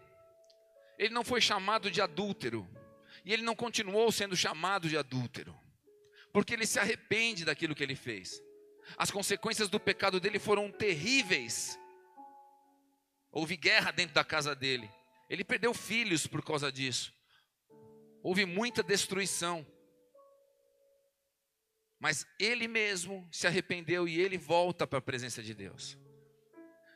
Ele 0.97 1.13
não 1.13 1.24
foi 1.24 1.39
chamado 1.39 1.89
de 1.89 2.01
adúltero. 2.01 2.67
E 3.24 3.32
ele 3.32 3.43
não 3.43 3.55
continuou 3.55 4.11
sendo 4.11 4.36
chamado 4.36 4.89
de 4.89 4.97
adúltero 4.97 5.62
porque 6.34 6.53
ele 6.53 6.65
se 6.65 6.79
arrepende 6.79 7.45
daquilo 7.45 7.75
que 7.75 7.84
ele 7.84 7.95
fez. 7.95 8.41
As 8.97 9.11
consequências 9.11 9.69
do 9.69 9.79
pecado 9.79 10.19
dele 10.19 10.39
foram 10.39 10.71
terríveis. 10.71 11.79
Houve 13.31 13.55
guerra 13.55 13.91
dentro 13.91 14.15
da 14.15 14.23
casa 14.23 14.55
dele. 14.55 14.89
Ele 15.29 15.43
perdeu 15.43 15.73
filhos 15.73 16.27
por 16.27 16.43
causa 16.43 16.71
disso. 16.71 17.13
Houve 18.23 18.45
muita 18.45 18.81
destruição. 18.81 19.65
Mas 21.99 22.25
ele 22.39 22.67
mesmo 22.67 23.27
se 23.31 23.47
arrependeu 23.47 24.07
e 24.07 24.19
ele 24.19 24.38
volta 24.38 24.86
para 24.86 24.99
a 24.99 25.01
presença 25.01 25.41
de 25.41 25.53
Deus. 25.53 25.97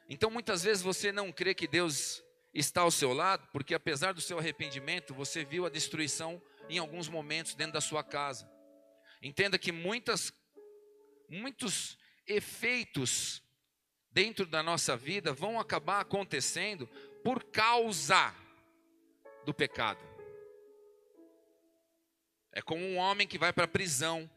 Então 0.10 0.32
muitas 0.32 0.64
vezes 0.64 0.84
você 0.84 1.12
não 1.12 1.32
crê 1.32 1.54
que 1.54 1.68
Deus 1.68 2.24
está 2.54 2.82
ao 2.82 2.92
seu 2.92 3.14
lado, 3.14 3.48
porque 3.54 3.76
apesar 3.76 4.14
do 4.14 4.22
seu 4.22 4.40
arrependimento, 4.40 5.14
você 5.14 5.46
viu 5.46 5.66
a 5.66 5.70
destruição 5.70 6.42
em 6.68 6.80
alguns 6.80 7.08
momentos 7.08 7.54
dentro 7.56 7.74
da 7.74 7.82
sua 7.82 8.04
casa. 8.04 8.57
Entenda 9.22 9.58
que 9.58 9.72
muitas, 9.72 10.34
muitos 11.30 11.98
efeitos 12.26 13.44
dentro 14.12 14.46
da 14.46 14.64
nossa 14.64 14.96
vida 14.98 15.34
vão 15.34 15.60
acabar 15.60 16.02
acontecendo 16.02 16.88
por 17.24 17.44
causa 17.46 18.34
do 19.46 19.54
pecado. 19.54 20.00
É 22.52 22.62
como 22.62 22.84
um 22.84 22.98
homem 22.98 23.28
que 23.28 23.38
vai 23.38 23.54
para 23.54 23.66
a 23.66 23.68
prisão 23.68 24.30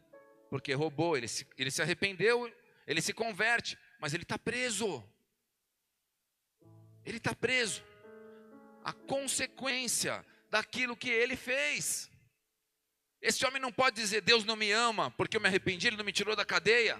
porque 0.51 0.73
roubou, 0.73 1.15
ele 1.15 1.29
se, 1.29 1.47
ele 1.57 1.71
se 1.71 1.81
arrependeu, 1.81 2.53
ele 2.85 3.01
se 3.01 3.13
converte, 3.13 3.77
mas 4.01 4.13
ele 4.13 4.23
está 4.23 4.37
preso. 4.37 5.01
Ele 7.05 7.15
está 7.15 7.33
preso. 7.33 7.81
A 8.83 8.91
consequência 8.91 10.25
daquilo 10.49 10.97
que 10.97 11.09
ele 11.09 11.37
fez. 11.37 12.10
Esse 13.21 13.45
homem 13.45 13.61
não 13.61 13.71
pode 13.71 13.95
dizer, 13.95 14.21
Deus 14.21 14.43
não 14.43 14.55
me 14.55 14.71
ama, 14.71 15.11
porque 15.11 15.37
eu 15.37 15.41
me 15.41 15.47
arrependi, 15.47 15.87
ele 15.87 15.97
não 15.97 16.05
me 16.05 16.11
tirou 16.11 16.35
da 16.35 16.43
cadeia. 16.43 16.99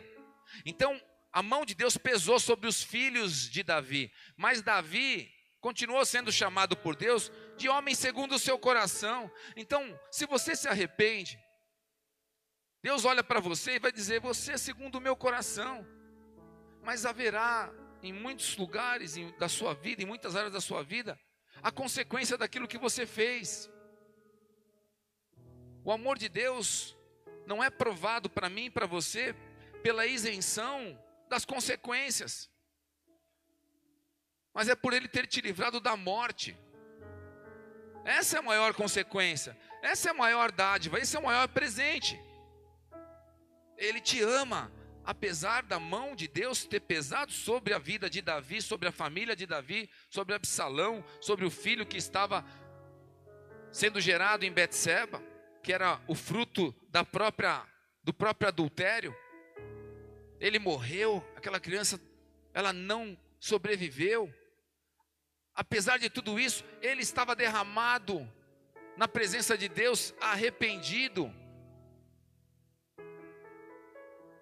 Então, 0.66 1.02
a 1.34 1.42
mão 1.42 1.66
de 1.66 1.74
Deus 1.74 1.98
pesou 1.98 2.40
sobre 2.40 2.68
os 2.68 2.84
filhos 2.84 3.50
de 3.50 3.64
Davi, 3.64 4.12
mas 4.38 4.62
Davi 4.62 5.32
continuou 5.60 6.04
sendo 6.06 6.32
chamado 6.32 6.76
por 6.76 6.96
Deus 6.96 7.32
de 7.58 7.70
homem 7.70 7.96
segundo 7.96 8.36
o 8.36 8.40
seu 8.40 8.60
coração. 8.60 9.32
Então, 9.56 10.00
se 10.12 10.26
você 10.26 10.56
se 10.56 10.68
arrepende, 10.68 11.40
Deus 12.84 13.06
olha 13.06 13.24
para 13.24 13.40
você 13.40 13.76
e 13.76 13.80
vai 13.80 13.92
dizer: 13.92 14.20
Você 14.20 14.54
é 14.54 14.58
segundo 14.58 14.96
o 14.96 15.02
meu 15.02 15.16
coração. 15.16 15.88
Mas 16.84 17.06
haverá 17.06 17.72
em 18.02 18.12
muitos 18.12 18.58
lugares 18.58 19.16
da 19.38 19.48
sua 19.48 19.74
vida, 19.76 20.02
em 20.02 20.06
muitas 20.06 20.36
áreas 20.36 20.52
da 20.52 20.60
sua 20.60 20.84
vida, 20.84 21.20
a 21.62 21.72
consequência 21.72 22.38
daquilo 22.38 22.68
que 22.68 22.80
você 22.80 23.06
fez. 23.06 23.71
O 25.84 25.92
amor 25.92 26.18
de 26.18 26.30
Deus 26.30 26.96
não 27.48 27.64
é 27.64 27.70
provado 27.70 28.30
para 28.30 28.50
mim 28.50 28.66
e 28.66 28.70
para 28.70 28.86
você 28.86 29.36
pela 29.82 30.06
isenção 30.06 30.98
das 31.28 31.44
consequências, 31.44 32.50
mas 34.54 34.70
é 34.70 34.76
por 34.76 34.94
Ele 34.94 35.08
ter 35.08 35.26
te 35.26 35.42
livrado 35.42 35.80
da 35.80 35.98
morte. 35.98 36.56
Essa 38.06 38.38
é 38.38 38.40
a 38.40 38.44
maior 38.44 38.74
consequência, 38.74 39.58
essa 39.82 40.10
é 40.10 40.12
a 40.12 40.16
maior 40.16 40.52
dádiva, 40.52 41.00
esse 41.00 41.16
é 41.16 41.20
o 41.20 41.24
maior 41.24 41.48
presente. 41.48 42.20
Ele 43.76 44.00
te 44.00 44.22
ama, 44.22 44.72
apesar 45.04 45.64
da 45.64 45.80
mão 45.80 46.16
de 46.16 46.28
Deus 46.28 46.64
ter 46.64 46.82
pesado 46.82 47.32
sobre 47.32 47.74
a 47.74 47.80
vida 47.80 48.08
de 48.08 48.22
Davi, 48.22 48.62
sobre 48.62 48.88
a 48.88 48.92
família 48.92 49.36
de 49.36 49.48
Davi, 49.48 49.90
sobre 50.10 50.36
Absalão, 50.36 51.04
sobre 51.20 51.46
o 51.46 51.50
filho 51.50 51.86
que 51.86 51.98
estava 51.98 52.46
sendo 53.72 54.00
gerado 54.00 54.46
em 54.46 54.52
Betseba 54.52 55.31
que 55.62 55.72
era 55.72 56.02
o 56.08 56.16
fruto 56.16 56.74
da 56.90 57.04
própria 57.04 57.66
do 58.04 58.14
próprio 58.14 58.48
adultério. 58.48 59.16
Ele 60.40 60.58
morreu, 60.58 61.24
aquela 61.36 61.60
criança 61.60 62.02
ela 62.54 62.74
não 62.74 63.18
sobreviveu. 63.40 64.34
Apesar 65.54 65.98
de 65.98 66.10
tudo 66.10 66.40
isso, 66.40 66.64
ele 66.82 67.02
estava 67.02 67.36
derramado 67.36 68.28
na 68.98 69.08
presença 69.08 69.58
de 69.58 69.70
Deus, 69.70 70.14
arrependido. 70.20 71.34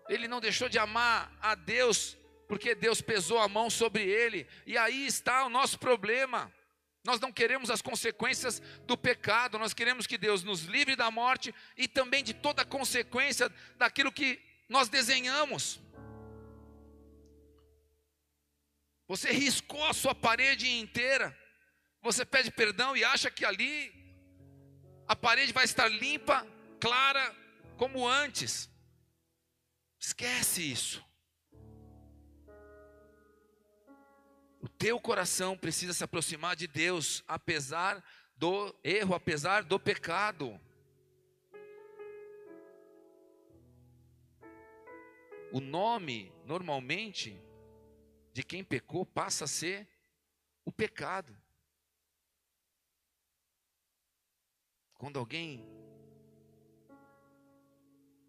Ele 0.08 0.28
não 0.28 0.40
deixou 0.40 0.70
de 0.70 0.80
amar 0.80 1.32
a 1.42 1.54
Deus, 1.54 2.18
porque 2.48 2.74
Deus 2.74 3.02
pesou 3.02 3.40
a 3.40 3.48
mão 3.48 3.70
sobre 3.70 4.04
ele. 4.04 4.48
E 4.66 4.78
aí 4.78 5.06
está 5.06 5.46
o 5.46 5.50
nosso 5.50 5.78
problema. 5.78 6.52
Nós 7.04 7.20
não 7.20 7.32
queremos 7.32 7.70
as 7.70 7.82
consequências 7.82 8.62
do 8.86 8.98
pecado, 8.98 9.58
nós 9.58 9.74
queremos 9.74 10.06
que 10.06 10.18
Deus 10.18 10.44
nos 10.44 10.64
livre 10.64 10.96
da 10.96 11.10
morte 11.10 11.54
e 11.78 11.88
também 11.88 12.24
de 12.24 12.34
toda 12.34 12.66
consequência 12.66 13.50
daquilo 13.78 14.12
que 14.12 14.42
nós 14.68 14.90
desenhamos. 14.90 15.80
Você 19.08 19.32
riscou 19.32 19.84
a 19.86 19.94
sua 19.94 20.14
parede 20.14 20.70
inteira, 20.70 21.36
você 22.02 22.26
pede 22.26 22.52
perdão 22.52 22.96
e 22.96 23.04
acha 23.04 23.32
que 23.32 23.44
ali 23.44 23.92
a 25.08 25.16
parede 25.16 25.52
vai 25.52 25.66
estar 25.66 25.88
limpa, 25.88 26.46
clara, 26.80 27.36
como 27.76 28.08
antes. 28.08 28.70
Esquece 30.00 30.72
isso. 30.72 31.09
Teu 34.80 34.98
coração 34.98 35.58
precisa 35.58 35.94
se 35.94 36.04
aproximar 36.06 36.56
de 36.56 36.66
Deus, 36.66 37.22
apesar 37.28 38.02
do 38.38 38.74
erro, 38.82 39.14
apesar 39.14 39.62
do 39.62 39.78
pecado. 39.78 40.58
O 45.52 45.60
nome, 45.60 46.32
normalmente, 46.46 47.38
de 48.32 48.42
quem 48.42 48.64
pecou 48.64 49.06
passa 49.06 49.44
a 49.44 49.48
ser 49.48 49.86
o 50.64 50.72
pecado. 50.72 51.36
Quando 54.94 55.20
alguém 55.20 55.68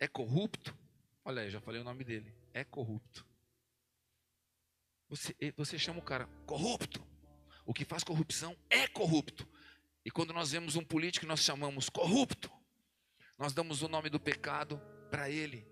é 0.00 0.08
corrupto, 0.08 0.76
olha 1.24 1.42
aí, 1.42 1.50
já 1.50 1.60
falei 1.60 1.80
o 1.80 1.84
nome 1.84 2.02
dele, 2.02 2.34
é 2.52 2.64
corrupto. 2.64 3.29
Você, 5.10 5.34
você 5.56 5.76
chama 5.78 5.98
o 5.98 6.02
cara 6.02 6.26
corrupto. 6.46 7.04
O 7.66 7.74
que 7.74 7.84
faz 7.84 8.04
corrupção 8.04 8.56
é 8.70 8.86
corrupto. 8.86 9.46
E 10.04 10.10
quando 10.10 10.32
nós 10.32 10.52
vemos 10.52 10.76
um 10.76 10.84
político 10.84 11.26
nós 11.26 11.40
chamamos 11.40 11.88
corrupto, 11.88 12.50
nós 13.36 13.52
damos 13.52 13.82
o 13.82 13.88
nome 13.88 14.08
do 14.08 14.20
pecado 14.20 14.80
para 15.10 15.28
ele. 15.28 15.66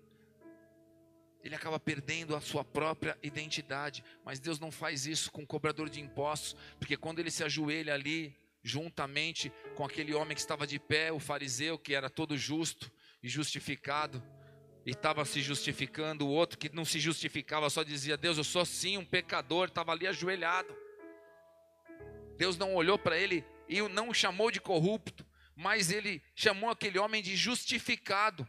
Ele 1.41 1.55
acaba 1.55 1.79
perdendo 1.79 2.35
a 2.35 2.41
sua 2.41 2.65
própria 2.65 3.17
identidade. 3.23 4.03
Mas 4.25 4.39
Deus 4.41 4.59
não 4.59 4.71
faz 4.71 5.05
isso 5.05 5.31
com 5.31 5.43
o 5.43 5.47
cobrador 5.47 5.89
de 5.89 6.01
impostos, 6.01 6.55
porque 6.77 6.97
quando 6.97 7.19
ele 7.19 7.31
se 7.31 7.43
ajoelha 7.43 7.93
ali, 7.93 8.35
juntamente 8.61 9.51
com 9.73 9.85
aquele 9.85 10.13
homem 10.13 10.35
que 10.35 10.41
estava 10.41 10.67
de 10.67 10.77
pé, 10.77 11.13
o 11.13 11.19
fariseu, 11.19 11.79
que 11.79 11.95
era 11.95 12.09
todo 12.09 12.37
justo 12.37 12.91
e 13.23 13.29
justificado, 13.29 14.21
e 14.89 14.91
estava 14.91 15.23
se 15.23 15.39
justificando, 15.39 16.25
o 16.25 16.31
outro 16.31 16.57
que 16.57 16.67
não 16.73 16.83
se 16.83 16.99
justificava 16.99 17.69
só 17.69 17.83
dizia: 17.83 18.17
Deus, 18.17 18.39
eu 18.39 18.43
sou 18.43 18.65
sim 18.65 18.97
um 18.97 19.05
pecador, 19.05 19.67
estava 19.67 19.91
ali 19.91 20.07
ajoelhado. 20.07 20.75
Deus 22.35 22.57
não 22.57 22.73
olhou 22.73 22.97
para 22.97 23.15
ele 23.15 23.45
e 23.67 23.87
não 23.87 24.09
o 24.09 24.15
chamou 24.15 24.49
de 24.49 24.59
corrupto, 24.59 25.23
mas 25.55 25.91
ele 25.91 26.23
chamou 26.33 26.71
aquele 26.71 26.97
homem 26.97 27.21
de 27.21 27.35
justificado. 27.35 28.47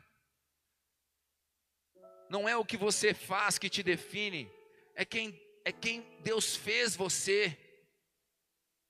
Não 2.31 2.49
é 2.49 2.57
o 2.57 2.65
que 2.65 2.79
você 2.79 3.13
faz 3.13 3.59
que 3.59 3.69
te 3.69 3.83
define, 3.83 4.51
é 4.95 5.05
quem, 5.05 5.39
é 5.63 5.71
quem 5.71 6.01
Deus 6.23 6.57
fez 6.57 6.97
você, 6.97 7.55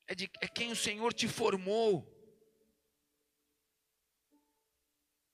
é, 0.07 0.14
de, 0.14 0.30
é 0.40 0.46
quem 0.46 0.70
o 0.70 0.76
Senhor 0.76 1.12
te 1.12 1.26
formou. 1.26 2.07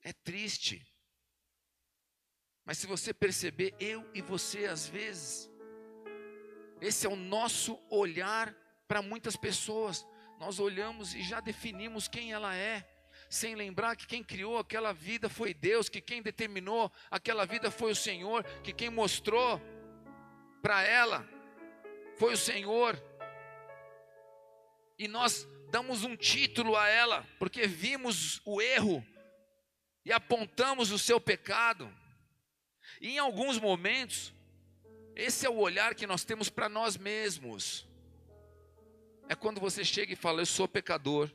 É 0.01 0.15
triste. 0.15 0.96
Mas 2.67 2.79
se 2.79 2.87
você 2.89 3.15
perceber, 3.15 3.73
eu 3.79 4.05
e 4.13 4.21
você, 4.21 4.67
às 4.67 4.89
vezes, 4.89 5.49
esse 6.81 7.07
é 7.07 7.09
o 7.09 7.15
nosso 7.15 7.81
olhar 7.89 8.53
para 8.89 9.01
muitas 9.01 9.37
pessoas. 9.37 10.05
Nós 10.41 10.59
olhamos 10.59 11.15
e 11.15 11.23
já 11.23 11.39
definimos 11.39 12.09
quem 12.09 12.33
ela 12.33 12.55
é, 12.57 12.85
sem 13.31 13.55
lembrar 13.55 13.95
que 13.95 14.07
quem 14.07 14.23
criou 14.23 14.59
aquela 14.59 14.93
vida 14.93 15.29
foi 15.29 15.55
Deus, 15.55 15.89
que 15.89 16.01
quem 16.01 16.21
determinou 16.21 16.93
aquela 17.09 17.47
vida 17.47 17.71
foi 17.71 17.93
o 17.93 17.97
Senhor, 17.97 18.43
que 18.65 18.73
quem 18.73 18.91
mostrou 18.91 19.61
para 20.61 20.83
ela 20.83 21.27
foi 22.17 22.35
o 22.35 22.39
Senhor. 22.39 23.01
E 24.99 25.07
nós 25.07 25.47
damos 25.71 26.03
um 26.03 26.17
título 26.17 26.75
a 26.77 26.89
ela, 26.89 27.25
porque 27.39 27.67
vimos 27.69 28.41
o 28.45 28.61
erro 28.61 29.07
e 30.05 30.13
apontamos 30.13 30.91
o 30.91 30.99
seu 30.99 31.21
pecado. 31.21 31.89
E 33.01 33.11
em 33.11 33.19
alguns 33.19 33.59
momentos, 33.59 34.33
esse 35.15 35.47
é 35.47 35.51
o 35.51 35.57
olhar 35.57 35.95
que 35.95 36.07
nós 36.07 36.25
temos 36.25 36.49
para 36.49 36.69
nós 36.69 36.97
mesmos. 36.97 37.87
É 39.29 39.35
quando 39.35 39.61
você 39.61 39.85
chega 39.85 40.13
e 40.13 40.17
fala: 40.17 40.43
Eu 40.43 40.47
sou 40.47 40.69
pecador, 40.69 41.31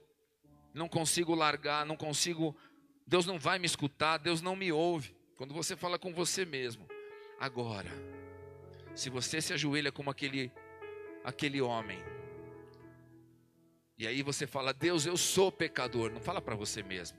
não 0.73 0.87
consigo 0.87 1.35
largar, 1.35 1.85
não 1.85 1.97
consigo, 1.97 2.55
Deus 3.05 3.25
não 3.25 3.39
vai 3.39 3.59
me 3.59 3.65
escutar, 3.65 4.17
Deus 4.17 4.41
não 4.41 4.55
me 4.55 4.71
ouve. 4.71 5.15
Quando 5.35 5.53
você 5.53 5.75
fala 5.75 5.97
com 5.97 6.13
você 6.13 6.45
mesmo. 6.45 6.87
Agora, 7.39 7.89
se 8.93 9.09
você 9.09 9.41
se 9.41 9.53
ajoelha 9.53 9.91
como 9.91 10.11
aquele, 10.11 10.51
aquele 11.23 11.59
homem, 11.59 11.99
e 13.97 14.07
aí 14.07 14.21
você 14.21 14.47
fala: 14.47 14.73
Deus, 14.73 15.05
eu 15.05 15.17
sou 15.17 15.51
pecador, 15.51 16.11
não 16.11 16.21
fala 16.21 16.41
para 16.41 16.55
você 16.55 16.81
mesmo. 16.81 17.17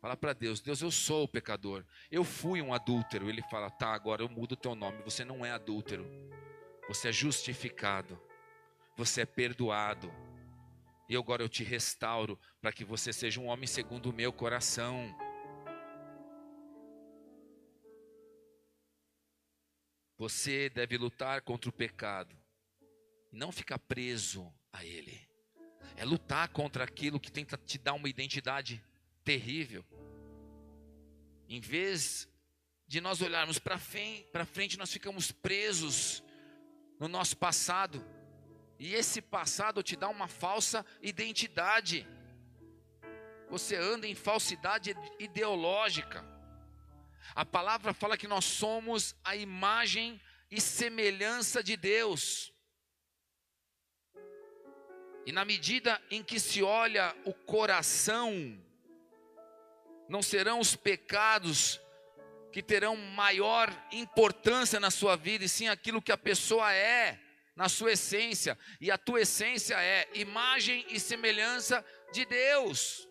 Fala 0.00 0.16
para 0.16 0.32
Deus, 0.32 0.60
Deus, 0.60 0.80
eu 0.80 0.90
sou 0.90 1.24
o 1.24 1.28
pecador. 1.28 1.84
Eu 2.10 2.24
fui 2.24 2.62
um 2.62 2.72
adúltero. 2.72 3.28
Ele 3.28 3.42
fala, 3.42 3.70
tá, 3.70 3.92
agora 3.92 4.22
eu 4.22 4.30
mudo 4.30 4.52
o 4.52 4.56
teu 4.56 4.74
nome. 4.74 5.02
Você 5.02 5.26
não 5.26 5.44
é 5.44 5.50
adúltero. 5.50 6.06
Você 6.88 7.10
é 7.10 7.12
justificado. 7.12 8.18
Você 8.96 9.20
é 9.20 9.26
perdoado. 9.26 10.10
E 11.06 11.14
agora 11.14 11.42
eu 11.42 11.50
te 11.50 11.62
restauro 11.62 12.38
para 12.62 12.72
que 12.72 12.82
você 12.82 13.12
seja 13.12 13.40
um 13.40 13.46
homem 13.46 13.66
segundo 13.66 14.06
o 14.06 14.12
meu 14.12 14.32
coração. 14.32 15.14
Você 20.16 20.70
deve 20.70 20.96
lutar 20.96 21.42
contra 21.42 21.68
o 21.68 21.72
pecado. 21.72 22.34
Não 23.30 23.52
ficar 23.52 23.78
preso 23.78 24.50
a 24.72 24.82
ele. 24.82 25.28
É 25.94 26.06
lutar 26.06 26.48
contra 26.48 26.84
aquilo 26.84 27.20
que 27.20 27.30
tenta 27.30 27.58
te 27.58 27.76
dar 27.76 27.92
uma 27.92 28.08
identidade 28.08 28.82
terrível. 29.30 29.84
Em 31.48 31.60
vez 31.60 32.28
de 32.88 33.00
nós 33.00 33.22
olharmos 33.22 33.60
para 33.60 33.78
frente, 33.78 34.76
nós 34.76 34.92
ficamos 34.92 35.30
presos 35.30 36.20
no 36.98 37.06
nosso 37.06 37.36
passado. 37.36 38.04
E 38.76 38.92
esse 38.92 39.22
passado 39.22 39.84
te 39.84 39.94
dá 39.94 40.08
uma 40.08 40.26
falsa 40.26 40.84
identidade. 41.00 42.04
Você 43.48 43.76
anda 43.76 44.04
em 44.08 44.16
falsidade 44.16 44.96
ideológica. 45.20 46.24
A 47.32 47.44
palavra 47.44 47.94
fala 47.94 48.18
que 48.18 48.26
nós 48.26 48.44
somos 48.44 49.14
a 49.22 49.36
imagem 49.36 50.20
e 50.50 50.60
semelhança 50.60 51.62
de 51.62 51.76
Deus. 51.76 52.52
E 55.24 55.30
na 55.30 55.44
medida 55.44 56.02
em 56.10 56.20
que 56.20 56.40
se 56.40 56.64
olha 56.64 57.14
o 57.24 57.32
coração, 57.32 58.60
não 60.10 60.20
serão 60.20 60.58
os 60.58 60.74
pecados 60.74 61.80
que 62.52 62.60
terão 62.60 62.96
maior 62.96 63.72
importância 63.92 64.80
na 64.80 64.90
sua 64.90 65.14
vida, 65.14 65.44
e 65.44 65.48
sim 65.48 65.68
aquilo 65.68 66.02
que 66.02 66.10
a 66.10 66.18
pessoa 66.18 66.72
é, 66.74 67.16
na 67.54 67.68
sua 67.68 67.92
essência, 67.92 68.58
e 68.80 68.90
a 68.90 68.98
tua 68.98 69.20
essência 69.20 69.76
é 69.80 70.08
imagem 70.14 70.84
e 70.88 70.98
semelhança 70.98 71.84
de 72.12 72.24
Deus. 72.24 73.08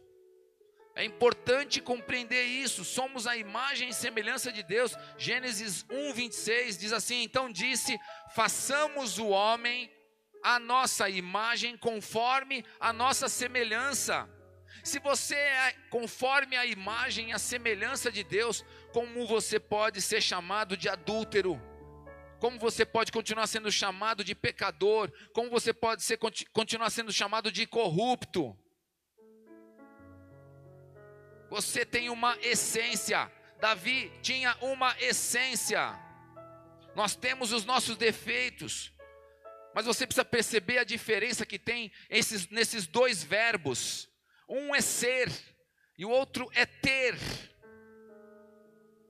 É 0.93 1.05
importante 1.05 1.79
compreender 1.79 2.43
isso, 2.43 2.83
somos 2.83 3.25
a 3.25 3.37
imagem 3.37 3.87
e 3.87 3.93
semelhança 3.93 4.51
de 4.51 4.61
Deus. 4.61 4.93
Gênesis 5.17 5.85
1, 5.89 6.11
26 6.11 6.77
diz 6.77 6.91
assim: 6.91 7.23
Então 7.23 7.49
disse: 7.49 7.97
façamos 8.35 9.17
o 9.17 9.27
homem 9.27 9.89
a 10.43 10.59
nossa 10.59 11.09
imagem 11.09 11.77
conforme 11.77 12.65
a 12.77 12.91
nossa 12.91 13.29
semelhança. 13.29 14.29
Se 14.83 14.99
você 14.99 15.35
é 15.35 15.73
conforme 15.89 16.55
a 16.55 16.65
imagem 16.65 17.29
e 17.29 17.33
a 17.33 17.39
semelhança 17.39 18.11
de 18.11 18.23
Deus, 18.23 18.63
como 18.93 19.25
você 19.27 19.59
pode 19.59 20.01
ser 20.01 20.21
chamado 20.21 20.77
de 20.77 20.87
adúltero? 20.87 21.61
Como 22.39 22.57
você 22.57 22.85
pode 22.85 23.11
continuar 23.11 23.47
sendo 23.47 23.71
chamado 23.71 24.23
de 24.23 24.33
pecador? 24.33 25.11
Como 25.33 25.49
você 25.49 25.73
pode 25.73 26.03
ser, 26.03 26.17
continuar 26.53 26.89
sendo 26.89 27.11
chamado 27.11 27.51
de 27.51 27.67
corrupto? 27.67 28.57
Você 31.49 31.85
tem 31.85 32.09
uma 32.09 32.37
essência. 32.41 33.29
Davi 33.59 34.11
tinha 34.21 34.55
uma 34.61 34.95
essência. 34.99 35.99
Nós 36.95 37.15
temos 37.15 37.51
os 37.51 37.65
nossos 37.65 37.97
defeitos. 37.97 38.93
Mas 39.73 39.85
você 39.85 40.07
precisa 40.07 40.25
perceber 40.25 40.77
a 40.77 40.83
diferença 40.83 41.45
que 41.45 41.59
tem 41.59 41.91
esses, 42.09 42.47
nesses 42.49 42.87
dois 42.87 43.23
verbos. 43.23 44.09
Um 44.49 44.73
é 44.73 44.81
ser 44.81 45.31
e 45.97 46.05
o 46.05 46.09
outro 46.09 46.49
é 46.53 46.65
ter. 46.65 47.15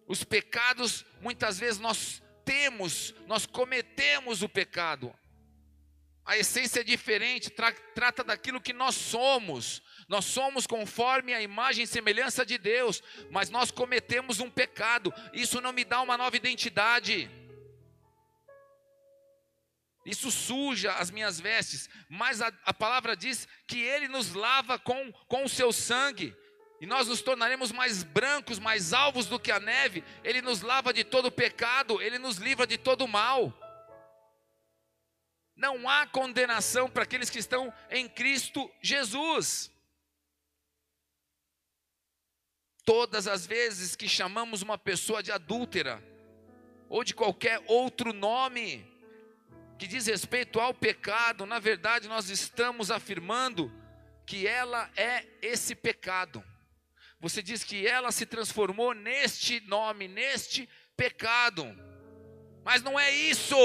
Os 0.06 0.24
pecados, 0.24 1.06
muitas 1.22 1.58
vezes 1.58 1.80
nós 1.80 2.22
temos, 2.44 3.14
nós 3.28 3.46
cometemos 3.46 4.42
o 4.42 4.50
pecado. 4.50 5.14
A 6.26 6.38
essência 6.38 6.82
é 6.82 6.84
diferente, 6.84 7.50
tra 7.50 7.72
trata 7.72 8.24
daquilo 8.24 8.62
que 8.62 8.74
nós 8.74 8.96
somos. 8.96 9.82
Nós 10.08 10.26
somos 10.26 10.68
conforme 10.68 11.34
a 11.34 11.42
imagem 11.42 11.84
e 11.84 11.88
semelhança 11.88 12.46
de 12.46 12.58
Deus, 12.58 13.02
mas 13.32 13.50
nós 13.50 13.72
cometemos 13.72 14.40
um 14.40 14.50
pecado. 14.50 15.14
Isso 15.34 15.62
não 15.62 15.72
me 15.72 15.86
dá 15.86 16.02
uma 16.02 16.18
nova 16.18 16.36
identidade. 16.36 17.30
Isso 20.06 20.32
suja 20.32 20.94
as 20.94 21.12
minhas 21.12 21.40
vestes, 21.40 21.90
mas 22.08 22.42
a, 22.42 22.52
a 22.66 22.74
palavra 22.74 23.16
diz 23.16 23.48
que 23.68 23.80
Ele 23.80 24.08
nos 24.08 24.34
lava 24.34 24.80
com, 24.80 25.12
com 25.28 25.44
o 25.44 25.50
seu 25.50 25.72
sangue. 25.72 26.36
e 26.80 26.86
nós 26.86 27.08
nos 27.08 27.22
tornaremos 27.22 27.72
mais 27.72 28.04
brancos, 28.04 28.58
mais 28.58 28.94
alvos 28.94 29.26
do 29.26 29.40
que 29.40 29.52
a 29.52 29.60
neve. 29.60 30.04
Ele 30.24 30.42
nos 30.42 30.62
lava 30.62 30.94
de 30.94 31.04
todo 31.04 31.32
pecado, 31.32 32.02
ele 32.02 32.18
nos 32.18 32.38
livra 32.38 32.66
de 32.66 32.78
todo 32.78 33.08
mal. 33.08 33.54
Não 35.56 35.90
há 35.90 36.08
condenação 36.08 36.90
para 36.90 37.04
aqueles 37.04 37.30
que 37.30 37.38
estão 37.38 37.74
em 37.90 38.08
Cristo 38.08 38.72
Jesus. 38.82 39.70
Todas 42.86 43.28
as 43.28 43.46
vezes 43.46 43.94
que 43.94 44.08
chamamos 44.08 44.62
uma 44.62 44.78
pessoa 44.78 45.22
de 45.22 45.34
adúltera, 45.34 46.02
ou 46.88 47.04
de 47.04 47.14
qualquer 47.14 47.62
outro 47.68 48.14
nome 48.14 48.89
que 49.80 49.88
diz 49.88 50.08
respeito 50.08 50.60
ao 50.60 50.74
pecado, 50.74 51.46
na 51.46 51.58
verdade 51.58 52.10
nós 52.10 52.30
estamos 52.30 52.92
afirmando 52.92 53.72
que 54.26 54.46
ela 54.46 54.92
é 54.98 55.26
esse 55.42 55.74
pecado. 55.74 56.44
Você 57.22 57.42
diz 57.42 57.64
que 57.64 57.88
ela 57.88 58.12
se 58.12 58.26
transformou 58.26 58.94
neste 58.94 59.62
nome, 59.62 60.10
neste 60.10 60.68
pecado. 60.98 61.66
Mas 62.64 62.84
não 62.84 63.00
é 63.00 63.10
isso. 63.10 63.56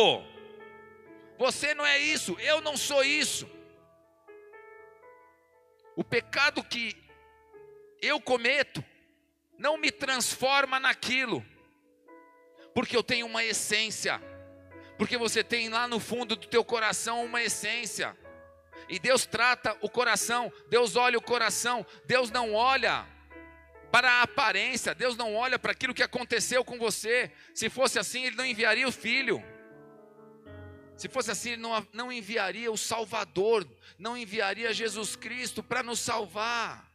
Você 1.37 1.75
não 1.75 1.85
é 1.85 1.99
isso, 1.99 2.39
eu 2.39 2.61
não 2.61 2.77
sou 2.77 3.03
isso. 3.03 3.51
O 5.97 6.05
pecado 6.05 6.63
que 6.63 6.97
eu 8.01 8.21
cometo 8.21 8.85
não 9.59 9.77
me 9.77 9.91
transforma 9.91 10.79
naquilo, 10.79 11.45
porque 12.73 12.97
eu 12.97 13.03
tenho 13.03 13.27
uma 13.27 13.45
essência, 13.45 14.21
porque 14.97 15.17
você 15.17 15.43
tem 15.43 15.69
lá 15.69 15.89
no 15.89 15.99
fundo 15.99 16.37
do 16.37 16.47
teu 16.47 16.65
coração 16.65 17.25
uma 17.25 17.43
essência, 17.43 18.17
e 18.89 18.99
Deus 18.99 19.25
trata 19.27 19.77
o 19.81 19.89
coração, 19.89 20.53
Deus 20.69 20.97
olha 20.97 21.19
o 21.19 21.23
coração, 21.23 21.87
Deus 22.07 22.31
não 22.31 22.53
olha 22.53 23.07
para 23.91 24.11
a 24.11 24.23
aparência, 24.23 24.95
Deus 24.95 25.17
não 25.17 25.35
olha 25.35 25.59
para 25.59 25.73
aquilo 25.73 25.95
que 25.95 26.03
aconteceu 26.03 26.65
com 26.65 26.79
você. 26.79 27.31
Se 27.55 27.71
fosse 27.71 27.99
assim, 27.99 28.25
Ele 28.25 28.37
não 28.37 28.45
enviaria 28.45 28.87
o 28.87 28.93
filho. 28.93 29.43
Se 30.97 31.09
fosse 31.09 31.31
assim, 31.31 31.51
Ele 31.51 31.63
não, 31.93 32.13
enviaria 32.13 32.71
o 32.71 32.77
Salvador, 32.77 33.67
não 33.99 34.17
enviaria 34.17 34.75
Jesus 34.75 35.17
Cristo 35.17 35.63
para 35.63 35.83
nos 35.83 36.01
salvar. 36.01 36.93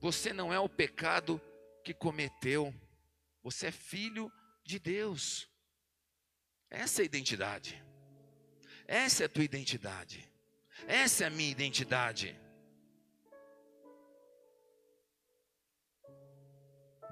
Você 0.00 0.32
não 0.32 0.52
é 0.52 0.60
o 0.60 0.68
pecado 0.68 1.40
que 1.82 1.92
cometeu, 1.92 2.74
você 3.42 3.66
é 3.66 3.72
filho 3.72 4.30
de 4.30 4.43
Deus. 4.78 5.48
Essa 6.70 7.00
é 7.00 7.04
a 7.04 7.06
identidade, 7.06 7.82
essa 8.86 9.22
é 9.22 9.26
a 9.26 9.28
tua 9.28 9.44
identidade, 9.44 10.28
essa 10.86 11.24
é 11.24 11.26
a 11.28 11.30
minha 11.30 11.50
identidade. 11.50 12.36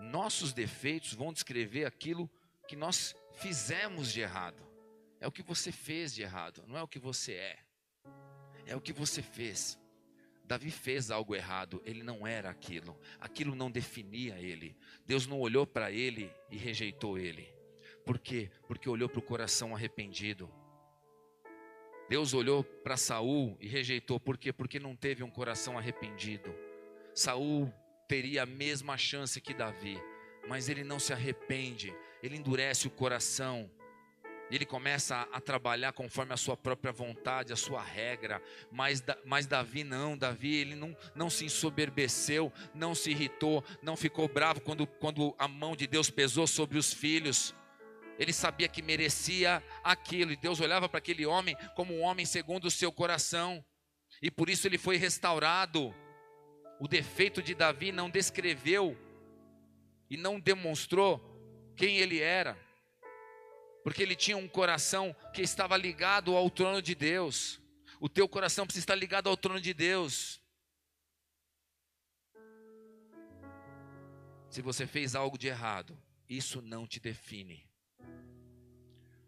nossos 0.03 0.53
defeitos 0.53 1.15
vão 1.15 1.33
descrever 1.33 1.85
aquilo 1.85 2.29
que 2.69 2.77
nós 2.77 3.15
fizemos 3.35 4.13
de 4.13 4.21
errado. 4.21 4.63
É 5.21 5.27
o 5.27 5.33
que 5.33 5.43
você 5.43 5.71
fez 5.71 6.13
de 6.13 6.23
errado, 6.23 6.65
não 6.67 6.77
é 6.77 6.83
o 6.83 6.89
que 6.89 6.99
você 6.99 7.33
é. 7.35 7.59
É 8.67 8.77
o 8.77 8.81
que 8.81 8.93
você 8.93 9.23
fez. 9.23 9.79
Davi 10.53 10.71
fez 10.71 11.11
algo 11.11 11.35
errado, 11.35 11.81
ele 11.83 12.03
não 12.03 12.27
era 12.27 12.51
aquilo, 12.51 12.95
aquilo 13.19 13.55
não 13.55 13.71
definia 13.71 14.39
ele. 14.39 14.77
Deus 15.07 15.27
não 15.27 15.41
olhou 15.41 15.67
para 15.67 15.91
ele 15.91 16.31
e 16.51 16.59
rejeitou 16.59 17.17
ele. 17.17 17.49
Por 18.05 18.19
quê? 18.19 18.51
Porque 18.69 18.87
olhou 18.87 19.09
para 19.09 19.19
o 19.19 19.23
coração 19.23 19.75
arrependido. 19.75 20.53
Deus 22.07 22.35
olhou 22.35 22.63
para 22.63 22.99
Saul 22.99 23.57
e 23.63 23.67
rejeitou, 23.67 24.21
por 24.21 24.37
quê? 24.37 24.53
Porque 24.53 24.79
não 24.79 24.95
teve 24.95 25.23
um 25.23 25.31
coração 25.31 25.79
arrependido. 25.79 26.55
Saul 27.15 27.73
teria 28.07 28.43
a 28.43 28.47
mesma 28.47 28.99
chance 28.99 29.41
que 29.41 29.55
Davi, 29.55 29.99
mas 30.51 30.69
ele 30.69 30.85
não 30.85 30.99
se 30.99 31.15
arrepende, 31.15 31.97
ele 32.23 32.37
endurece 32.37 32.87
o 32.87 32.91
coração, 32.91 33.71
ele 34.57 34.67
começa 34.67 35.17
a, 35.17 35.39
a, 35.39 35.41
trabalhar 35.41 35.93
conforme 35.93 36.35
a 36.35 36.37
sua 36.37 36.57
própria 36.57 36.93
vontade, 36.93 37.53
a 37.53 37.57
sua 37.57 37.83
regra, 37.83 38.43
mas, 38.71 39.03
mas 39.25 39.47
Davi 39.47 39.83
não, 39.83 40.17
Davi 40.17 40.55
ele 40.55 40.75
não, 40.75 40.95
não 41.15 41.31
se 41.31 41.47
ensoberbeceu, 41.47 42.53
não 42.75 42.95
se 42.95 43.11
irritou, 43.11 43.65
não 43.83 43.97
ficou 43.97 44.29
bravo 44.29 44.61
quando, 44.61 44.87
quando 44.87 45.35
a 45.39 45.49
mão 45.49 45.75
de 45.75 45.87
Deus 45.87 46.11
pesou 46.11 46.47
sobre 46.47 46.77
os 46.77 46.93
filhos, 46.93 47.55
ele 48.19 48.33
sabia 48.33 48.69
que 48.69 48.83
merecia 48.83 49.63
aquilo, 49.83 50.33
e 50.33 50.37
Deus 50.37 50.61
olhava 50.61 50.87
para 50.87 50.99
aquele 50.99 51.25
homem 51.25 51.57
como 51.75 51.95
um 51.95 52.03
homem 52.03 52.27
segundo 52.27 52.67
o 52.67 52.71
seu 52.71 52.93
coração, 52.93 53.65
e 54.21 54.31
por 54.31 54.51
isso 54.51 54.69
ele 54.69 54.77
foi 54.77 54.99
restaurado, 54.99 55.95
o 56.79 56.87
defeito 56.87 57.43
de 57.43 57.55
Davi 57.55 57.91
não 57.91 58.11
descreveu 58.11 58.99
e 60.11 60.17
não 60.17 60.39
demonstrou 60.39 61.21
quem 61.75 61.97
ele 61.97 62.21
era, 62.21 62.59
porque 63.83 64.03
ele 64.03 64.17
tinha 64.17 64.37
um 64.37 64.49
coração 64.49 65.15
que 65.33 65.43
estava 65.43 65.77
ligado 65.77 66.37
ao 66.37 66.49
trono 66.51 66.81
de 66.81 66.95
Deus. 66.95 67.61
O 68.01 68.09
teu 68.09 68.29
coração 68.29 68.67
precisa 68.67 68.85
estar 68.85 68.95
ligado 68.95 69.29
ao 69.29 69.37
trono 69.37 69.61
de 69.61 69.73
Deus. 69.73 70.41
Se 74.51 74.61
você 74.61 74.87
fez 74.87 75.15
algo 75.15 75.39
de 75.39 75.49
errado, 75.49 75.97
isso 76.29 76.61
não 76.61 76.87
te 76.87 77.01
define. 77.01 77.69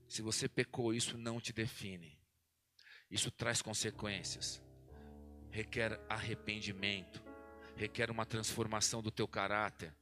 Se 0.06 0.22
você 0.22 0.48
pecou, 0.48 0.92
isso 0.92 1.16
não 1.16 1.40
te 1.40 1.52
define. 1.52 2.18
Isso 3.10 3.30
traz 3.30 3.62
consequências. 3.62 4.62
Requer 5.50 6.00
arrependimento 6.08 7.24
requer 7.76 8.10
uma 8.10 8.24
transformação 8.24 9.02
do 9.02 9.10
teu 9.10 9.26
caráter. 9.26 9.94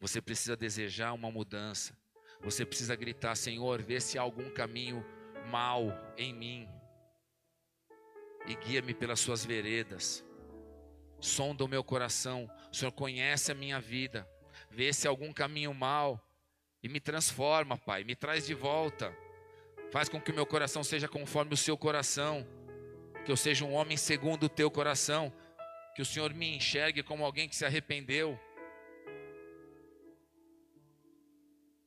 Você 0.00 0.20
precisa 0.20 0.56
desejar 0.56 1.12
uma 1.12 1.30
mudança. 1.30 1.96
Você 2.42 2.64
precisa 2.64 2.94
gritar: 2.94 3.34
Senhor, 3.34 3.82
vê 3.82 4.00
se 4.00 4.18
há 4.18 4.22
algum 4.22 4.50
caminho 4.50 5.04
mal 5.50 5.86
em 6.16 6.32
mim 6.32 6.68
e 8.46 8.54
guia-me 8.54 8.94
pelas 8.94 9.20
suas 9.20 9.44
veredas. 9.44 10.24
Sonda 11.20 11.64
o 11.64 11.68
meu 11.68 11.82
coração. 11.82 12.50
O 12.70 12.76
Senhor 12.76 12.92
conhece 12.92 13.50
a 13.50 13.54
minha 13.54 13.80
vida. 13.80 14.28
Vê 14.70 14.92
se 14.92 15.06
há 15.06 15.10
algum 15.10 15.32
caminho 15.32 15.72
mal 15.72 16.20
e 16.82 16.88
me 16.88 17.00
transforma, 17.00 17.78
Pai. 17.78 18.04
Me 18.04 18.14
traz 18.14 18.46
de 18.46 18.54
volta. 18.54 19.16
Faz 19.90 20.08
com 20.08 20.20
que 20.20 20.30
o 20.30 20.34
meu 20.34 20.44
coração 20.44 20.84
seja 20.84 21.08
conforme 21.08 21.54
o 21.54 21.56
seu 21.56 21.78
coração. 21.78 22.46
Que 23.24 23.32
eu 23.32 23.36
seja 23.36 23.64
um 23.64 23.72
homem 23.72 23.96
segundo 23.96 24.44
o 24.44 24.48
teu 24.48 24.70
coração 24.70 25.32
que 25.94 26.02
o 26.02 26.04
Senhor 26.04 26.34
me 26.34 26.56
enxergue 26.56 27.02
como 27.02 27.24
alguém 27.24 27.48
que 27.48 27.54
se 27.54 27.64
arrependeu. 27.64 28.38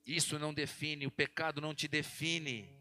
Isso 0.08 0.40
não 0.40 0.54
define, 0.54 1.06
o 1.06 1.12
pecado 1.12 1.60
não 1.60 1.76
te 1.76 1.86
define. 1.86 2.74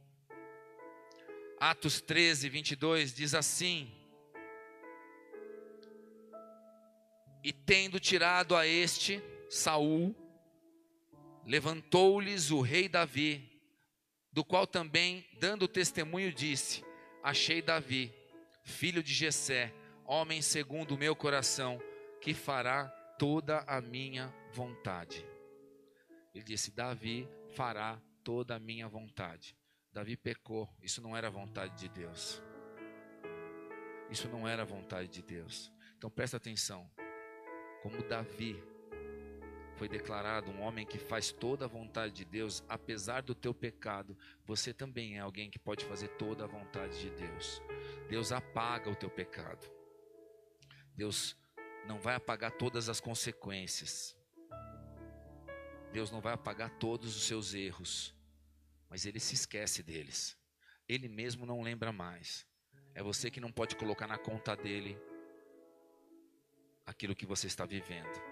Atos 1.59 2.01
13, 2.01 2.49
22 2.49 3.12
diz 3.12 3.35
assim: 3.35 3.93
E 7.43 7.53
tendo 7.53 7.99
tirado 7.99 8.55
a 8.55 8.64
este, 8.64 9.20
Saul, 9.51 10.14
levantou-lhes 11.45 12.53
o 12.53 12.61
rei 12.61 12.89
Davi, 12.89 13.61
do 14.31 14.45
qual 14.45 14.64
também, 14.64 15.27
dando 15.41 15.66
testemunho, 15.66 16.33
disse: 16.33 16.85
Achei 17.24 17.61
Davi, 17.61 18.14
filho 18.62 19.03
de 19.03 19.12
Jessé, 19.12 19.74
homem 20.05 20.41
segundo 20.41 20.95
o 20.95 20.99
meu 20.99 21.16
coração, 21.16 21.83
que 22.20 22.33
fará 22.33 22.87
toda 23.18 23.64
a 23.66 23.81
minha 23.81 24.33
vontade. 24.53 25.27
Ele 26.37 26.45
disse: 26.45 26.70
Davi 26.70 27.26
fará 27.55 27.99
toda 28.22 28.57
a 28.57 28.59
minha 28.59 28.87
vontade. 28.87 29.57
Davi 29.91 30.18
pecou, 30.18 30.68
isso 30.82 31.01
não 31.01 31.16
era 31.16 31.30
vontade 31.30 31.78
de 31.78 31.89
Deus. 31.89 32.43
Isso 34.11 34.28
não 34.28 34.47
era 34.47 34.62
vontade 34.62 35.09
de 35.09 35.22
Deus. 35.22 35.72
Então 35.97 36.11
presta 36.11 36.37
atenção. 36.37 36.91
Como 37.82 38.07
Davi 38.07 38.62
foi 39.76 39.89
declarado 39.89 40.51
um 40.51 40.61
homem 40.61 40.84
que 40.84 40.99
faz 40.99 41.32
toda 41.32 41.64
a 41.64 41.68
vontade 41.68 42.12
de 42.12 42.24
Deus, 42.26 42.62
apesar 42.68 43.22
do 43.22 43.34
teu 43.34 43.55
pecado, 43.55 44.14
você 44.45 44.74
também 44.74 45.16
é 45.16 45.20
alguém 45.20 45.51
que 45.51 45.59
pode 45.59 45.87
fazer 45.87 46.09
toda 46.18 46.45
a 46.45 46.47
vontade 46.47 47.01
de 47.01 47.11
Deus. 47.12 47.62
Deus 48.11 48.30
apaga 48.30 48.91
o 48.91 48.95
teu 48.95 49.09
pecado. 49.09 49.66
Deus 50.95 51.34
não 51.87 51.99
vai 51.99 52.14
apagar 52.14 52.53
todas 52.53 52.91
as 52.91 53.01
consequências. 53.01 54.16
Deus 55.93 56.11
não 56.11 56.20
vai 56.20 56.32
apagar 56.32 56.70
todos 56.78 57.16
os 57.16 57.22
seus 57.24 57.55
erros, 57.55 58.14
mas 58.89 59.07
ele 59.07 59.20
se 59.20 59.34
esquece 59.34 59.82
deles. 59.82 60.37
Ele 60.89 61.09
mesmo 61.09 61.47
não 61.47 61.62
lembra 61.62 61.93
mais. 61.93 62.47
É 62.95 63.03
você 63.03 63.30
que 63.30 63.41
não 63.41 63.53
pode 63.53 63.76
colocar 63.76 64.07
na 64.07 64.18
conta 64.18 64.57
dele 64.57 64.99
aquilo 66.84 67.14
que 67.14 67.26
você 67.26 67.47
está 67.47 67.66
vivendo. 67.66 68.22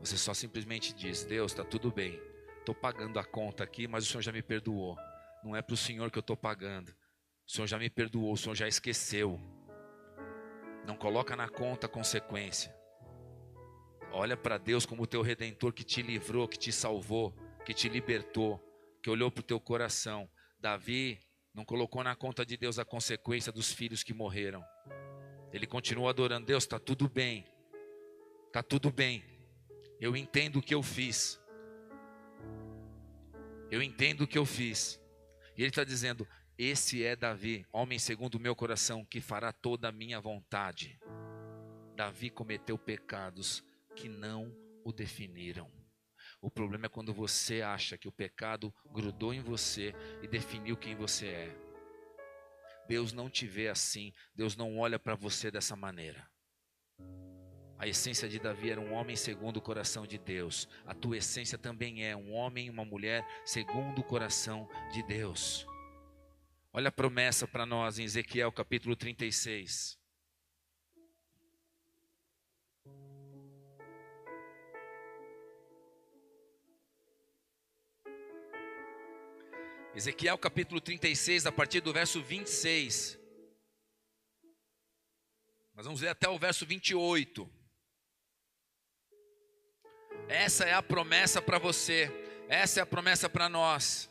Você 0.00 0.16
só 0.16 0.32
simplesmente 0.32 0.92
diz: 0.94 1.24
Deus, 1.24 1.52
está 1.52 1.64
tudo 1.64 1.90
bem. 1.90 2.20
Estou 2.58 2.74
pagando 2.74 3.18
a 3.18 3.24
conta 3.24 3.64
aqui, 3.64 3.88
mas 3.88 4.04
o 4.04 4.06
Senhor 4.06 4.22
já 4.22 4.32
me 4.32 4.42
perdoou. 4.42 4.96
Não 5.42 5.56
é 5.56 5.60
para 5.60 5.74
o 5.74 5.76
Senhor 5.76 6.10
que 6.10 6.18
eu 6.18 6.20
estou 6.20 6.36
pagando. 6.36 6.94
O 7.46 7.50
Senhor 7.50 7.66
já 7.66 7.78
me 7.78 7.90
perdoou, 7.90 8.32
o 8.32 8.36
Senhor 8.36 8.54
já 8.54 8.68
esqueceu. 8.68 9.40
Não 10.86 10.96
coloca 10.96 11.34
na 11.36 11.48
conta 11.48 11.86
a 11.86 11.90
consequência. 11.90 12.74
Olha 14.14 14.36
para 14.36 14.58
Deus 14.58 14.84
como 14.84 15.06
teu 15.06 15.22
redentor 15.22 15.72
que 15.72 15.82
te 15.82 16.02
livrou, 16.02 16.46
que 16.46 16.58
te 16.58 16.70
salvou, 16.70 17.34
que 17.64 17.72
te 17.72 17.88
libertou, 17.88 18.60
que 19.02 19.08
olhou 19.08 19.30
para 19.30 19.40
o 19.40 19.44
teu 19.44 19.58
coração. 19.58 20.28
Davi 20.60 21.18
não 21.54 21.64
colocou 21.64 22.04
na 22.04 22.14
conta 22.14 22.44
de 22.44 22.58
Deus 22.58 22.78
a 22.78 22.84
consequência 22.84 23.50
dos 23.50 23.72
filhos 23.72 24.02
que 24.02 24.12
morreram. 24.12 24.62
Ele 25.50 25.66
continuou 25.66 26.10
adorando 26.10 26.46
Deus, 26.46 26.64
está 26.64 26.78
tudo 26.78 27.08
bem, 27.08 27.46
está 28.48 28.62
tudo 28.62 28.90
bem. 28.90 29.24
Eu 29.98 30.14
entendo 30.14 30.58
o 30.58 30.62
que 30.62 30.74
eu 30.74 30.82
fiz. 30.82 31.40
Eu 33.70 33.82
entendo 33.82 34.22
o 34.22 34.26
que 34.26 34.36
eu 34.36 34.44
fiz. 34.44 35.00
E 35.56 35.62
ele 35.62 35.70
está 35.70 35.84
dizendo: 35.84 36.28
Esse 36.58 37.02
é 37.02 37.16
Davi, 37.16 37.66
homem 37.72 37.98
segundo 37.98 38.34
o 38.34 38.40
meu 38.40 38.54
coração, 38.54 39.06
que 39.06 39.22
fará 39.22 39.52
toda 39.52 39.88
a 39.88 39.92
minha 39.92 40.20
vontade. 40.20 41.00
Davi 41.96 42.28
cometeu 42.28 42.76
pecados 42.76 43.64
que 43.94 44.08
não 44.08 44.54
o 44.84 44.92
definiram. 44.92 45.70
O 46.40 46.50
problema 46.50 46.86
é 46.86 46.88
quando 46.88 47.12
você 47.12 47.62
acha 47.62 47.96
que 47.96 48.08
o 48.08 48.12
pecado 48.12 48.74
grudou 48.90 49.32
em 49.32 49.40
você 49.40 49.94
e 50.22 50.26
definiu 50.26 50.76
quem 50.76 50.94
você 50.94 51.28
é. 51.28 51.56
Deus 52.88 53.12
não 53.12 53.30
te 53.30 53.46
vê 53.46 53.68
assim, 53.68 54.12
Deus 54.34 54.56
não 54.56 54.78
olha 54.78 54.98
para 54.98 55.14
você 55.14 55.50
dessa 55.50 55.76
maneira. 55.76 56.28
A 57.78 57.86
essência 57.86 58.28
de 58.28 58.38
Davi 58.38 58.70
era 58.70 58.80
um 58.80 58.92
homem 58.92 59.16
segundo 59.16 59.56
o 59.56 59.62
coração 59.62 60.06
de 60.06 60.18
Deus. 60.18 60.68
A 60.84 60.94
tua 60.94 61.16
essência 61.16 61.58
também 61.58 62.04
é 62.04 62.16
um 62.16 62.32
homem 62.32 62.66
e 62.66 62.70
uma 62.70 62.84
mulher 62.84 63.26
segundo 63.44 64.00
o 64.00 64.04
coração 64.04 64.68
de 64.92 65.02
Deus. 65.02 65.66
Olha 66.72 66.88
a 66.88 66.92
promessa 66.92 67.46
para 67.46 67.66
nós 67.66 67.98
em 67.98 68.04
Ezequiel 68.04 68.52
capítulo 68.52 68.96
36. 68.96 70.01
Ezequiel 79.94 80.38
capítulo 80.38 80.80
36, 80.80 81.44
a 81.44 81.52
partir 81.52 81.82
do 81.82 81.92
verso 81.92 82.22
26. 82.22 83.18
Nós 85.74 85.84
vamos 85.84 86.00
ler 86.00 86.08
até 86.08 86.30
o 86.30 86.38
verso 86.38 86.64
28. 86.64 87.50
Essa 90.28 90.64
é 90.64 90.72
a 90.72 90.82
promessa 90.82 91.42
para 91.42 91.58
você, 91.58 92.10
essa 92.48 92.80
é 92.80 92.82
a 92.82 92.86
promessa 92.86 93.28
para 93.28 93.50
nós. 93.50 94.10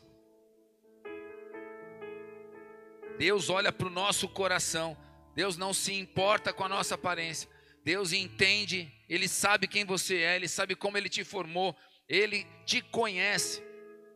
Deus 3.18 3.50
olha 3.50 3.72
para 3.72 3.88
o 3.88 3.90
nosso 3.90 4.28
coração, 4.28 4.96
Deus 5.34 5.56
não 5.56 5.74
se 5.74 5.92
importa 5.92 6.52
com 6.52 6.62
a 6.62 6.68
nossa 6.68 6.94
aparência, 6.94 7.48
Deus 7.82 8.12
entende, 8.12 8.92
Ele 9.08 9.26
sabe 9.26 9.66
quem 9.66 9.84
você 9.84 10.18
é, 10.18 10.36
Ele 10.36 10.46
sabe 10.46 10.76
como 10.76 10.96
Ele 10.96 11.08
te 11.08 11.24
formou, 11.24 11.76
Ele 12.08 12.46
te 12.64 12.80
conhece. 12.80 13.71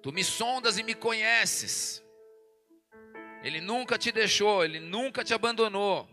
Tu 0.07 0.13
me 0.13 0.23
sondas 0.23 0.79
e 0.79 0.85
me 0.85 0.95
conheces. 0.95 2.01
Ele 3.43 3.61
nunca 3.61 3.99
te 3.99 4.13
deixou, 4.13 4.65
ele 4.65 4.79
nunca 4.79 5.25
te 5.25 5.35
abandonou. 5.35 6.09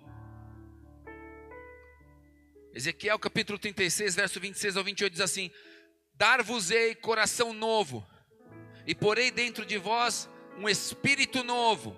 Ezequiel 2.73 3.19
capítulo 3.19 3.59
36, 3.59 4.15
verso 4.15 4.39
26 4.39 4.77
ao 4.77 4.83
28 4.83 5.13
diz 5.13 5.21
assim: 5.21 5.51
Dar-vos-ei 6.15 6.95
coração 6.95 7.53
novo, 7.53 8.03
e 8.87 8.95
porei 8.95 9.29
dentro 9.29 9.63
de 9.63 9.77
vós 9.77 10.27
um 10.57 10.67
espírito 10.67 11.43
novo. 11.43 11.95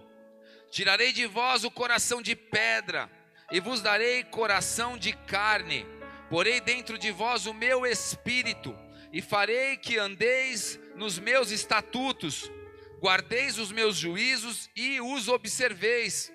Tirarei 0.70 1.14
de 1.14 1.26
vós 1.26 1.64
o 1.64 1.72
coração 1.72 2.22
de 2.22 2.36
pedra, 2.36 3.10
e 3.50 3.62
vos 3.62 3.82
darei 3.82 4.26
coração 4.26 4.98
de 4.98 5.14
carne. 5.14 5.86
Porei 6.30 6.60
dentro 6.60 6.98
de 6.98 7.10
vós 7.10 7.46
o 7.46 7.54
meu 7.54 7.86
espírito, 7.86 8.78
e 9.16 9.22
farei 9.22 9.78
que 9.78 9.98
andeis 9.98 10.78
nos 10.94 11.18
meus 11.18 11.50
estatutos, 11.50 12.52
guardeis 13.00 13.58
os 13.58 13.72
meus 13.72 13.96
juízos 13.96 14.70
e 14.76 15.00
os 15.00 15.30
observeis. 15.30 16.34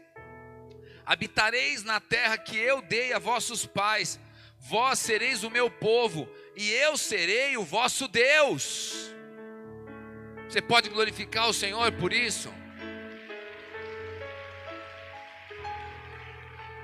Habitareis 1.04 1.84
na 1.84 2.00
terra 2.00 2.38
que 2.38 2.56
eu 2.56 2.80
dei 2.80 3.12
a 3.12 3.18
vossos 3.18 3.66
pais, 3.66 4.18
vós 4.58 4.98
sereis 4.98 5.44
o 5.44 5.50
meu 5.50 5.70
povo, 5.70 6.26
e 6.56 6.70
eu 6.70 6.96
serei 6.96 7.54
o 7.58 7.62
vosso 7.62 8.08
Deus. 8.08 9.14
Você 10.48 10.62
pode 10.62 10.88
glorificar 10.88 11.50
o 11.50 11.52
Senhor 11.52 11.92
por 11.92 12.14
isso? 12.14 12.50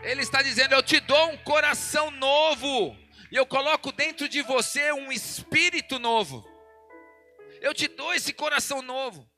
Ele 0.03 0.21
está 0.21 0.43
dizendo: 0.43 0.75
Eu 0.75 0.83
te 0.83 1.01
dou 1.01 1.31
um 1.31 1.39
coração 1.39 2.11
novo, 2.11 2.95
e 3.31 3.37
eu 3.37 3.47
coloco 3.47 3.93
dentro 3.93 4.29
de 4.29 4.43
você 4.43 4.93
um 4.93 5.11
espírito 5.11 5.99
novo. 5.99 6.47
Eu 7.61 7.75
te 7.75 7.89
dou 7.89 8.15
esse 8.15 8.33
coração 8.33 8.83
novo. 8.83 9.29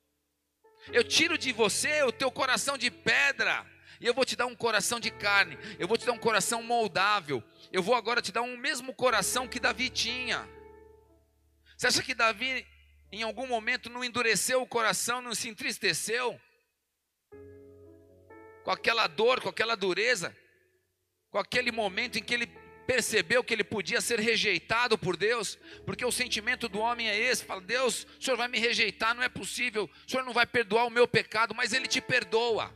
Eu 0.93 1.05
tiro 1.05 1.39
de 1.39 1.53
você 1.53 2.03
o 2.03 2.13
teu 2.13 2.31
coração 2.31 2.77
de 2.77 2.91
pedra. 2.91 3.67
E 4.01 4.07
eu 4.07 4.15
vou 4.15 4.25
te 4.25 4.37
dar 4.37 4.47
um 4.47 4.55
coração 4.55 5.01
de 5.01 5.11
carne. 5.11 5.59
Eu 5.79 5.89
vou 5.89 5.97
te 5.97 6.07
dar 6.07 6.13
um 6.13 6.19
coração 6.19 6.63
moldável. 6.63 7.43
Eu 7.73 7.83
vou 7.83 7.95
agora 7.95 8.23
te 8.23 8.31
dar 8.31 8.43
um 8.43 8.57
mesmo 8.57 8.95
coração 8.95 9.49
que 9.49 9.59
Davi 9.59 9.91
tinha. 9.91 10.49
Você 11.77 11.87
acha 11.87 12.03
que 12.03 12.15
Davi, 12.15 12.67
em 13.11 13.23
algum 13.23 13.47
momento, 13.47 13.89
não 13.91 14.05
endureceu 14.05 14.63
o 14.63 14.67
coração, 14.67 15.23
não 15.23 15.35
se 15.35 15.49
entristeceu? 15.49 16.41
Com 18.65 18.71
aquela 18.71 19.07
dor, 19.07 19.41
com 19.41 19.49
aquela 19.49 19.77
dureza, 19.77 20.37
com 21.31 21.39
aquele 21.39 21.73
momento 21.73 22.19
em 22.19 22.23
que 22.23 22.35
ele 22.35 22.47
percebeu 22.89 23.45
que 23.45 23.53
ele 23.53 23.63
podia 23.63 24.01
ser 24.01 24.19
rejeitado 24.19 24.97
por 24.97 25.15
Deus, 25.15 25.59
porque 25.85 26.07
o 26.07 26.11
sentimento 26.11 26.71
do 26.71 26.79
homem 26.79 27.07
é 27.07 27.19
esse: 27.19 27.45
fala, 27.45 27.61
Deus, 27.61 28.07
o 28.19 28.25
Senhor 28.25 28.39
vai 28.39 28.49
me 28.49 28.59
rejeitar, 28.59 29.15
não 29.15 29.23
é 29.23 29.29
possível, 29.29 29.91
o 30.07 30.11
Senhor 30.11 30.25
não 30.25 30.33
vai 30.33 30.47
perdoar 30.47 30.87
o 30.87 30.91
meu 30.91 31.07
pecado, 31.07 31.55
mas 31.55 31.75
Ele 31.75 31.87
te 31.87 32.01
perdoa. 32.01 32.75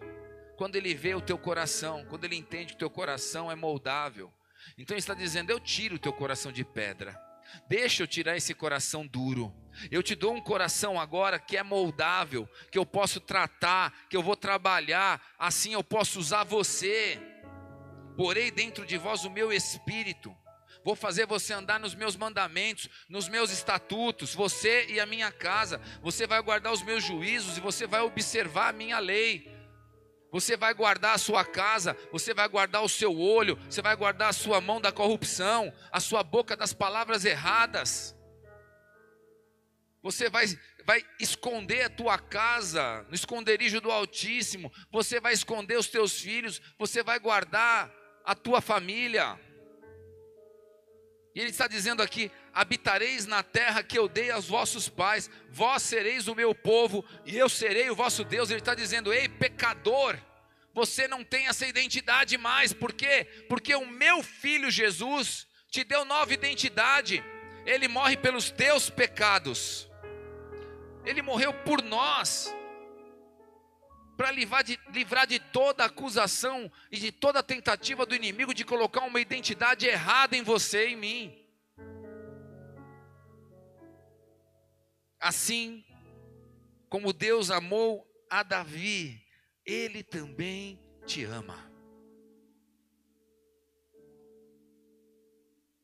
Quando 0.59 0.77
Ele 0.77 0.95
vê 0.95 1.15
o 1.15 1.21
teu 1.21 1.39
coração, 1.39 2.05
quando 2.11 2.27
Ele 2.27 2.37
entende 2.37 2.67
que 2.67 2.75
o 2.75 2.79
teu 2.79 2.91
coração 2.91 3.51
é 3.51 3.55
moldável, 3.55 4.31
então 4.77 4.95
Ele 4.95 5.01
está 5.01 5.15
dizendo: 5.15 5.51
Eu 5.51 5.59
tiro 5.59 5.97
o 5.97 5.99
teu 5.99 6.13
coração 6.13 6.53
de 6.53 6.63
pedra, 6.63 7.19
deixa 7.67 8.03
eu 8.03 8.07
tirar 8.07 8.37
esse 8.37 8.53
coração 8.53 9.07
duro. 9.07 9.51
Eu 9.91 10.03
te 10.03 10.15
dou 10.15 10.35
um 10.35 10.43
coração 10.43 11.01
agora 11.01 11.39
que 11.39 11.57
é 11.57 11.63
moldável, 11.63 12.47
que 12.71 12.79
eu 12.79 12.85
posso 12.85 13.19
tratar, 13.19 14.07
que 14.11 14.17
eu 14.17 14.23
vou 14.23 14.37
trabalhar, 14.37 15.27
assim 15.39 15.73
eu 15.73 15.83
posso 15.83 16.21
usar 16.21 16.45
você 16.45 17.32
porei 18.17 18.51
dentro 18.51 18.87
de 18.87 18.97
vós 18.97 19.25
o 19.25 19.31
meu 19.31 19.53
espírito. 19.53 20.35
Vou 20.85 20.97
fazer 20.97 21.27
você 21.27 21.53
andar 21.53 21.79
nos 21.79 21.95
meus 21.95 22.17
mandamentos, 22.17 22.89
nos 23.09 23.29
meus 23.29 23.51
estatutos, 23.51 24.35
você 24.35 24.87
e 24.89 24.99
a 24.99 25.07
minha 25.07 25.31
casa. 25.31 25.81
Você 26.03 26.27
vai 26.27 26.43
guardar 26.43 26.73
os 26.73 26.83
meus 26.83 27.05
juízos 27.05 27.57
e 27.57 27.61
você 27.61 27.87
vai 27.87 28.01
observar 28.01 28.71
a 28.71 28.73
minha 28.73 28.99
lei. 28.99 29.51
Você 30.33 30.57
vai 30.57 30.73
guardar 30.73 31.15
a 31.15 31.19
sua 31.19 31.45
casa, 31.45 31.97
você 32.11 32.33
vai 32.33 32.49
guardar 32.49 32.83
o 32.83 32.89
seu 32.89 33.17
olho, 33.17 33.57
você 33.69 33.83
vai 33.83 33.95
guardar 33.95 34.31
a 34.31 34.33
sua 34.33 34.63
mão 34.63 34.81
da 34.81 34.91
corrupção, 34.91 35.73
a 35.93 36.01
sua 36.01 36.23
boca 36.23 36.57
das 36.57 36.73
palavras 36.73 37.25
erradas. 37.27 38.17
Você 40.03 40.31
vai, 40.31 40.47
vai 40.85 41.05
esconder 41.21 41.83
a 41.83 41.91
tua 41.91 42.19
casa 42.19 43.07
no 43.09 43.15
esconderijo 43.15 43.81
do 43.81 43.91
Altíssimo, 43.91 44.73
você 44.91 45.21
vai 45.21 45.35
esconder 45.35 45.77
os 45.79 45.89
teus 45.89 46.19
filhos, 46.19 46.61
você 46.79 47.03
vai 47.03 47.21
guardar 47.21 47.93
a 48.25 48.35
tua 48.35 48.61
família. 48.61 49.39
E 51.35 51.41
ele 51.41 51.51
está 51.51 51.66
dizendo 51.66 52.03
aqui: 52.03 52.31
habitareis 52.53 53.27
na 53.27 53.43
terra 53.43 53.83
que 53.83 53.99
eu 53.99 54.09
dei 54.09 54.31
aos 54.31 54.49
vossos 54.49 54.89
pais, 54.89 55.31
vós 55.51 55.83
sereis 55.83 56.29
o 56.29 56.35
meu 56.35 56.55
povo 56.55 57.05
e 57.25 57.37
eu 57.37 57.49
serei 57.49 57.91
o 57.91 57.95
vosso 57.95 58.25
Deus. 58.25 58.51
Ele 58.51 58.61
está 58.61 58.75
dizendo: 58.75 59.12
ei, 59.12 59.29
pecador, 59.29 60.18
você 60.75 61.09
não 61.09 61.25
tem 61.25 61.49
essa 61.49 61.66
identidade 61.66 62.37
mais, 62.39 62.73
por 62.73 62.93
quê? 62.93 63.27
Porque 63.49 63.75
o 63.75 63.87
meu 63.87 64.23
filho 64.23 64.70
Jesus 64.70 65.47
te 65.70 65.85
deu 65.85 66.05
nova 66.05 66.33
identidade, 66.33 67.25
ele 67.64 67.89
morre 67.89 68.16
pelos 68.16 68.51
teus 68.51 68.91
pecados, 68.91 69.89
ele 71.05 71.23
morreu 71.23 71.53
por 71.53 71.83
nós 71.83 72.55
para 74.17 74.31
livrar 74.31 74.63
de, 74.63 74.79
livrar 74.93 75.27
de 75.27 75.39
toda 75.39 75.85
acusação 75.85 76.71
e 76.91 76.99
de 76.99 77.11
toda 77.11 77.43
tentativa 77.43 78.05
do 78.05 78.15
inimigo 78.15 78.55
de 78.55 78.65
colocar 78.65 79.05
uma 79.05 79.21
identidade 79.21 79.87
errada 79.87 80.37
em 80.37 80.43
você 80.43 80.89
e 80.89 80.93
em 80.93 80.97
mim. 80.97 81.39
Assim 85.19 85.85
como 86.89 87.13
Deus 87.13 87.51
amou 87.51 88.07
a 88.29 88.43
Davi, 88.43 89.25
Ele 89.65 90.03
também 90.03 90.81
te 91.07 91.25
ama. 91.25 91.71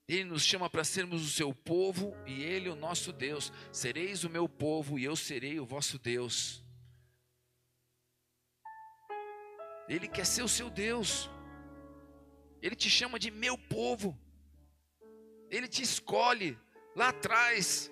Ele 0.09 0.25
nos 0.25 0.43
chama 0.43 0.71
para 0.71 0.85
sermos 0.85 1.23
o 1.23 1.31
seu 1.31 1.55
povo 1.55 2.17
e 2.27 2.43
Ele 2.43 2.69
o 2.69 2.75
nosso 2.75 3.13
Deus. 3.13 3.53
Sereis 3.71 4.25
o 4.25 4.31
meu 4.31 4.49
povo 4.49 4.99
e 4.99 5.05
eu 5.05 5.15
serei 5.15 5.61
o 5.61 5.67
vosso 5.67 5.99
Deus. 5.99 6.65
Ele 9.89 10.07
quer 10.07 10.27
ser 10.27 10.43
o 10.43 10.49
seu 10.49 10.69
Deus. 10.69 11.31
Ele 12.61 12.77
te 12.77 12.91
chama 12.91 13.19
de 13.19 13.31
meu 13.31 13.57
povo. 13.57 14.19
Ele 15.51 15.67
te 15.67 15.83
escolhe 15.83 16.59
lá 16.95 17.09
atrás, 17.09 17.91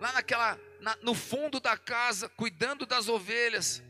lá 0.00 0.12
naquela, 0.12 0.58
na, 0.80 0.96
no 1.02 1.14
fundo 1.14 1.60
da 1.60 1.76
casa, 1.76 2.28
cuidando 2.30 2.86
das 2.86 3.08
ovelhas, 3.08 3.82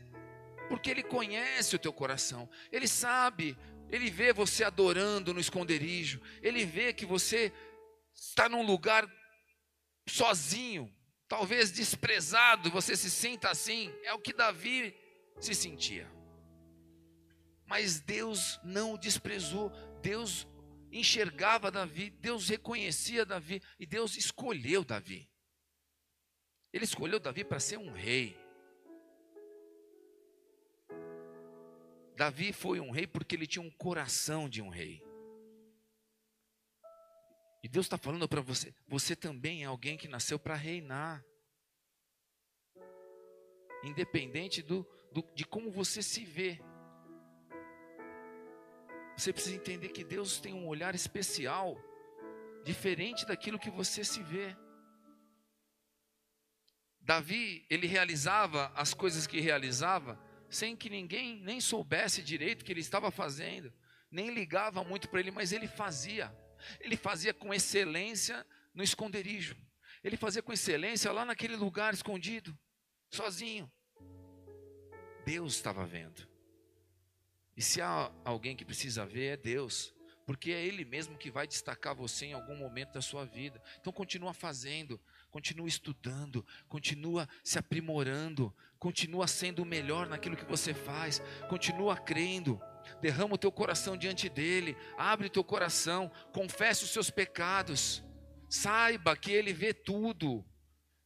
porque 0.67 0.89
Ele 0.91 1.01
conhece 1.01 1.75
o 1.75 1.79
teu 1.79 1.91
coração, 1.91 2.47
Ele 2.71 2.87
sabe, 2.87 3.57
Ele 3.89 4.11
vê 4.11 4.31
você 4.31 4.63
adorando 4.63 5.33
no 5.33 5.39
esconderijo, 5.39 6.21
Ele 6.41 6.65
vê 6.65 6.93
que 6.93 7.05
você 7.05 7.51
está 8.13 8.47
num 8.47 8.63
lugar 8.63 9.09
sozinho, 10.07 10.93
talvez 11.27 11.71
desprezado, 11.71 12.69
você 12.69 12.95
se 12.95 13.09
sinta 13.09 13.49
assim, 13.49 13.93
é 14.03 14.13
o 14.13 14.19
que 14.19 14.33
Davi 14.33 14.95
se 15.39 15.55
sentia. 15.55 16.18
Mas 17.69 17.99
Deus 17.99 18.59
não 18.63 18.93
o 18.93 18.97
desprezou, 18.97 19.69
Deus 20.01 20.47
enxergava 20.91 21.69
Davi, 21.69 22.09
Deus 22.09 22.49
reconhecia 22.49 23.23
Davi 23.23 23.61
e 23.79 23.85
Deus 23.85 24.17
escolheu 24.17 24.83
Davi. 24.83 25.29
Ele 26.73 26.83
escolheu 26.83 27.19
Davi 27.19 27.43
para 27.43 27.59
ser 27.59 27.77
um 27.77 27.91
rei. 27.91 28.35
Davi 32.15 32.51
foi 32.51 32.79
um 32.79 32.89
rei 32.89 33.05
porque 33.05 33.35
ele 33.35 33.45
tinha 33.45 33.63
um 33.63 33.69
coração 33.69 34.49
de 34.49 34.63
um 34.63 34.69
rei. 34.69 35.03
E 37.61 37.67
Deus 37.67 37.85
está 37.85 37.99
falando 37.99 38.27
para 38.27 38.41
você: 38.41 38.73
você 38.87 39.15
também 39.15 39.61
é 39.61 39.65
alguém 39.65 39.95
que 39.95 40.07
nasceu 40.07 40.39
para 40.39 40.55
reinar. 40.55 41.23
Independente 43.83 44.63
do, 44.63 44.83
do, 45.11 45.21
de 45.35 45.45
como 45.45 45.71
você 45.71 46.01
se 46.01 46.25
vê. 46.25 46.59
Você 49.19 49.33
precisa 49.33 49.57
entender 49.57 49.89
que 49.89 50.01
Deus 50.01 50.39
tem 50.39 50.53
um 50.53 50.65
olhar 50.65 50.95
especial, 50.95 51.77
diferente 52.63 53.25
daquilo 53.25 53.59
que 53.59 53.69
você 53.69 54.01
se 54.01 54.23
vê. 54.23 54.55
Davi, 57.01 57.65
ele 57.69 57.85
realizava 57.85 58.71
as 58.73 58.93
coisas 58.93 59.27
que 59.27 59.41
realizava 59.41 60.17
sem 60.49 60.73
que 60.73 60.89
ninguém 60.89 61.41
nem 61.41 61.59
soubesse 61.59 62.23
direito 62.23 62.61
o 62.61 62.65
que 62.65 62.71
ele 62.71 62.79
estava 62.79 63.11
fazendo, 63.11 63.73
nem 64.09 64.33
ligava 64.33 64.85
muito 64.85 65.09
para 65.09 65.19
ele, 65.19 65.31
mas 65.31 65.51
ele 65.51 65.67
fazia. 65.67 66.33
Ele 66.79 66.95
fazia 66.95 67.33
com 67.33 67.53
excelência 67.53 68.47
no 68.73 68.81
esconderijo. 68.81 69.57
Ele 70.01 70.15
fazia 70.15 70.41
com 70.41 70.53
excelência 70.53 71.11
lá 71.11 71.25
naquele 71.25 71.57
lugar 71.57 71.93
escondido, 71.93 72.57
sozinho. 73.11 73.69
Deus 75.25 75.55
estava 75.55 75.85
vendo. 75.85 76.28
E 77.59 77.61
se 77.61 77.81
há 77.81 78.09
alguém 78.23 78.55
que 78.55 78.63
precisa 78.63 79.05
ver, 79.05 79.33
é 79.33 79.35
Deus, 79.35 79.93
porque 80.25 80.49
é 80.49 80.65
Ele 80.65 80.85
mesmo 80.85 81.17
que 81.17 81.29
vai 81.29 81.45
destacar 81.45 81.93
você 81.93 82.27
em 82.27 82.31
algum 82.31 82.55
momento 82.55 82.93
da 82.93 83.01
sua 83.01 83.25
vida. 83.25 83.61
Então 83.81 83.91
continua 83.91 84.33
fazendo, 84.33 84.97
continua 85.29 85.67
estudando, 85.67 86.45
continua 86.69 87.27
se 87.43 87.59
aprimorando, 87.59 88.55
continua 88.79 89.27
sendo 89.27 89.63
o 89.63 89.65
melhor 89.65 90.07
naquilo 90.07 90.37
que 90.37 90.45
você 90.45 90.73
faz, 90.73 91.21
continua 91.49 91.97
crendo. 91.97 92.61
Derrama 93.01 93.35
o 93.35 93.37
teu 93.37 93.51
coração 93.51 93.97
diante 93.97 94.29
dele, 94.29 94.77
abre 94.97 95.27
o 95.27 95.29
teu 95.29 95.43
coração, 95.43 96.09
confesse 96.31 96.85
os 96.85 96.91
seus 96.91 97.09
pecados. 97.09 98.01
Saiba 98.47 99.17
que 99.17 99.33
ele 99.33 99.51
vê 99.51 99.73
tudo. 99.73 100.45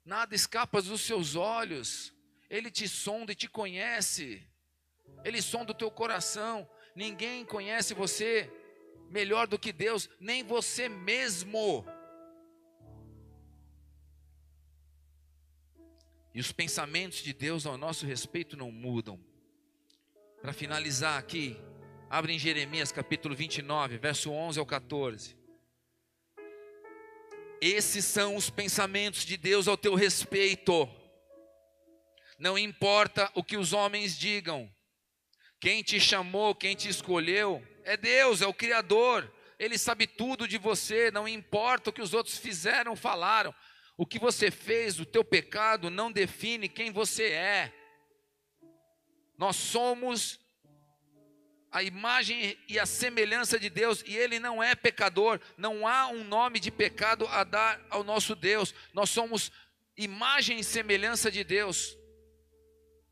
Nada 0.05 0.35
escapa 0.35 0.83
dos 0.83 1.01
seus 1.01 1.35
olhos. 1.35 2.13
Ele 2.47 2.69
te 2.69 2.87
sonda 2.87 3.31
e 3.31 3.35
te 3.35 3.49
conhece. 3.49 4.52
Ele 5.23 5.41
sonda 5.41 5.71
o 5.71 5.75
teu 5.75 5.89
coração. 5.89 6.67
Ninguém 6.95 7.45
conhece 7.45 7.93
você 7.93 8.51
melhor 9.09 9.47
do 9.47 9.59
que 9.59 9.71
Deus, 9.71 10.09
nem 10.19 10.43
você 10.43 10.89
mesmo. 10.89 11.85
E 16.33 16.39
os 16.39 16.51
pensamentos 16.51 17.19
de 17.19 17.31
Deus 17.31 17.65
ao 17.65 17.77
nosso 17.77 18.05
respeito 18.05 18.57
não 18.57 18.71
mudam. 18.71 19.19
Para 20.41 20.51
finalizar 20.51 21.19
aqui, 21.19 21.55
abre 22.09 22.33
em 22.33 22.39
Jeremias 22.39 22.91
capítulo 22.91 23.35
29, 23.35 23.97
verso 23.97 24.31
11 24.31 24.59
ao 24.59 24.65
14. 24.65 25.37
Esses 27.61 28.03
são 28.03 28.35
os 28.35 28.49
pensamentos 28.49 29.23
de 29.23 29.37
Deus 29.37 29.67
ao 29.67 29.77
teu 29.77 29.93
respeito. 29.93 30.89
Não 32.37 32.57
importa 32.57 33.31
o 33.35 33.43
que 33.43 33.55
os 33.55 33.71
homens 33.71 34.17
digam, 34.17 34.72
quem 35.63 35.81
te 35.81 35.97
chamou, 35.97 36.53
quem 36.53 36.75
te 36.75 36.89
escolheu, 36.89 37.65
é 37.85 37.95
Deus, 37.95 38.41
é 38.41 38.45
o 38.45 38.53
Criador. 38.53 39.33
Ele 39.57 39.77
sabe 39.77 40.05
tudo 40.05 40.45
de 40.45 40.57
você, 40.57 41.09
não 41.09 41.25
importa 41.25 41.89
o 41.89 41.93
que 41.93 42.01
os 42.01 42.13
outros 42.13 42.37
fizeram, 42.37 42.97
falaram. 42.97 43.55
O 43.95 44.05
que 44.05 44.19
você 44.19 44.51
fez, 44.51 44.99
o 44.99 45.05
teu 45.05 45.23
pecado, 45.23 45.89
não 45.89 46.11
define 46.11 46.67
quem 46.67 46.91
você 46.91 47.31
é. 47.31 47.73
Nós 49.37 49.55
somos 49.55 50.37
a 51.71 51.81
imagem 51.81 52.57
e 52.67 52.77
a 52.77 52.85
semelhança 52.85 53.57
de 53.57 53.69
Deus, 53.69 54.03
e 54.05 54.17
Ele 54.17 54.39
não 54.39 54.61
é 54.61 54.75
pecador, 54.75 55.39
não 55.55 55.87
há 55.87 56.07
um 56.07 56.25
nome 56.25 56.59
de 56.59 56.71
pecado 56.71 57.25
a 57.27 57.45
dar 57.45 57.79
ao 57.89 58.03
nosso 58.03 58.35
Deus. 58.35 58.75
Nós 58.93 59.09
somos 59.09 59.49
imagem 59.95 60.59
e 60.59 60.63
semelhança 60.63 61.31
de 61.31 61.41
Deus. 61.41 61.97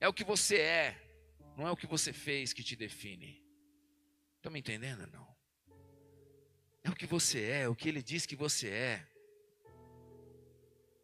É 0.02 0.10
o 0.10 0.14
que 0.14 0.26
você 0.26 0.58
é. 0.58 1.11
Não 1.58 1.68
é 1.68 1.72
o 1.72 1.78
que 1.78 1.88
você 1.88 2.14
fez 2.14 2.54
que 2.54 2.64
te 2.64 2.76
define. 2.76 3.44
Estão 4.38 4.52
me 4.52 4.60
entendendo? 4.60 5.08
Não. 5.12 5.28
É 6.84 6.90
o 6.90 6.96
que 6.96 7.06
você 7.06 7.42
é, 7.42 7.62
é 7.62 7.68
o 7.68 7.76
que 7.76 7.90
ele 7.90 8.02
diz 8.02 8.26
que 8.26 8.36
você 8.36 8.70
é. 8.70 9.08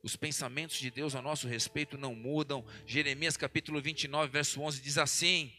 Os 0.02 0.16
pensamentos 0.16 0.78
de 0.78 0.90
Deus 0.90 1.16
a 1.16 1.22
nosso 1.22 1.48
respeito 1.48 1.98
não 1.98 2.16
mudam. 2.16 2.66
Jeremias 2.86 3.38
capítulo 3.38 3.82
29, 3.82 4.32
verso 4.32 4.62
11 4.62 4.82
diz 4.82 4.98
assim: 4.98 5.54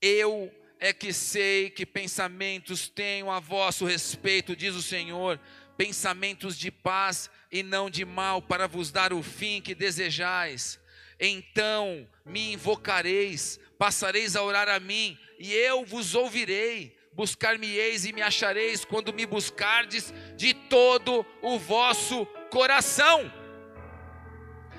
Eu 0.00 0.52
é 0.78 0.92
que 0.92 1.12
sei 1.12 1.70
que 1.70 1.86
pensamentos 1.86 2.88
tenho 2.88 3.30
a 3.30 3.38
vosso 3.38 3.84
respeito, 3.84 4.56
diz 4.56 4.74
o 4.74 4.82
Senhor, 4.82 5.38
pensamentos 5.76 6.58
de 6.58 6.70
paz 6.70 7.30
e 7.50 7.62
não 7.62 7.88
de 7.88 8.04
mal, 8.04 8.42
para 8.42 8.66
vos 8.66 8.90
dar 8.90 9.12
o 9.12 9.22
fim 9.22 9.60
que 9.60 9.74
desejais. 9.74 10.80
Então 11.20 12.08
me 12.24 12.54
invocareis, 12.54 13.60
passareis 13.78 14.34
a 14.34 14.42
orar 14.42 14.68
a 14.68 14.80
mim, 14.80 15.18
e 15.38 15.52
eu 15.52 15.84
vos 15.84 16.14
ouvirei. 16.14 16.98
Buscar-me-eis 17.12 18.04
e 18.06 18.12
me 18.12 18.22
achareis 18.22 18.84
quando 18.84 19.12
me 19.12 19.26
buscardes 19.26 20.14
de 20.36 20.54
todo 20.54 21.26
o 21.42 21.58
vosso 21.58 22.24
coração. 22.50 23.30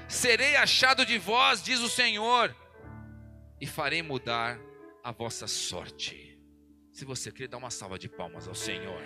Serei 0.08 0.56
achado 0.56 1.06
de 1.06 1.18
vós, 1.20 1.62
diz 1.62 1.80
o 1.80 1.90
Senhor, 1.90 2.56
e 3.60 3.68
farei 3.68 4.02
mudar 4.02 4.60
a 5.04 5.12
vossa 5.12 5.46
sorte. 5.46 6.40
Se 6.92 7.06
você 7.06 7.32
quer, 7.32 7.48
dá 7.48 7.58
uma 7.58 7.70
salva 7.70 8.00
de 8.00 8.10
palmas 8.10 8.48
ao 8.48 8.56
Senhor. 8.56 9.02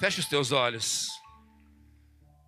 Feche 0.00 0.20
os 0.20 0.26
teus 0.26 0.52
olhos. 0.52 1.08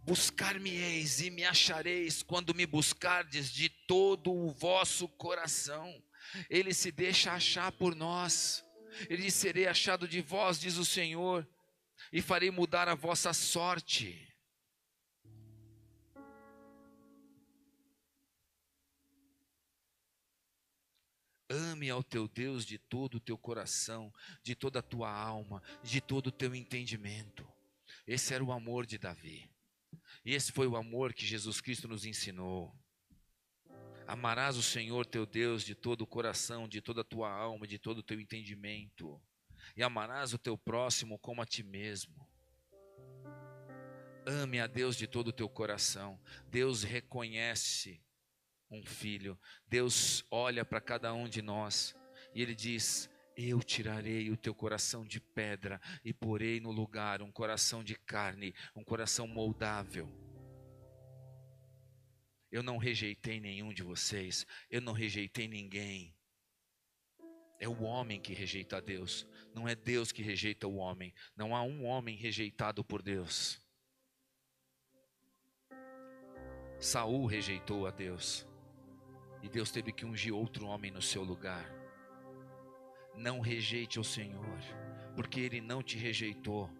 Buscar-me-eis 0.06 1.20
e 1.20 1.30
me 1.30 1.44
achareis 1.44 2.22
quando 2.22 2.54
me 2.54 2.64
buscardes 2.64 3.50
de 3.50 3.68
todo 3.88 4.32
o 4.32 4.52
vosso 4.52 5.08
coração. 5.08 6.00
Ele 6.48 6.72
se 6.72 6.92
deixa 6.92 7.32
achar 7.32 7.72
por 7.72 7.94
nós. 7.94 8.64
Ele 9.08 9.22
diz: 9.22 9.34
Serei 9.34 9.66
achado 9.66 10.06
de 10.06 10.20
vós, 10.20 10.60
diz 10.60 10.76
o 10.76 10.84
Senhor, 10.84 11.46
e 12.12 12.22
farei 12.22 12.52
mudar 12.52 12.88
a 12.88 12.94
vossa 12.94 13.32
sorte. 13.32 14.29
Ame 21.50 21.90
ao 21.90 22.00
teu 22.00 22.28
Deus 22.28 22.64
de 22.64 22.78
todo 22.78 23.16
o 23.16 23.20
teu 23.20 23.36
coração, 23.36 24.14
de 24.40 24.54
toda 24.54 24.78
a 24.78 24.82
tua 24.82 25.10
alma, 25.10 25.60
de 25.82 26.00
todo 26.00 26.28
o 26.28 26.32
teu 26.32 26.54
entendimento. 26.54 27.44
Esse 28.06 28.32
era 28.32 28.44
o 28.44 28.52
amor 28.52 28.86
de 28.86 28.96
Davi. 28.96 29.50
E 30.24 30.32
esse 30.32 30.52
foi 30.52 30.68
o 30.68 30.76
amor 30.76 31.12
que 31.12 31.26
Jesus 31.26 31.60
Cristo 31.60 31.88
nos 31.88 32.04
ensinou. 32.04 32.72
Amarás 34.06 34.56
o 34.56 34.62
Senhor 34.62 35.04
teu 35.04 35.26
Deus 35.26 35.64
de 35.64 35.74
todo 35.74 36.02
o 36.02 36.06
coração, 36.06 36.68
de 36.68 36.80
toda 36.80 37.00
a 37.00 37.04
tua 37.04 37.28
alma, 37.28 37.66
de 37.66 37.80
todo 37.80 37.98
o 37.98 38.02
teu 38.02 38.20
entendimento. 38.20 39.20
E 39.76 39.82
amarás 39.82 40.32
o 40.32 40.38
teu 40.38 40.56
próximo 40.56 41.18
como 41.18 41.42
a 41.42 41.46
ti 41.46 41.64
mesmo. 41.64 42.28
Ame 44.24 44.60
a 44.60 44.68
Deus 44.68 44.96
de 44.96 45.08
todo 45.08 45.28
o 45.28 45.32
teu 45.32 45.48
coração. 45.48 46.20
Deus 46.48 46.84
reconhece 46.84 48.00
um 48.70 48.84
filho. 48.84 49.38
Deus 49.66 50.24
olha 50.30 50.64
para 50.64 50.80
cada 50.80 51.12
um 51.12 51.28
de 51.28 51.42
nós 51.42 51.94
e 52.34 52.42
Ele 52.42 52.54
diz: 52.54 53.10
eu 53.36 53.62
tirarei 53.62 54.30
o 54.30 54.36
teu 54.36 54.54
coração 54.54 55.04
de 55.04 55.20
pedra 55.20 55.80
e 56.04 56.12
porei 56.12 56.60
no 56.60 56.70
lugar 56.70 57.22
um 57.22 57.32
coração 57.32 57.82
de 57.82 57.94
carne, 57.94 58.54
um 58.74 58.84
coração 58.84 59.26
moldável. 59.26 60.08
Eu 62.50 62.62
não 62.62 62.76
rejeitei 62.76 63.40
nenhum 63.40 63.72
de 63.72 63.82
vocês, 63.82 64.46
eu 64.70 64.80
não 64.80 64.92
rejeitei 64.92 65.46
ninguém. 65.46 66.14
É 67.58 67.68
o 67.68 67.82
homem 67.82 68.20
que 68.20 68.34
rejeita 68.34 68.78
a 68.78 68.80
Deus, 68.80 69.26
não 69.54 69.68
é 69.68 69.74
Deus 69.74 70.10
que 70.10 70.22
rejeita 70.22 70.66
o 70.66 70.76
homem. 70.76 71.14
Não 71.36 71.54
há 71.54 71.62
um 71.62 71.84
homem 71.84 72.16
rejeitado 72.16 72.84
por 72.84 73.02
Deus. 73.02 73.60
Saul 76.78 77.26
rejeitou 77.26 77.86
a 77.86 77.90
Deus. 77.90 78.49
E 79.42 79.48
Deus 79.48 79.70
teve 79.70 79.92
que 79.92 80.04
ungir 80.04 80.34
outro 80.34 80.66
homem 80.66 80.90
no 80.90 81.00
seu 81.00 81.22
lugar. 81.22 81.64
Não 83.16 83.40
rejeite 83.40 83.98
o 83.98 84.04
Senhor, 84.04 84.58
porque 85.16 85.40
ele 85.40 85.60
não 85.60 85.82
te 85.82 85.96
rejeitou. 85.96 86.70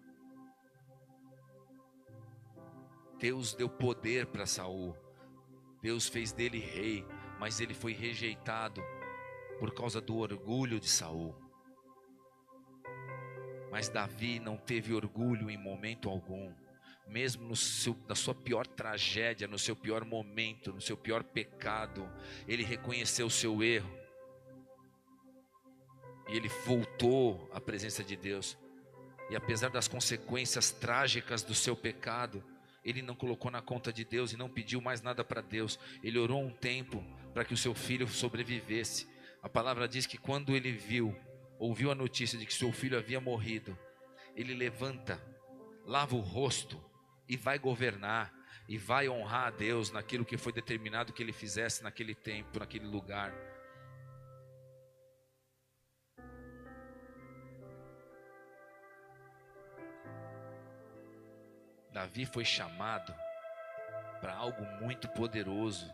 Deus 3.19 3.53
deu 3.53 3.69
poder 3.69 4.27
para 4.27 4.45
Saul. 4.45 4.95
Deus 5.81 6.07
fez 6.07 6.31
dele 6.31 6.59
rei, 6.59 7.05
mas 7.39 7.59
ele 7.59 7.73
foi 7.73 7.93
rejeitado 7.93 8.81
por 9.59 9.73
causa 9.73 10.01
do 10.01 10.17
orgulho 10.17 10.79
de 10.79 10.89
Saul. 10.89 11.35
Mas 13.71 13.89
Davi 13.89 14.39
não 14.39 14.57
teve 14.57 14.93
orgulho 14.93 15.49
em 15.49 15.57
momento 15.57 16.09
algum 16.09 16.53
mesmo 17.11 17.55
seu, 17.55 17.95
na 18.07 18.15
sua 18.15 18.33
pior 18.33 18.65
tragédia, 18.65 19.47
no 19.47 19.59
seu 19.59 19.75
pior 19.75 20.05
momento, 20.05 20.71
no 20.71 20.79
seu 20.79 20.95
pior 20.95 21.23
pecado, 21.23 22.09
ele 22.47 22.63
reconheceu 22.63 23.27
o 23.27 23.31
seu 23.31 23.61
erro. 23.61 23.91
E 26.29 26.37
ele 26.37 26.47
voltou 26.65 27.49
à 27.53 27.59
presença 27.59 28.01
de 28.01 28.15
Deus. 28.15 28.57
E 29.29 29.35
apesar 29.35 29.69
das 29.69 29.89
consequências 29.89 30.71
trágicas 30.71 31.43
do 31.43 31.53
seu 31.53 31.75
pecado, 31.75 32.41
ele 32.83 33.01
não 33.01 33.13
colocou 33.13 33.51
na 33.51 33.61
conta 33.61 33.91
de 33.91 34.05
Deus 34.05 34.31
e 34.31 34.37
não 34.37 34.49
pediu 34.49 34.79
mais 34.79 35.01
nada 35.01 35.23
para 35.23 35.41
Deus. 35.41 35.77
Ele 36.01 36.17
orou 36.17 36.41
um 36.41 36.49
tempo 36.49 37.03
para 37.33 37.43
que 37.43 37.53
o 37.53 37.57
seu 37.57 37.75
filho 37.75 38.07
sobrevivesse. 38.07 39.05
A 39.43 39.49
palavra 39.49 39.87
diz 39.87 40.05
que 40.05 40.17
quando 40.17 40.55
ele 40.55 40.71
viu, 40.71 41.13
ouviu 41.59 41.91
a 41.91 41.95
notícia 41.95 42.39
de 42.39 42.45
que 42.45 42.53
seu 42.53 42.71
filho 42.71 42.97
havia 42.97 43.19
morrido, 43.19 43.77
ele 44.33 44.53
levanta, 44.53 45.21
lava 45.85 46.15
o 46.15 46.21
rosto 46.21 46.90
e 47.31 47.37
vai 47.37 47.57
governar 47.57 48.29
e 48.67 48.77
vai 48.77 49.07
honrar 49.07 49.47
a 49.47 49.51
Deus 49.51 49.89
naquilo 49.89 50.25
que 50.25 50.35
foi 50.37 50.51
determinado 50.51 51.13
que 51.13 51.23
ele 51.23 51.31
fizesse 51.31 51.81
naquele 51.81 52.13
tempo, 52.13 52.59
naquele 52.59 52.85
lugar. 52.85 53.33
Davi 61.93 62.25
foi 62.25 62.43
chamado 62.43 63.15
para 64.19 64.35
algo 64.35 64.65
muito 64.81 65.07
poderoso 65.07 65.89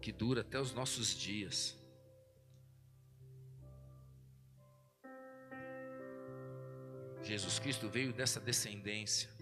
que 0.00 0.12
dura 0.12 0.42
até 0.42 0.60
os 0.60 0.72
nossos 0.72 1.16
dias. 1.16 1.76
Jesus 7.24 7.58
Cristo 7.58 7.88
veio 7.88 8.12
dessa 8.12 8.38
descendência. 8.38 9.37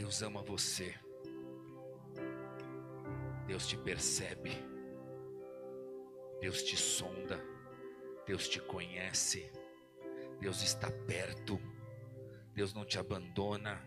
Deus 0.00 0.22
ama 0.22 0.40
você. 0.40 0.94
Deus 3.46 3.66
te 3.66 3.76
percebe. 3.76 4.50
Deus 6.40 6.62
te 6.62 6.74
sonda. 6.74 7.38
Deus 8.26 8.48
te 8.48 8.58
conhece. 8.62 9.52
Deus 10.40 10.62
está 10.62 10.90
perto. 11.06 11.60
Deus 12.54 12.72
não 12.72 12.86
te 12.86 12.98
abandona. 12.98 13.78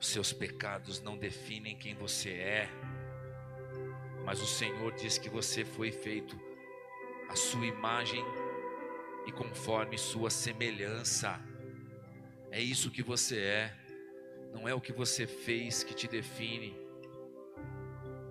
Os 0.00 0.08
seus 0.08 0.32
pecados 0.32 1.02
não 1.02 1.18
definem 1.18 1.76
quem 1.76 1.94
você 1.94 2.30
é. 2.30 2.70
Mas 4.24 4.40
o 4.40 4.46
Senhor 4.46 4.94
diz 4.94 5.18
que 5.18 5.28
você 5.28 5.62
foi 5.62 5.92
feito 5.92 6.40
a 7.28 7.36
sua 7.36 7.66
imagem 7.66 8.24
e 9.26 9.32
conforme 9.32 9.98
sua 9.98 10.30
semelhança. 10.30 11.38
É 12.50 12.62
isso 12.62 12.90
que 12.90 13.02
você 13.02 13.38
é. 13.40 13.85
Não 14.56 14.66
é 14.66 14.72
o 14.72 14.80
que 14.80 14.90
você 14.90 15.26
fez 15.26 15.84
que 15.84 15.92
te 15.94 16.08
define, 16.08 16.74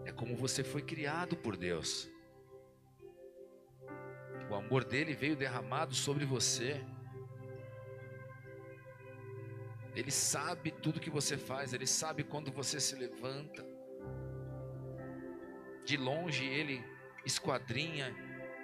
é 0.06 0.12
como 0.12 0.36
você 0.36 0.64
foi 0.64 0.82
criado 0.82 1.38
por 1.38 1.56
Deus. 1.56 2.10
O 4.50 4.56
amor 4.56 4.84
dele 4.84 5.14
veio 5.14 5.36
derramado 5.36 5.94
sobre 5.94 6.26
você. 6.26 6.84
Ele 9.96 10.10
sabe 10.10 10.72
tudo 10.72 11.00
que 11.00 11.12
você 11.12 11.38
faz, 11.38 11.74
ele 11.74 11.86
sabe 11.86 12.24
quando 12.24 12.52
você 12.52 12.80
se 12.80 12.96
levanta. 12.96 13.64
De 15.86 15.96
longe 15.96 16.44
ele 16.44 16.84
esquadrinha 17.24 18.16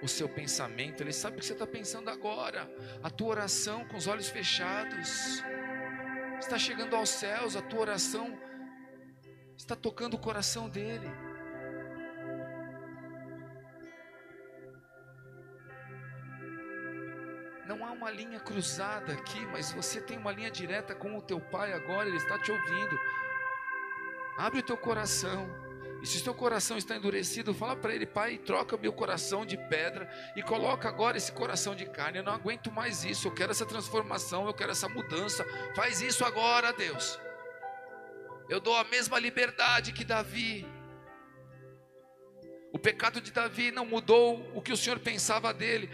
o 0.02 0.08
seu 0.08 0.28
pensamento, 0.28 1.02
ele 1.02 1.14
sabe 1.14 1.38
o 1.38 1.40
que 1.40 1.46
você 1.46 1.54
está 1.54 1.68
pensando 1.68 2.10
agora, 2.10 2.68
a 3.04 3.10
tua 3.12 3.28
oração 3.28 3.88
com 3.88 3.98
os 3.98 4.08
olhos 4.08 4.30
fechados 4.30 5.44
está 6.42 6.58
chegando 6.58 6.96
aos 6.96 7.10
céus, 7.10 7.56
a 7.56 7.62
tua 7.62 7.82
oração 7.82 8.38
está 9.56 9.76
tocando 9.76 10.16
o 10.16 10.20
coração 10.20 10.68
dele. 10.68 11.10
Não 17.68 17.86
há 17.86 17.92
uma 17.92 18.10
linha 18.10 18.40
cruzada 18.40 19.14
aqui, 19.14 19.46
mas 19.48 19.72
você 19.72 20.02
tem 20.02 20.18
uma 20.18 20.32
linha 20.32 20.52
direta 20.52 20.94
com 20.94 21.18
o 21.18 21.22
teu 21.22 21.40
pai 21.40 21.72
agora, 21.74 22.08
ele 22.08 22.18
está 22.18 22.38
te 22.38 22.52
ouvindo. 22.52 23.00
Abre 24.38 24.60
o 24.60 24.64
teu 24.64 24.78
coração. 24.78 25.48
E 26.02 26.08
se 26.08 26.18
o 26.18 26.20
seu 26.20 26.34
coração 26.34 26.78
está 26.78 26.96
endurecido, 26.96 27.54
fala 27.54 27.76
para 27.76 27.94
ele, 27.94 28.08
pai, 28.08 28.40
troca 28.40 28.76
meu 28.76 28.92
coração 28.92 29.46
de 29.46 29.56
pedra 29.56 30.10
e 30.36 30.42
coloca 30.42 30.90
agora 30.90 31.16
esse 31.16 31.32
coração 31.32 31.76
de 31.76 31.86
carne. 31.86 32.18
Eu 32.18 32.24
não 32.24 32.34
aguento 32.34 32.72
mais 32.72 33.06
isso, 33.06 33.28
eu 33.28 33.34
quero 33.34 33.52
essa 33.52 33.66
transformação, 33.68 34.48
eu 34.48 34.54
quero 34.54 34.72
essa 34.72 34.90
mudança. 34.90 35.46
Faz 35.76 36.02
isso 36.02 36.26
agora, 36.26 36.74
Deus. 36.74 37.20
Eu 38.50 38.60
dou 38.60 38.76
a 38.76 38.84
mesma 38.84 39.20
liberdade 39.20 39.94
que 39.94 40.04
Davi. 40.04 40.68
O 42.74 42.80
pecado 42.80 43.22
de 43.22 43.32
Davi 43.32 43.70
não 43.70 43.86
mudou 43.86 44.50
o 44.56 44.62
que 44.62 44.74
o 44.74 44.78
Senhor 44.78 44.98
pensava 45.00 45.54
dele. 45.54 45.88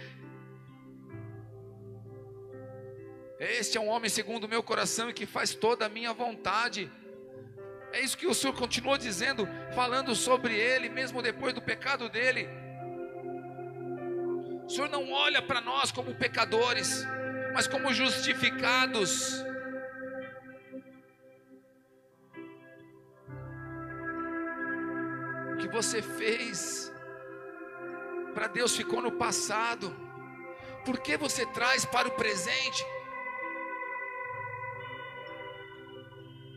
Este 3.40 3.78
é 3.78 3.82
um 3.82 3.90
homem 3.90 4.10
segundo 4.10 4.46
o 4.46 4.48
meu 4.48 4.64
coração 4.64 5.10
e 5.10 5.14
que 5.14 5.26
faz 5.26 5.54
toda 5.54 5.86
a 5.86 5.90
minha 5.90 6.14
vontade. 6.14 6.90
É 7.98 8.02
isso 8.02 8.16
que 8.16 8.28
o 8.28 8.34
Senhor 8.40 8.54
continua 8.54 8.96
dizendo, 8.96 9.50
falando 9.74 10.14
sobre 10.14 10.54
ele, 10.54 10.88
mesmo 10.88 11.20
depois 11.20 11.52
do 11.52 11.60
pecado 11.60 12.08
dele. 12.08 12.48
O 14.66 14.70
Senhor 14.70 14.88
não 14.88 15.12
olha 15.12 15.42
para 15.42 15.60
nós 15.60 15.92
como 15.92 16.14
pecadores, 16.14 17.04
mas 17.56 17.68
como 17.68 17.92
justificados. 17.92 19.44
O 25.54 25.58
que 25.58 25.68
você 25.68 26.00
fez 26.00 26.94
para 28.36 28.46
Deus 28.46 28.78
ficou 28.78 29.02
no 29.02 29.14
passado. 29.14 29.92
Por 30.86 31.00
que 31.00 31.18
você 31.18 31.48
traz 31.48 31.84
para 31.84 32.08
o 32.08 32.12
presente? 32.12 32.86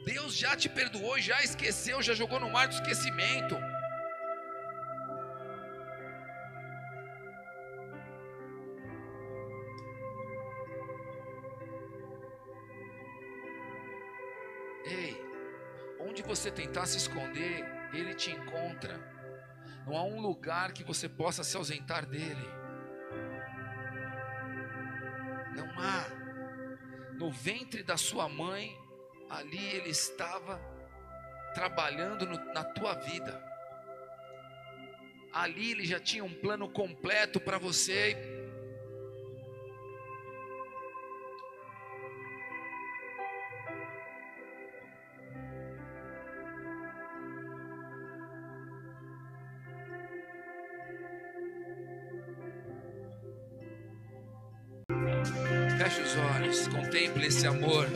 Deus 0.04 0.34
já 0.34 0.56
te 0.56 0.68
perdoou, 0.68 1.18
já 1.20 1.42
esqueceu, 1.42 2.02
já 2.02 2.14
jogou 2.14 2.40
no 2.40 2.50
mar 2.50 2.68
do 2.68 2.74
esquecimento. 2.74 3.56
Ei, 14.84 15.22
onde 16.00 16.22
você 16.22 16.50
tentar 16.50 16.86
se 16.86 16.96
esconder, 16.96 17.64
Ele 17.92 18.14
te 18.14 18.30
encontra. 18.30 18.98
Não 19.86 19.96
há 19.96 20.02
um 20.04 20.20
lugar 20.20 20.72
que 20.72 20.84
você 20.84 21.08
possa 21.08 21.44
se 21.44 21.56
ausentar 21.56 22.06
dele. 22.06 22.48
Não 25.54 25.68
há. 25.78 26.06
No 27.14 27.30
ventre 27.30 27.82
da 27.82 27.96
sua 27.98 28.28
mãe, 28.28 28.74
ali 29.30 29.64
ele 29.76 29.90
estava 29.90 30.60
trabalhando 31.54 32.26
no, 32.26 32.36
na 32.52 32.64
tua 32.64 32.94
vida. 32.94 33.40
Ali 35.32 35.70
ele 35.70 35.84
já 35.86 36.00
tinha 36.00 36.24
um 36.24 36.34
plano 36.34 36.68
completo 36.68 37.38
para 37.38 37.56
você. 37.56 38.16
Feche 55.78 56.02
os 56.02 56.16
olhos, 56.16 56.68
contemple 56.68 57.26
esse 57.26 57.46
amor. 57.46 57.86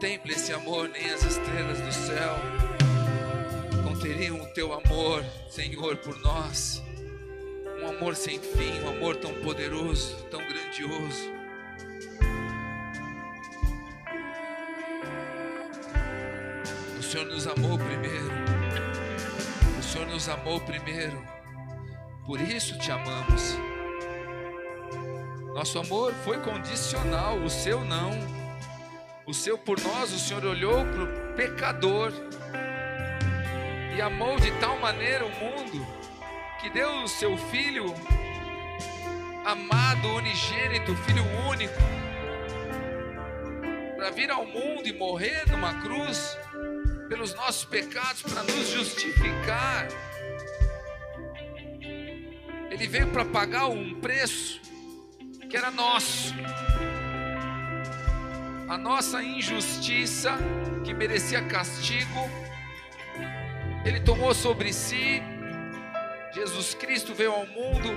Contemple 0.00 0.32
esse 0.32 0.50
amor, 0.54 0.88
nem 0.88 1.10
as 1.10 1.22
estrelas 1.24 1.78
do 1.78 1.92
céu 1.92 2.34
conteriam 3.84 4.40
o 4.40 4.46
teu 4.54 4.72
amor, 4.72 5.22
Senhor, 5.50 5.94
por 5.98 6.18
nós. 6.20 6.82
Um 7.82 7.88
amor 7.90 8.16
sem 8.16 8.40
fim, 8.40 8.80
um 8.80 8.96
amor 8.96 9.16
tão 9.16 9.34
poderoso, 9.42 10.16
tão 10.30 10.40
grandioso. 10.40 11.30
O 16.98 17.02
Senhor 17.02 17.26
nos 17.26 17.46
amou 17.46 17.78
primeiro. 17.78 18.30
O 19.78 19.82
Senhor 19.82 20.06
nos 20.06 20.30
amou 20.30 20.62
primeiro. 20.62 21.22
Por 22.24 22.40
isso 22.40 22.78
te 22.78 22.90
amamos. 22.90 23.54
Nosso 25.54 25.78
amor 25.78 26.14
foi 26.24 26.38
condicional, 26.38 27.36
o 27.36 27.50
seu 27.50 27.84
não. 27.84 28.39
O 29.26 29.34
seu 29.34 29.56
por 29.56 29.80
nós, 29.80 30.12
o 30.12 30.18
Senhor 30.18 30.44
olhou 30.44 30.84
para 30.84 31.02
o 31.04 31.34
pecador 31.34 32.12
e 33.96 34.00
amou 34.00 34.38
de 34.40 34.50
tal 34.58 34.78
maneira 34.78 35.24
o 35.24 35.30
mundo 35.30 35.86
que 36.60 36.70
deu 36.70 37.02
o 37.02 37.08
seu 37.08 37.36
filho 37.36 37.94
amado, 39.44 40.08
unigênito, 40.14 40.94
filho 40.96 41.24
único, 41.48 41.74
para 43.96 44.10
vir 44.10 44.30
ao 44.30 44.44
mundo 44.44 44.86
e 44.86 44.92
morrer 44.92 45.48
numa 45.48 45.80
cruz 45.80 46.36
pelos 47.08 47.34
nossos 47.34 47.64
pecados, 47.64 48.22
para 48.22 48.42
nos 48.42 48.68
justificar. 48.68 49.88
Ele 52.70 52.86
veio 52.86 53.08
para 53.08 53.24
pagar 53.24 53.66
um 53.66 54.00
preço 54.00 54.60
que 55.48 55.56
era 55.56 55.70
nosso. 55.70 56.34
A 58.70 58.78
nossa 58.78 59.20
injustiça, 59.20 60.38
que 60.84 60.94
merecia 60.94 61.42
castigo, 61.42 62.30
Ele 63.84 63.98
tomou 63.98 64.32
sobre 64.32 64.72
si. 64.72 65.20
Jesus 66.32 66.74
Cristo 66.74 67.12
veio 67.12 67.32
ao 67.32 67.44
mundo 67.48 67.88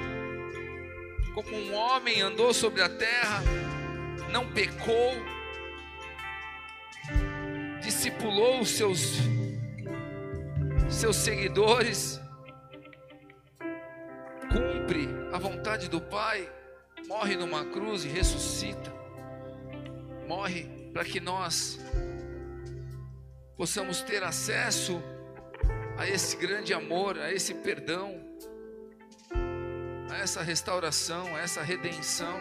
como 1.35 1.55
um 1.55 1.75
homem, 1.75 2.21
andou 2.21 2.51
sobre 2.55 2.81
a 2.81 2.89
terra, 2.89 3.43
não 4.31 4.51
pecou, 4.51 5.13
discipulou 7.79 8.61
os 8.61 8.69
seus, 8.69 9.19
seus 10.89 11.17
seguidores, 11.17 12.19
cumpre 14.51 15.07
a 15.31 15.37
vontade 15.37 15.87
do 15.87 16.01
Pai 16.01 16.51
morre 17.07 17.35
numa 17.35 17.63
cruz 17.65 18.05
e 18.05 18.07
ressuscita. 18.07 19.02
Morre 20.27 20.65
para 20.93 21.03
que 21.03 21.19
nós 21.19 21.79
possamos 23.57 24.01
ter 24.01 24.23
acesso 24.23 25.01
a 25.97 26.07
esse 26.07 26.35
grande 26.37 26.73
amor, 26.73 27.17
a 27.17 27.31
esse 27.31 27.53
perdão, 27.53 28.19
a 30.09 30.17
essa 30.17 30.41
restauração, 30.41 31.35
a 31.35 31.39
essa 31.39 31.61
redenção. 31.61 32.39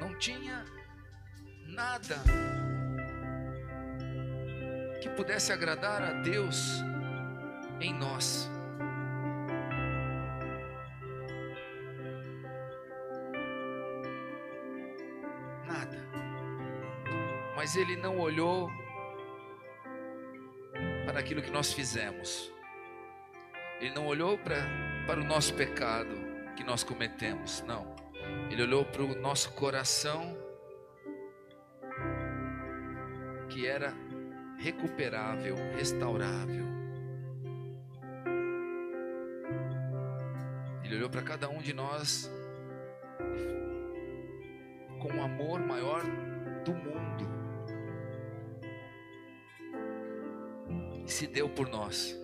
Não 0.00 0.16
tinha 0.18 0.64
nada 1.66 2.16
que 5.00 5.08
pudesse 5.10 5.52
agradar 5.52 6.02
a 6.02 6.12
Deus 6.22 6.82
em 7.80 7.94
nós. 7.94 8.50
Mas 17.68 17.76
ele 17.76 17.96
não 17.96 18.18
olhou 18.18 18.72
para 21.04 21.20
aquilo 21.20 21.42
que 21.42 21.50
nós 21.50 21.70
fizemos. 21.70 22.50
Ele 23.78 23.94
não 23.94 24.06
olhou 24.06 24.38
para, 24.38 24.56
para 25.06 25.20
o 25.20 25.24
nosso 25.24 25.52
pecado 25.52 26.16
que 26.56 26.64
nós 26.64 26.82
cometemos, 26.82 27.62
não. 27.66 27.94
Ele 28.50 28.62
olhou 28.62 28.86
para 28.86 29.02
o 29.02 29.14
nosso 29.20 29.52
coração 29.52 30.34
que 33.50 33.66
era 33.66 33.92
recuperável, 34.56 35.54
restaurável. 35.76 36.64
Ele 40.82 40.96
olhou 40.96 41.10
para 41.10 41.20
cada 41.20 41.50
um 41.50 41.58
de 41.58 41.74
nós 41.74 42.30
com 45.02 45.12
um 45.12 45.22
amor 45.22 45.60
maior 45.60 46.00
do 46.64 46.72
mundo. 46.74 47.37
E 51.08 51.10
se 51.10 51.26
deu 51.26 51.48
por 51.48 51.66
nós. 51.70 52.14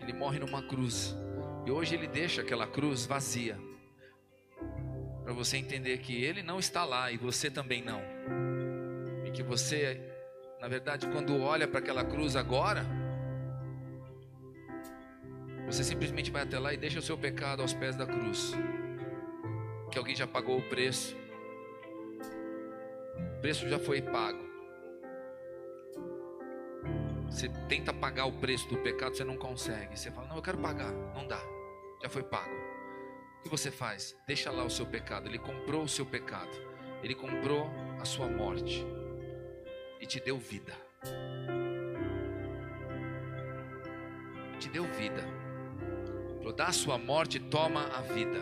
Ele 0.00 0.12
morre 0.12 0.38
numa 0.38 0.62
cruz. 0.62 1.16
E 1.66 1.72
hoje 1.72 1.96
ele 1.96 2.06
deixa 2.06 2.40
aquela 2.40 2.68
cruz 2.68 3.04
vazia. 3.04 3.58
Para 5.24 5.32
você 5.32 5.56
entender 5.56 5.98
que 5.98 6.22
ele 6.22 6.40
não 6.40 6.60
está 6.60 6.84
lá 6.84 7.10
e 7.10 7.16
você 7.16 7.50
também 7.50 7.82
não. 7.82 8.00
E 9.26 9.32
que 9.32 9.42
você, 9.42 10.00
na 10.60 10.68
verdade, 10.68 11.08
quando 11.08 11.40
olha 11.42 11.66
para 11.66 11.80
aquela 11.80 12.04
cruz 12.04 12.36
agora, 12.36 12.86
você 15.66 15.82
simplesmente 15.82 16.30
vai 16.30 16.42
até 16.42 16.60
lá 16.60 16.72
e 16.72 16.76
deixa 16.76 17.00
o 17.00 17.02
seu 17.02 17.18
pecado 17.18 17.60
aos 17.60 17.74
pés 17.74 17.96
da 17.96 18.06
cruz. 18.06 18.52
Que 19.90 19.98
alguém 19.98 20.14
já 20.14 20.28
pagou 20.28 20.58
o 20.58 20.62
preço 20.68 21.19
o 23.40 23.42
preço 23.42 23.66
já 23.66 23.78
foi 23.78 24.02
pago. 24.02 24.38
Você 27.30 27.48
tenta 27.70 27.90
pagar 27.90 28.26
o 28.26 28.32
preço 28.32 28.68
do 28.68 28.76
pecado, 28.76 29.16
você 29.16 29.24
não 29.24 29.38
consegue. 29.38 29.98
Você 29.98 30.10
fala, 30.10 30.28
não, 30.28 30.36
eu 30.36 30.42
quero 30.42 30.58
pagar. 30.58 30.92
Não 31.14 31.26
dá. 31.26 31.40
Já 32.02 32.10
foi 32.10 32.22
pago. 32.22 32.54
O 33.38 33.42
que 33.42 33.48
você 33.48 33.70
faz? 33.70 34.14
Deixa 34.26 34.50
lá 34.50 34.62
o 34.62 34.68
seu 34.68 34.84
pecado. 34.84 35.26
Ele 35.26 35.38
comprou 35.38 35.84
o 35.84 35.88
seu 35.88 36.04
pecado. 36.04 36.50
Ele 37.02 37.14
comprou 37.14 37.66
a 37.98 38.04
sua 38.04 38.28
morte. 38.28 38.86
E 39.98 40.04
te 40.04 40.20
deu 40.20 40.36
vida. 40.36 40.74
Te 44.58 44.68
deu 44.68 44.84
vida. 44.84 45.24
Dá 46.54 46.66
a 46.66 46.72
sua 46.72 46.98
morte, 46.98 47.40
toma 47.40 47.86
a 47.86 48.02
vida. 48.02 48.38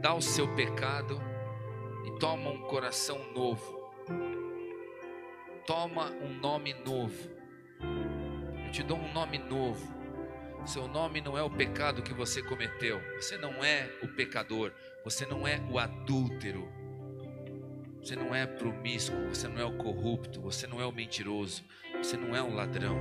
Dá 0.00 0.14
o 0.14 0.22
seu 0.22 0.46
pecado 0.54 1.20
e 2.06 2.16
toma 2.20 2.50
um 2.50 2.60
coração 2.60 3.18
novo 3.32 3.83
toma 5.66 6.10
um 6.22 6.34
nome 6.34 6.74
novo. 6.74 7.30
Eu 8.66 8.70
te 8.70 8.82
dou 8.82 8.98
um 8.98 9.12
nome 9.12 9.38
novo. 9.38 9.94
Seu 10.66 10.88
nome 10.88 11.20
não 11.20 11.36
é 11.36 11.42
o 11.42 11.50
pecado 11.50 12.02
que 12.02 12.14
você 12.14 12.42
cometeu. 12.42 13.00
Você 13.16 13.36
não 13.36 13.62
é 13.62 13.90
o 14.02 14.08
pecador. 14.08 14.72
Você 15.04 15.26
não 15.26 15.46
é 15.46 15.60
o 15.70 15.78
adúltero. 15.78 16.68
Você 18.00 18.16
não 18.16 18.34
é 18.34 18.46
promíscuo. 18.46 19.28
Você 19.28 19.46
não 19.46 19.60
é 19.60 19.64
o 19.64 19.76
corrupto. 19.76 20.40
Você 20.40 20.66
não 20.66 20.80
é 20.80 20.86
o 20.86 20.92
mentiroso. 20.92 21.62
Você 21.98 22.16
não 22.16 22.34
é 22.34 22.42
o 22.42 22.54
ladrão. 22.54 22.98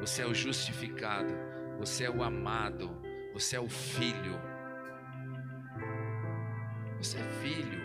Você 0.00 0.22
é 0.22 0.26
o 0.26 0.34
justificado. 0.34 1.32
Você 1.78 2.04
é 2.04 2.10
o 2.10 2.22
amado. 2.22 2.90
Você 3.32 3.56
é 3.56 3.60
o 3.60 3.68
filho. 3.68 4.38
Você 6.98 7.18
é 7.18 7.24
filho. 7.42 7.79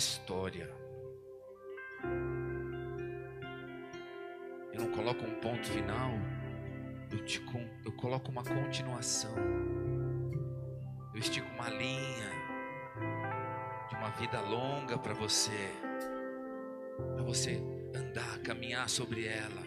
História. 0.00 0.66
Eu 4.72 4.80
não 4.80 4.90
coloco 4.92 5.22
um 5.22 5.34
ponto 5.40 5.66
final, 5.66 6.12
eu, 7.12 7.22
te, 7.26 7.44
eu 7.84 7.92
coloco 7.92 8.30
uma 8.30 8.42
continuação. 8.42 9.34
Eu 11.12 11.20
estico 11.20 11.46
uma 11.50 11.68
linha 11.68 12.30
de 13.90 13.94
uma 13.96 14.08
vida 14.12 14.40
longa 14.40 14.96
para 14.96 15.12
você, 15.12 15.70
para 17.14 17.22
você 17.22 17.62
andar, 17.94 18.38
caminhar 18.38 18.88
sobre 18.88 19.26
ela. 19.26 19.62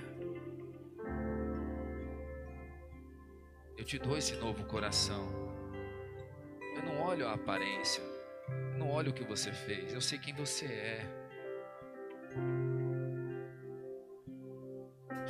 Eu 3.78 3.84
te 3.86 4.00
dou 4.00 4.18
esse 4.18 4.36
novo 4.38 4.66
coração. 4.66 5.28
Eu 6.76 6.84
não 6.86 7.04
olho 7.04 7.28
a 7.28 7.34
aparência, 7.34 8.02
não 8.78 8.90
olho 8.90 9.12
o 9.12 9.14
que 9.14 9.24
você 9.24 9.52
fez, 9.52 9.94
eu 9.94 10.02
sei 10.02 10.18
quem 10.20 10.34
você 10.34 10.66
é. 10.66 11.24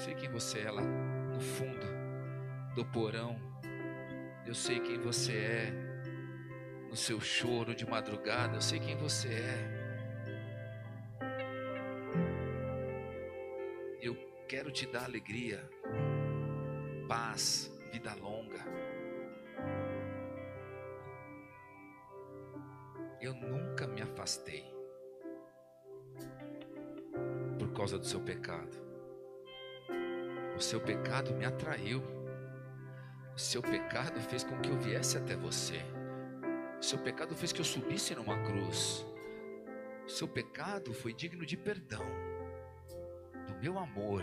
sei 0.04 0.16
quem 0.16 0.30
você 0.30 0.60
é 0.60 0.72
lá 0.72 0.82
no 0.82 1.40
fundo 1.40 1.88
do 2.76 2.86
porão. 2.86 3.40
Eu 4.46 4.54
sei 4.54 4.80
quem 4.82 5.00
você 5.00 5.32
é 5.32 5.72
no 6.90 6.96
seu 6.96 7.22
choro 7.22 7.74
de 7.74 7.86
madrugada. 7.86 8.56
Eu 8.56 8.62
sei 8.62 8.80
quem 8.80 8.98
você 8.98 9.30
é. 9.30 9.84
Eu 14.02 14.16
quero 14.48 14.72
te 14.72 14.86
dar 14.86 15.06
alegria, 15.06 15.64
paz, 17.08 17.72
vida 17.92 18.14
longa. 18.16 18.83
Eu 23.24 23.34
nunca 23.34 23.88
me 23.88 24.02
afastei 24.02 24.66
por 27.58 27.72
causa 27.72 27.98
do 27.98 28.06
seu 28.06 28.20
pecado. 28.20 28.78
O 30.58 30.60
seu 30.60 30.82
pecado 30.82 31.34
me 31.34 31.46
atraiu. 31.46 32.04
O 33.34 33.40
seu 33.40 33.62
pecado 33.62 34.20
fez 34.20 34.44
com 34.44 34.60
que 34.60 34.70
eu 34.70 34.78
viesse 34.78 35.18
até 35.18 35.38
você. 35.38 35.80
O 36.78 36.84
seu 36.84 37.00
pecado 37.00 37.34
fez 37.34 37.54
que 37.54 37.62
eu 37.62 37.66
subisse 37.66 38.14
numa 38.14 38.44
cruz. 38.44 39.06
O 40.06 40.10
seu 40.10 40.28
pecado 40.28 40.94
foi 40.94 41.14
digno 41.14 41.46
de 41.46 41.56
perdão, 41.56 42.06
do 43.48 43.56
meu 43.62 43.80
amor. 43.80 44.22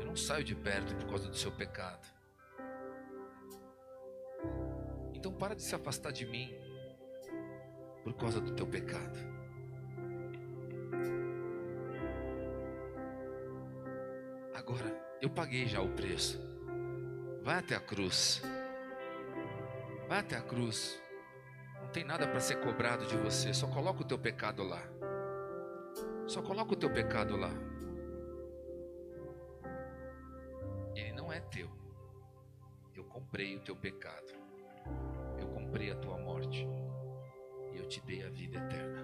Eu 0.00 0.04
não 0.04 0.16
saio 0.16 0.42
de 0.42 0.56
perto 0.56 0.96
por 0.96 1.10
causa 1.10 1.28
do 1.28 1.36
seu 1.36 1.52
pecado. 1.52 2.23
Então 5.24 5.32
para 5.32 5.54
de 5.54 5.62
se 5.62 5.74
afastar 5.74 6.12
de 6.12 6.26
mim 6.26 6.54
por 8.02 8.12
causa 8.12 8.42
do 8.42 8.54
teu 8.54 8.66
pecado. 8.66 9.18
Agora, 14.52 14.84
eu 15.22 15.30
paguei 15.30 15.66
já 15.66 15.80
o 15.80 15.88
preço. 15.88 16.38
Vai 17.42 17.58
até 17.58 17.74
a 17.74 17.80
cruz. 17.80 18.42
Vai 20.06 20.18
até 20.18 20.36
a 20.36 20.42
cruz. 20.42 21.02
Não 21.80 21.88
tem 21.88 22.04
nada 22.04 22.28
para 22.28 22.38
ser 22.38 22.56
cobrado 22.56 23.06
de 23.06 23.16
você. 23.16 23.54
Só 23.54 23.66
coloca 23.66 24.02
o 24.02 24.06
teu 24.06 24.18
pecado 24.18 24.62
lá. 24.62 24.82
Só 26.26 26.42
coloca 26.42 26.74
o 26.74 26.76
teu 26.76 26.92
pecado 26.92 27.34
lá. 27.34 27.52
Ele 30.94 31.14
não 31.14 31.32
é 31.32 31.40
teu. 31.40 31.70
Eu 32.94 33.04
comprei 33.04 33.56
o 33.56 33.60
teu 33.60 33.74
pecado. 33.74 34.43
Comprei 35.74 35.90
a 35.90 35.96
tua 35.96 36.16
morte. 36.16 36.64
E 37.72 37.78
eu 37.78 37.88
te 37.88 38.00
dei 38.02 38.24
a 38.24 38.28
vida 38.28 38.58
eterna. 38.58 39.02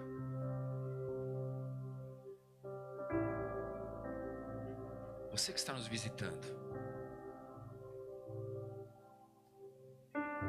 Você 5.33 5.53
que 5.53 5.59
está 5.59 5.73
nos 5.73 5.89
visitando. 5.89 6.47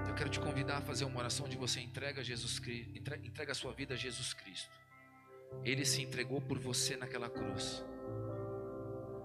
Eu 0.08 0.14
quero 0.14 0.30
te 0.30 0.40
convidar 0.40 0.78
a 0.78 0.82
fazer 0.82 1.06
uma 1.06 1.18
oração 1.18 1.48
onde 1.48 1.58
você 1.58 1.80
entrega 1.80 2.24
Jesus 2.24 2.60
Cristo, 2.60 3.00
entrega 3.24 3.54
a 3.54 3.56
sua 3.56 3.74
vida 3.74 3.96
a 3.96 3.98
Jesus 3.98 4.32
Cristo. 4.32 4.70
Ele 5.64 5.84
se 5.84 6.04
entregou 6.04 6.40
por 6.40 6.60
você 6.60 6.96
naquela 6.96 7.32
cruz. 7.32 7.84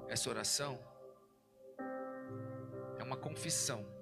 Essa 0.09 0.31
oração 0.31 0.81
é 2.99 3.03
uma 3.03 3.19
confissão 3.19 3.96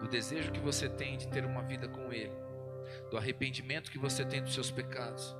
do 0.00 0.08
desejo 0.08 0.52
que 0.52 0.60
você 0.60 0.88
tem 0.88 1.16
de 1.16 1.28
ter 1.28 1.44
uma 1.44 1.62
vida 1.62 1.88
com 1.88 2.12
Ele, 2.12 2.32
do 3.10 3.16
arrependimento 3.16 3.90
que 3.90 3.98
você 3.98 4.24
tem 4.24 4.42
dos 4.42 4.54
seus 4.54 4.70
pecados. 4.70 5.36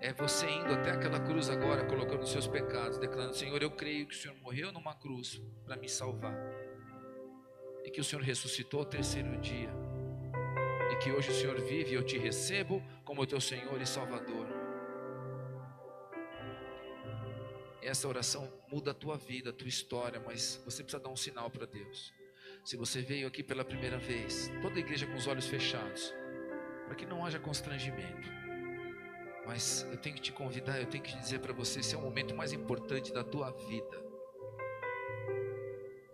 É 0.00 0.12
você 0.12 0.46
indo 0.46 0.74
até 0.74 0.90
aquela 0.90 1.18
cruz 1.18 1.48
agora, 1.48 1.84
colocando 1.84 2.22
os 2.22 2.30
seus 2.30 2.46
pecados, 2.46 2.98
declarando: 2.98 3.34
Senhor, 3.34 3.62
eu 3.62 3.70
creio 3.70 4.06
que 4.06 4.14
o 4.14 4.18
Senhor 4.18 4.36
morreu 4.38 4.70
numa 4.72 4.94
cruz 4.94 5.40
para 5.64 5.76
me 5.76 5.88
salvar, 5.88 6.36
e 7.84 7.90
que 7.90 8.00
o 8.00 8.04
Senhor 8.04 8.22
ressuscitou 8.22 8.80
ao 8.80 8.86
terceiro 8.86 9.36
dia, 9.38 9.70
e 10.92 10.96
que 10.96 11.10
hoje 11.10 11.30
o 11.30 11.34
Senhor 11.34 11.58
vive 11.60 11.92
e 11.92 11.94
eu 11.94 12.04
te 12.04 12.18
recebo 12.18 12.82
como 13.04 13.26
teu 13.26 13.40
Senhor 13.40 13.80
e 13.80 13.86
Salvador. 13.86 14.46
Essa 17.82 18.08
oração 18.08 18.52
muda 18.68 18.90
a 18.90 18.94
tua 18.94 19.16
vida, 19.16 19.50
a 19.50 19.52
tua 19.52 19.68
história, 19.68 20.20
mas 20.20 20.60
você 20.64 20.82
precisa 20.82 21.02
dar 21.02 21.08
um 21.08 21.16
sinal 21.16 21.48
para 21.48 21.66
Deus. 21.66 22.12
Se 22.66 22.76
você 22.76 23.00
veio 23.00 23.28
aqui 23.28 23.44
pela 23.44 23.64
primeira 23.64 23.96
vez, 23.96 24.50
toda 24.60 24.74
a 24.74 24.80
igreja 24.80 25.06
com 25.06 25.14
os 25.14 25.28
olhos 25.28 25.46
fechados, 25.46 26.12
para 26.84 26.96
que 26.96 27.06
não 27.06 27.24
haja 27.24 27.38
constrangimento. 27.38 28.28
Mas 29.46 29.86
eu 29.88 29.96
tenho 29.96 30.16
que 30.16 30.20
te 30.20 30.32
convidar, 30.32 30.80
eu 30.80 30.86
tenho 30.86 31.04
que 31.04 31.16
dizer 31.16 31.38
para 31.38 31.52
você: 31.52 31.78
esse 31.78 31.94
é 31.94 31.98
o 31.98 32.00
momento 32.00 32.34
mais 32.34 32.52
importante 32.52 33.14
da 33.14 33.22
tua 33.22 33.52
vida. 33.52 34.04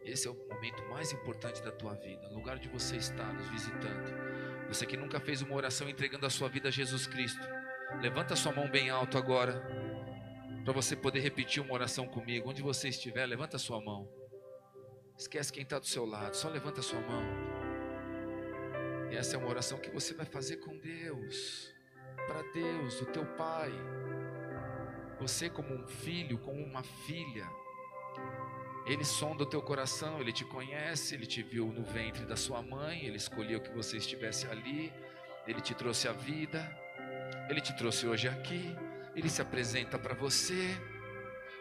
Esse 0.04 0.28
é 0.28 0.30
o 0.30 0.34
momento 0.34 0.82
mais 0.90 1.10
importante 1.10 1.62
da 1.62 1.72
tua 1.72 1.94
vida, 1.94 2.28
no 2.28 2.34
lugar 2.34 2.58
de 2.58 2.68
você 2.68 2.96
estar 2.96 3.32
nos 3.32 3.48
visitando. 3.48 4.68
Você 4.68 4.84
que 4.84 4.98
nunca 4.98 5.18
fez 5.18 5.40
uma 5.40 5.54
oração 5.54 5.88
entregando 5.88 6.26
a 6.26 6.30
sua 6.30 6.50
vida 6.50 6.68
a 6.68 6.70
Jesus 6.70 7.06
Cristo, 7.06 7.48
levanta 8.02 8.36
sua 8.36 8.52
mão 8.52 8.68
bem 8.68 8.90
alto 8.90 9.16
agora, 9.16 9.66
para 10.66 10.74
você 10.74 10.94
poder 10.94 11.20
repetir 11.20 11.62
uma 11.62 11.72
oração 11.72 12.06
comigo. 12.06 12.50
Onde 12.50 12.60
você 12.60 12.90
estiver, 12.90 13.24
levanta 13.24 13.56
sua 13.56 13.80
mão. 13.80 14.21
Esquece 15.22 15.52
quem 15.52 15.62
está 15.62 15.78
do 15.78 15.86
seu 15.86 16.04
lado, 16.04 16.36
só 16.36 16.48
levanta 16.48 16.80
a 16.80 16.82
sua 16.82 17.00
mão. 17.00 17.22
E 19.08 19.16
essa 19.16 19.36
é 19.36 19.38
uma 19.38 19.48
oração 19.48 19.78
que 19.78 19.88
você 19.88 20.12
vai 20.14 20.26
fazer 20.26 20.56
com 20.56 20.76
Deus, 20.76 21.72
para 22.26 22.42
Deus, 22.52 23.00
o 23.00 23.06
teu 23.06 23.24
Pai. 23.36 23.70
Você, 25.20 25.48
como 25.48 25.72
um 25.72 25.86
filho, 25.86 26.38
como 26.38 26.60
uma 26.60 26.82
filha, 26.82 27.48
Ele 28.84 29.04
sonda 29.04 29.44
o 29.44 29.46
teu 29.46 29.62
coração, 29.62 30.20
Ele 30.20 30.32
te 30.32 30.44
conhece, 30.44 31.14
Ele 31.14 31.24
te 31.24 31.40
viu 31.40 31.66
no 31.66 31.84
ventre 31.84 32.26
da 32.26 32.36
sua 32.36 32.60
mãe, 32.60 33.04
Ele 33.04 33.16
escolheu 33.16 33.60
que 33.60 33.70
você 33.70 33.98
estivesse 33.98 34.48
ali, 34.48 34.92
Ele 35.46 35.60
te 35.60 35.72
trouxe 35.72 36.08
a 36.08 36.12
vida, 36.12 36.68
Ele 37.48 37.60
te 37.60 37.72
trouxe 37.76 38.08
hoje 38.08 38.26
aqui, 38.26 38.76
Ele 39.14 39.28
se 39.28 39.40
apresenta 39.40 39.96
para 40.00 40.14
você, 40.14 40.76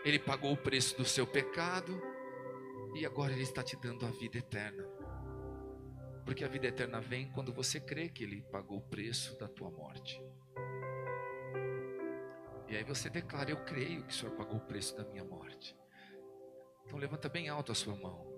Ele 0.04 0.18
pagou 0.18 0.52
o 0.52 0.58
preço 0.58 0.98
do 0.98 1.06
seu 1.06 1.28
pecado. 1.28 2.11
E 2.94 3.06
agora 3.06 3.34
Ele 3.34 3.44
está 3.44 3.64
te 3.64 3.76
dando 3.78 4.06
a 4.06 4.12
vida 4.12 4.38
eterna. 4.38 4.84
Porque 6.26 6.44
a 6.44 6.48
vida 6.48 6.68
eterna 6.68 7.00
vem 7.00 7.32
quando 7.32 7.54
você 7.54 7.80
crê 7.80 8.10
que 8.10 8.24
Ele 8.24 8.42
pagou 8.52 8.78
o 8.78 8.90
preço 8.90 9.38
da 9.40 9.48
tua 9.48 9.72
morte. 9.72 10.22
E 12.68 12.76
aí 12.76 12.84
você 12.84 13.10
declara: 13.10 13.52
Eu 13.52 13.64
creio 13.66 14.04
que 14.04 14.14
o 14.14 14.16
Senhor 14.16 14.36
pagou 14.36 14.58
o 14.58 14.66
preço 14.66 14.96
da 14.96 15.04
minha 15.04 15.24
morte. 15.24 15.76
Então 16.86 17.00
levanta 17.00 17.28
bem 17.30 17.50
alto 17.50 17.72
a 17.72 17.76
sua 17.76 17.96
mão. 17.96 18.30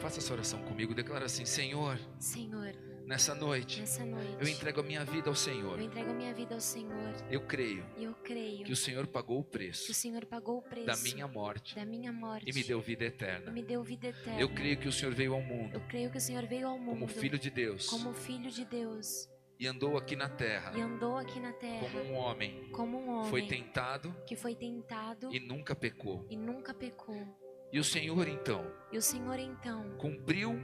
Faça 0.00 0.18
essa 0.18 0.32
oração 0.32 0.62
comigo. 0.64 0.94
Declara 0.94 1.26
assim: 1.26 1.44
Senhor. 1.44 1.98
Senhor 2.18 2.93
Nessa 3.06 3.34
noite, 3.34 3.80
nessa 3.80 4.04
noite, 4.04 4.36
eu 4.40 4.48
entrego 4.48 4.80
a 4.80 4.82
minha 4.82 5.04
vida 5.04 5.28
ao 5.28 5.34
Senhor. 5.34 5.78
eu 5.78 5.84
entrego 5.84 6.10
a 6.10 6.14
minha 6.14 6.32
vida 6.32 6.54
ao 6.54 6.60
Senhor 6.60 7.14
Eu 7.30 7.42
creio 7.42 7.84
eu 7.98 8.14
creio 8.14 8.64
que 8.64 8.72
o 8.72 8.76
Senhor 8.76 9.06
pagou 9.06 9.40
o 9.40 9.42
que 9.42 9.48
o 9.48 9.52
preço 9.52 9.94
Senhor 9.94 10.24
pagou 10.24 10.58
o 10.58 10.62
preço 10.62 10.86
da 10.86 10.96
minha 10.96 11.28
morte 11.28 11.74
da 11.74 11.84
minha 11.84 12.12
morte 12.12 12.48
e 12.48 12.52
me 12.52 12.64
deu 12.64 12.80
vida 12.80 13.04
eterna. 13.04 13.50
me 13.50 13.62
deu 13.62 13.82
vida 13.82 14.08
eterna. 14.08 14.40
Eu 14.40 14.48
creio 14.54 14.78
que 14.78 14.88
o 14.88 14.92
Senhor 14.92 15.14
veio 15.14 15.34
ao 15.34 15.42
mundo 15.42 15.74
Eu 15.74 15.80
creio 15.82 16.10
que 16.10 16.16
o 16.16 16.20
Senhor 16.20 16.46
veio 16.46 16.66
ao 16.66 16.78
mundo 16.78 17.00
como 17.00 17.08
filho 17.08 17.38
de 17.38 17.50
Deus 17.50 17.88
como 17.88 18.14
filho 18.14 18.50
de 18.50 18.64
Deus 18.64 19.28
e 19.58 19.66
andou 19.66 19.96
aqui 19.96 20.16
na 20.16 20.28
terra 20.28 20.72
e 20.76 20.80
andou 20.80 21.16
aqui 21.18 21.38
na 21.38 21.52
terra 21.52 21.80
como 21.88 22.04
um 22.04 22.14
homem. 22.14 22.68
como 22.72 22.98
um 22.98 23.08
homem 23.10 23.30
Foi 23.30 23.46
tentado 23.46 24.14
que 24.26 24.34
foi 24.34 24.54
tentado 24.54 25.32
e 25.32 25.38
nunca 25.38 25.74
pecou. 25.74 26.26
e 26.30 26.36
nunca 26.36 26.72
pecou. 26.72 27.22
E 27.72 27.78
o 27.78 27.84
Senhor 27.84 28.28
então 28.28 28.64
E 28.92 28.96
o 28.96 29.02
Senhor 29.02 29.38
então 29.38 29.96
cumpriu 29.98 30.54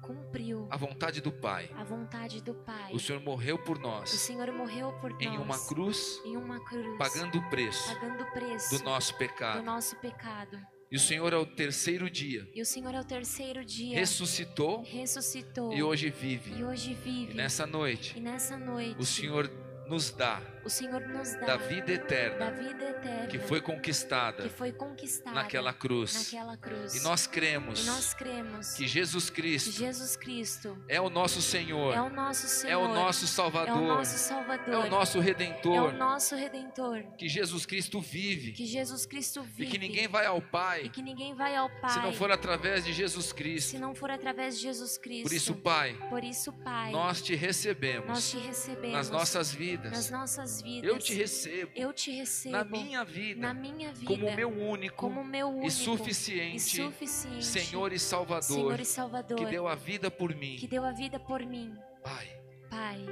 cumpriu 0.00 0.66
a 0.70 0.76
vontade 0.76 1.20
do 1.20 1.30
Pai. 1.32 1.70
a 1.76 1.84
vontade 1.84 2.42
do 2.42 2.54
Pai. 2.54 2.92
O 2.92 2.98
Senhor 2.98 3.20
morreu 3.22 3.58
por 3.58 3.76
O 3.78 3.80
nós 3.80 4.10
Senhor 4.10 4.50
morreu 4.52 4.92
por 5.00 5.10
em 5.20 5.26
nós 5.28 5.40
uma 5.40 5.58
cruz, 5.66 6.20
em 6.24 6.36
uma 6.36 6.60
cruz 6.64 6.96
pagando 6.98 7.38
o 7.38 7.50
preço 7.50 7.94
pagando 7.94 8.22
o 8.22 8.30
preço 8.32 8.78
do 8.78 8.84
nosso 8.84 9.12
do 9.12 9.18
pecado. 9.18 9.62
nosso 9.62 9.96
pecado. 9.96 10.58
E 10.90 10.96
o 10.96 11.00
Senhor 11.00 11.32
ao 11.32 11.46
terceiro 11.46 12.10
dia 12.10 12.48
E 12.52 12.60
o 12.60 12.66
Senhor 12.66 12.94
ao 12.96 13.04
terceiro 13.04 13.64
dia 13.64 13.96
ressuscitou 13.96 14.82
ressuscitou 14.82 15.72
e 15.72 15.82
hoje 15.82 16.10
vive. 16.10 16.52
e 16.58 16.64
hoje 16.64 16.94
vive. 16.94 17.32
E 17.32 17.34
nessa 17.36 17.64
noite 17.66 18.18
E 18.18 18.20
nessa 18.20 18.56
noite 18.56 18.96
o 19.00 19.04
Senhor 19.04 19.48
nos 19.86 20.10
dá 20.10 20.40
o 20.64 20.70
Senhor 20.70 21.00
nos 21.00 21.34
dá 21.34 21.46
da 21.46 21.56
vida 21.56 21.86
da 21.86 21.92
eterna 21.92 22.50
vida 22.50 22.84
eterna 22.84 23.26
que 23.26 23.38
foi 23.38 23.60
conquistada 23.60 24.42
que 24.42 24.48
foi 24.48 24.72
conquistada 24.72 25.34
naquela 25.34 25.72
cruz. 25.72 26.32
naquela 26.32 26.56
cruz. 26.56 26.94
E 26.94 27.00
nós 27.00 27.26
cremos 27.26 27.82
E 27.82 27.86
nós 27.86 28.14
cremos 28.14 28.74
que 28.74 28.86
Jesus 28.86 29.30
que 29.30 29.40
Cristo 29.40 29.72
Jesus 29.72 30.16
Cristo 30.16 30.78
é 30.88 31.00
o 31.00 31.10
nosso 31.10 31.38
é 31.38 31.42
Senhor, 31.42 31.96
o 31.96 32.10
nosso 32.10 32.46
Senhor, 32.46 32.72
é 32.72 32.76
o 32.76 32.88
nosso 32.88 33.24
é 33.24 33.26
o 33.26 33.28
Salvador, 33.28 33.76
nosso 33.76 34.18
Salvador, 34.18 34.74
é 34.74 34.78
o 34.78 34.90
nosso 34.90 35.16
é 35.16 35.20
o 35.20 35.22
Redentor, 35.22 35.92
nosso 35.92 36.34
Redentor, 36.34 37.02
que 37.16 37.28
Jesus 37.28 37.66
Cristo 37.66 38.00
vive 38.00 38.52
que 38.52 38.66
Jesus 38.66 39.06
Cristo 39.06 39.40
e 39.40 39.46
vive 39.46 39.70
que 39.70 39.78
ninguém 39.78 40.08
vai 40.08 40.26
ao 40.26 40.38
e 40.38 40.42
Pai 40.42 40.88
que 40.88 41.02
ninguém 41.02 41.34
vai 41.34 41.56
ao 41.56 41.68
Pai 41.80 41.90
se 41.90 42.00
não 42.00 42.12
for 42.12 42.30
através 42.30 42.84
de 42.84 42.92
Jesus 42.92 43.32
Cristo. 43.32 43.70
se 43.70 43.78
não 43.78 43.94
for 43.94 44.10
através 44.10 44.56
de 44.56 44.62
Jesus 44.62 44.98
Cristo. 44.98 45.28
Por 45.28 45.32
isso, 45.32 45.54
Pai, 45.54 45.94
Por 46.08 46.24
isso, 46.24 46.52
Pai, 46.52 46.92
nós 46.92 47.22
te 47.22 47.32
nós 47.32 47.40
recebemos 47.40 48.30
te 48.30 48.38
recebemos 48.38 48.92
nas 48.92 49.10
nossas 49.10 49.40
nas 49.40 49.52
vidas. 49.52 50.10
Nossas 50.50 50.62
vidas. 50.62 50.90
Eu 50.90 50.98
te 50.98 51.14
recebo 51.14 51.72
Eu 51.74 51.92
te 51.92 52.10
recebo 52.10 52.56
na 52.56 52.64
minha 52.64 53.04
vida 53.04 53.40
na 53.40 53.54
minha 53.54 53.92
vida 53.92 54.06
como 54.06 54.34
meu 54.34 54.48
único 54.48 54.96
como 54.96 55.24
meu 55.24 55.48
único 55.48 55.66
e 55.66 55.70
suficiente 55.70 56.56
e 56.56 56.60
suficiente 56.60 57.44
Senhor 57.44 57.92
e 57.92 57.98
Salvador 57.98 58.42
Senhor 58.42 58.80
e 58.80 58.84
Salvador 58.84 59.38
que 59.38 59.46
deu 59.46 59.68
a 59.68 59.74
vida 59.74 60.10
por 60.10 60.34
mim. 60.34 60.56
que 60.56 60.66
deu 60.66 60.84
a 60.84 60.92
vida 60.92 61.18
por 61.18 61.44
mim. 61.44 61.74
Pai, 62.02 62.28
Pai, 62.68 63.06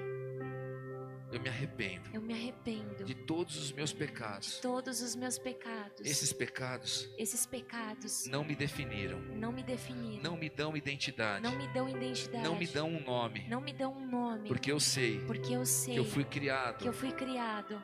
eu 1.30 1.40
me 1.40 1.48
arrependo 1.48 2.08
eu 2.12 2.22
me 2.22 2.32
arrependo 2.32 3.04
de 3.04 3.14
todos 3.14 3.56
os 3.56 3.72
meus 3.72 3.92
pecados. 3.92 4.54
de 4.54 4.60
todos 4.62 5.02
os 5.02 5.14
meus 5.14 5.38
pecados. 5.38 6.00
Esses 6.00 6.32
pecados 6.32 7.08
Esses 7.18 7.46
pecados 7.46 8.26
não 8.26 8.44
me 8.44 8.54
definiram, 8.56 9.20
não 9.20 9.52
me 9.52 9.62
definiram. 9.62 10.22
não 10.22 10.36
me 10.36 10.48
dão 10.48 10.76
identidade, 10.76 11.42
não 11.42 11.56
me 11.56 11.68
dão 11.68 11.88
identidade. 11.88 12.44
não 12.44 12.56
me 12.56 12.66
dão 12.66 12.88
um 12.88 13.00
nome, 13.04 13.46
não 13.48 13.60
me 13.60 13.72
dão 13.72 13.92
um 13.92 14.06
nome. 14.06 14.48
porque 14.48 14.72
eu 14.72 14.80
sei 14.80 15.20
porque 15.26 15.52
eu 15.52 15.66
sei 15.66 15.94
que 15.94 16.00
eu 16.00 16.04
fui 16.04 16.24
que 16.24 16.28
eu 16.28 16.40
criado 16.40 16.92
fui 16.92 17.12
criado 17.12 17.82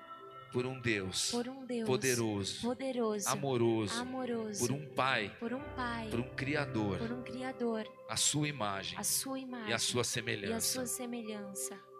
por 0.52 0.64
um 0.66 0.80
Deus 0.80 1.30
por 1.32 1.48
um 1.48 1.66
Deus 1.66 1.86
poderoso, 1.86 2.60
poderoso, 2.62 3.28
amoroso, 3.28 4.00
amoroso, 4.00 4.60
por 4.60 4.72
um 4.72 4.86
Pai, 4.94 5.36
por 5.40 5.52
um 5.52 5.62
pai, 5.74 6.08
por 6.10 6.20
um 6.20 6.28
Criador, 6.34 6.98
por 6.98 7.12
um 7.12 7.22
criador, 7.22 7.86
a 8.08 8.16
sua 8.16 8.48
imagem 8.48 8.96
a 8.96 9.02
sua 9.02 9.38
imagem 9.38 9.70
e 9.70 9.72
a 9.72 9.78
sua 9.78 9.98
e 9.98 10.00
a 10.00 10.04
semelhança. 10.04 10.60
sua 10.60 10.86
semelhança. 10.86 11.93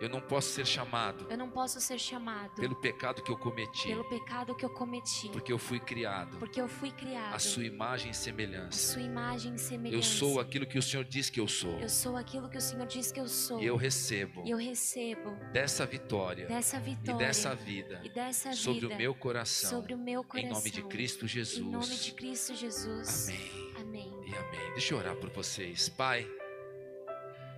Eu 0.00 0.08
não 0.08 0.20
posso 0.20 0.50
ser 0.50 0.64
chamado 0.64 1.26
Eu 1.28 1.36
não 1.36 1.50
posso 1.50 1.80
ser 1.80 1.98
chamado 1.98 2.54
pelo 2.54 2.76
pecado 2.76 3.20
que 3.22 3.30
eu 3.32 3.36
cometi, 3.36 3.88
pelo 3.88 4.04
pecado 4.08 4.54
que 4.54 4.64
eu 4.64 4.70
cometi, 4.70 5.28
porque 5.30 5.52
eu 5.52 5.58
fui 5.58 5.80
criado 5.80 6.38
porque 6.38 6.60
eu 6.60 6.68
fui 6.68 6.90
criado 6.92 7.34
à 7.34 7.38
sua 7.38 7.64
imagem 7.64 8.12
e 8.12 8.14
semelhança. 8.14 8.92
sua 8.94 9.02
imagem 9.02 9.54
e 9.54 9.58
semelhança. 9.58 9.96
Eu 9.96 10.02
sou 10.02 10.38
aquilo 10.40 10.66
que 10.66 10.78
o 10.78 10.82
Senhor 10.82 11.04
diz 11.04 11.28
que 11.28 11.40
eu 11.40 11.48
sou. 11.48 11.78
Eu 11.80 11.88
sou 11.88 12.16
aquilo 12.16 12.48
que 12.48 12.56
o 12.56 12.60
Senhor 12.60 12.86
diz 12.86 13.10
que 13.10 13.18
eu 13.18 13.26
sou. 13.28 13.60
E 13.60 13.66
eu 13.66 13.76
recebo 13.76 14.44
E 14.46 14.50
eu 14.50 14.56
recebo 14.58 15.30
dessa 15.52 15.84
vitória 15.84 16.46
dessa 16.46 16.76
e 16.76 16.80
vitória 16.80 17.26
dessa 17.26 17.54
vida 17.56 18.00
e 18.04 18.08
dessa 18.08 18.52
sobre 18.52 18.80
vida 18.82 18.94
o 18.94 18.98
meu 18.98 19.14
coração. 19.14 19.70
sobre 19.70 19.94
o 19.94 19.98
meu 19.98 20.20
Em 20.20 20.24
coração. 20.24 20.50
nome 20.52 20.70
de 20.70 20.82
Cristo 20.84 21.26
Em 21.26 21.60
nome 21.62 21.84
de 21.86 21.90
Jesus. 21.94 22.12
Cristo 22.12 22.54
Jesus. 22.54 23.28
Amém 23.28 23.68
Amém. 23.80 24.12
e 24.26 24.34
amém. 24.34 24.70
Deixa 24.72 24.94
eu 24.94 24.98
orar 24.98 25.16
por 25.16 25.30
vocês. 25.30 25.88
Pai, 25.88 26.24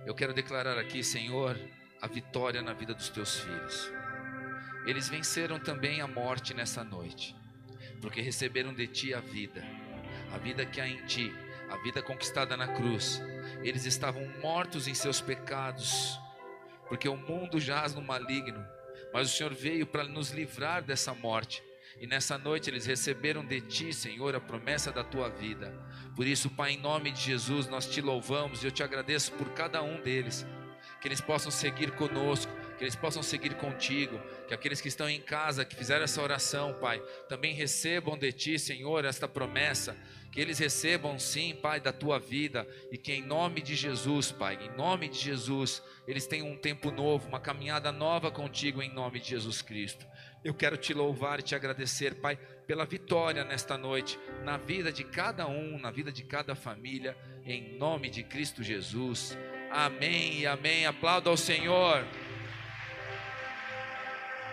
eu 0.05 0.15
quero 0.15 0.33
declarar 0.33 0.77
aqui, 0.77 1.03
Senhor, 1.03 1.55
a 2.01 2.07
vitória 2.07 2.61
na 2.61 2.73
vida 2.73 2.93
dos 2.93 3.09
teus 3.09 3.39
filhos. 3.39 3.91
Eles 4.85 5.07
venceram 5.07 5.59
também 5.59 6.01
a 6.01 6.07
morte 6.07 6.53
nessa 6.53 6.83
noite, 6.83 7.35
porque 8.01 8.19
receberam 8.19 8.73
de 8.73 8.87
ti 8.87 9.13
a 9.13 9.19
vida, 9.19 9.63
a 10.33 10.37
vida 10.37 10.65
que 10.65 10.81
há 10.81 10.87
em 10.87 11.05
ti, 11.05 11.31
a 11.69 11.77
vida 11.77 12.01
conquistada 12.01 12.57
na 12.57 12.67
cruz. 12.69 13.21
Eles 13.63 13.85
estavam 13.85 14.27
mortos 14.41 14.87
em 14.87 14.95
seus 14.95 15.21
pecados, 15.21 16.19
porque 16.89 17.07
o 17.07 17.15
mundo 17.15 17.59
jaz 17.59 17.93
no 17.93 18.01
maligno, 18.01 18.65
mas 19.13 19.31
o 19.31 19.37
Senhor 19.37 19.53
veio 19.53 19.85
para 19.85 20.03
nos 20.03 20.31
livrar 20.31 20.81
dessa 20.81 21.13
morte. 21.13 21.63
E 21.99 22.07
nessa 22.07 22.37
noite 22.37 22.69
eles 22.69 22.87
receberam 22.87 23.45
de 23.45 23.61
ti, 23.61 23.93
Senhor, 23.93 24.35
a 24.35 24.39
promessa 24.39 24.91
da 24.91 25.03
tua 25.03 25.29
vida. 25.29 25.71
Por 26.15 26.25
isso, 26.25 26.49
Pai, 26.49 26.71
em 26.71 26.79
nome 26.79 27.11
de 27.11 27.21
Jesus, 27.21 27.67
nós 27.67 27.85
te 27.85 28.01
louvamos 28.01 28.63
e 28.63 28.67
eu 28.67 28.71
te 28.71 28.81
agradeço 28.81 29.31
por 29.33 29.49
cada 29.51 29.83
um 29.83 30.01
deles. 30.01 30.45
Que 31.01 31.07
eles 31.07 31.19
possam 31.19 31.51
seguir 31.51 31.91
conosco, 31.91 32.51
que 32.77 32.83
eles 32.83 32.95
possam 32.95 33.21
seguir 33.21 33.55
contigo, 33.55 34.19
que 34.47 34.53
aqueles 34.53 34.79
que 34.79 34.87
estão 34.87 35.09
em 35.09 35.19
casa, 35.19 35.65
que 35.65 35.75
fizeram 35.75 36.03
essa 36.03 36.21
oração, 36.21 36.73
Pai, 36.79 36.99
também 37.27 37.53
recebam 37.53 38.17
de 38.17 38.31
ti, 38.31 38.57
Senhor, 38.57 39.03
esta 39.03 39.27
promessa. 39.27 39.95
Que 40.31 40.39
eles 40.39 40.57
recebam, 40.59 41.19
sim, 41.19 41.53
Pai, 41.53 41.81
da 41.81 41.91
tua 41.91 42.17
vida 42.17 42.65
e 42.91 42.97
que 42.97 43.11
em 43.11 43.21
nome 43.21 43.61
de 43.61 43.75
Jesus, 43.75 44.31
Pai, 44.31 44.57
em 44.61 44.75
nome 44.77 45.09
de 45.09 45.19
Jesus, 45.19 45.83
eles 46.07 46.25
tenham 46.25 46.47
um 46.47 46.57
tempo 46.57 46.89
novo, 46.89 47.27
uma 47.27 47.39
caminhada 47.39 47.91
nova 47.91 48.31
contigo 48.31 48.81
em 48.81 48.93
nome 48.93 49.19
de 49.19 49.29
Jesus 49.29 49.61
Cristo. 49.61 50.07
Eu 50.43 50.53
quero 50.53 50.77
te 50.77 50.93
louvar 50.93 51.39
e 51.39 51.43
te 51.43 51.53
agradecer, 51.53 52.15
Pai, 52.15 52.35
pela 52.65 52.85
vitória 52.85 53.43
nesta 53.43 53.77
noite, 53.77 54.17
na 54.43 54.57
vida 54.57 54.91
de 54.91 55.03
cada 55.03 55.47
um, 55.47 55.77
na 55.77 55.91
vida 55.91 56.11
de 56.11 56.23
cada 56.23 56.55
família, 56.55 57.15
em 57.45 57.77
nome 57.77 58.09
de 58.09 58.23
Cristo 58.23 58.63
Jesus. 58.63 59.37
Amém 59.71 60.39
e 60.39 60.45
amém. 60.45 60.85
Aplauda 60.85 61.29
ao 61.29 61.37
Senhor. 61.37 62.05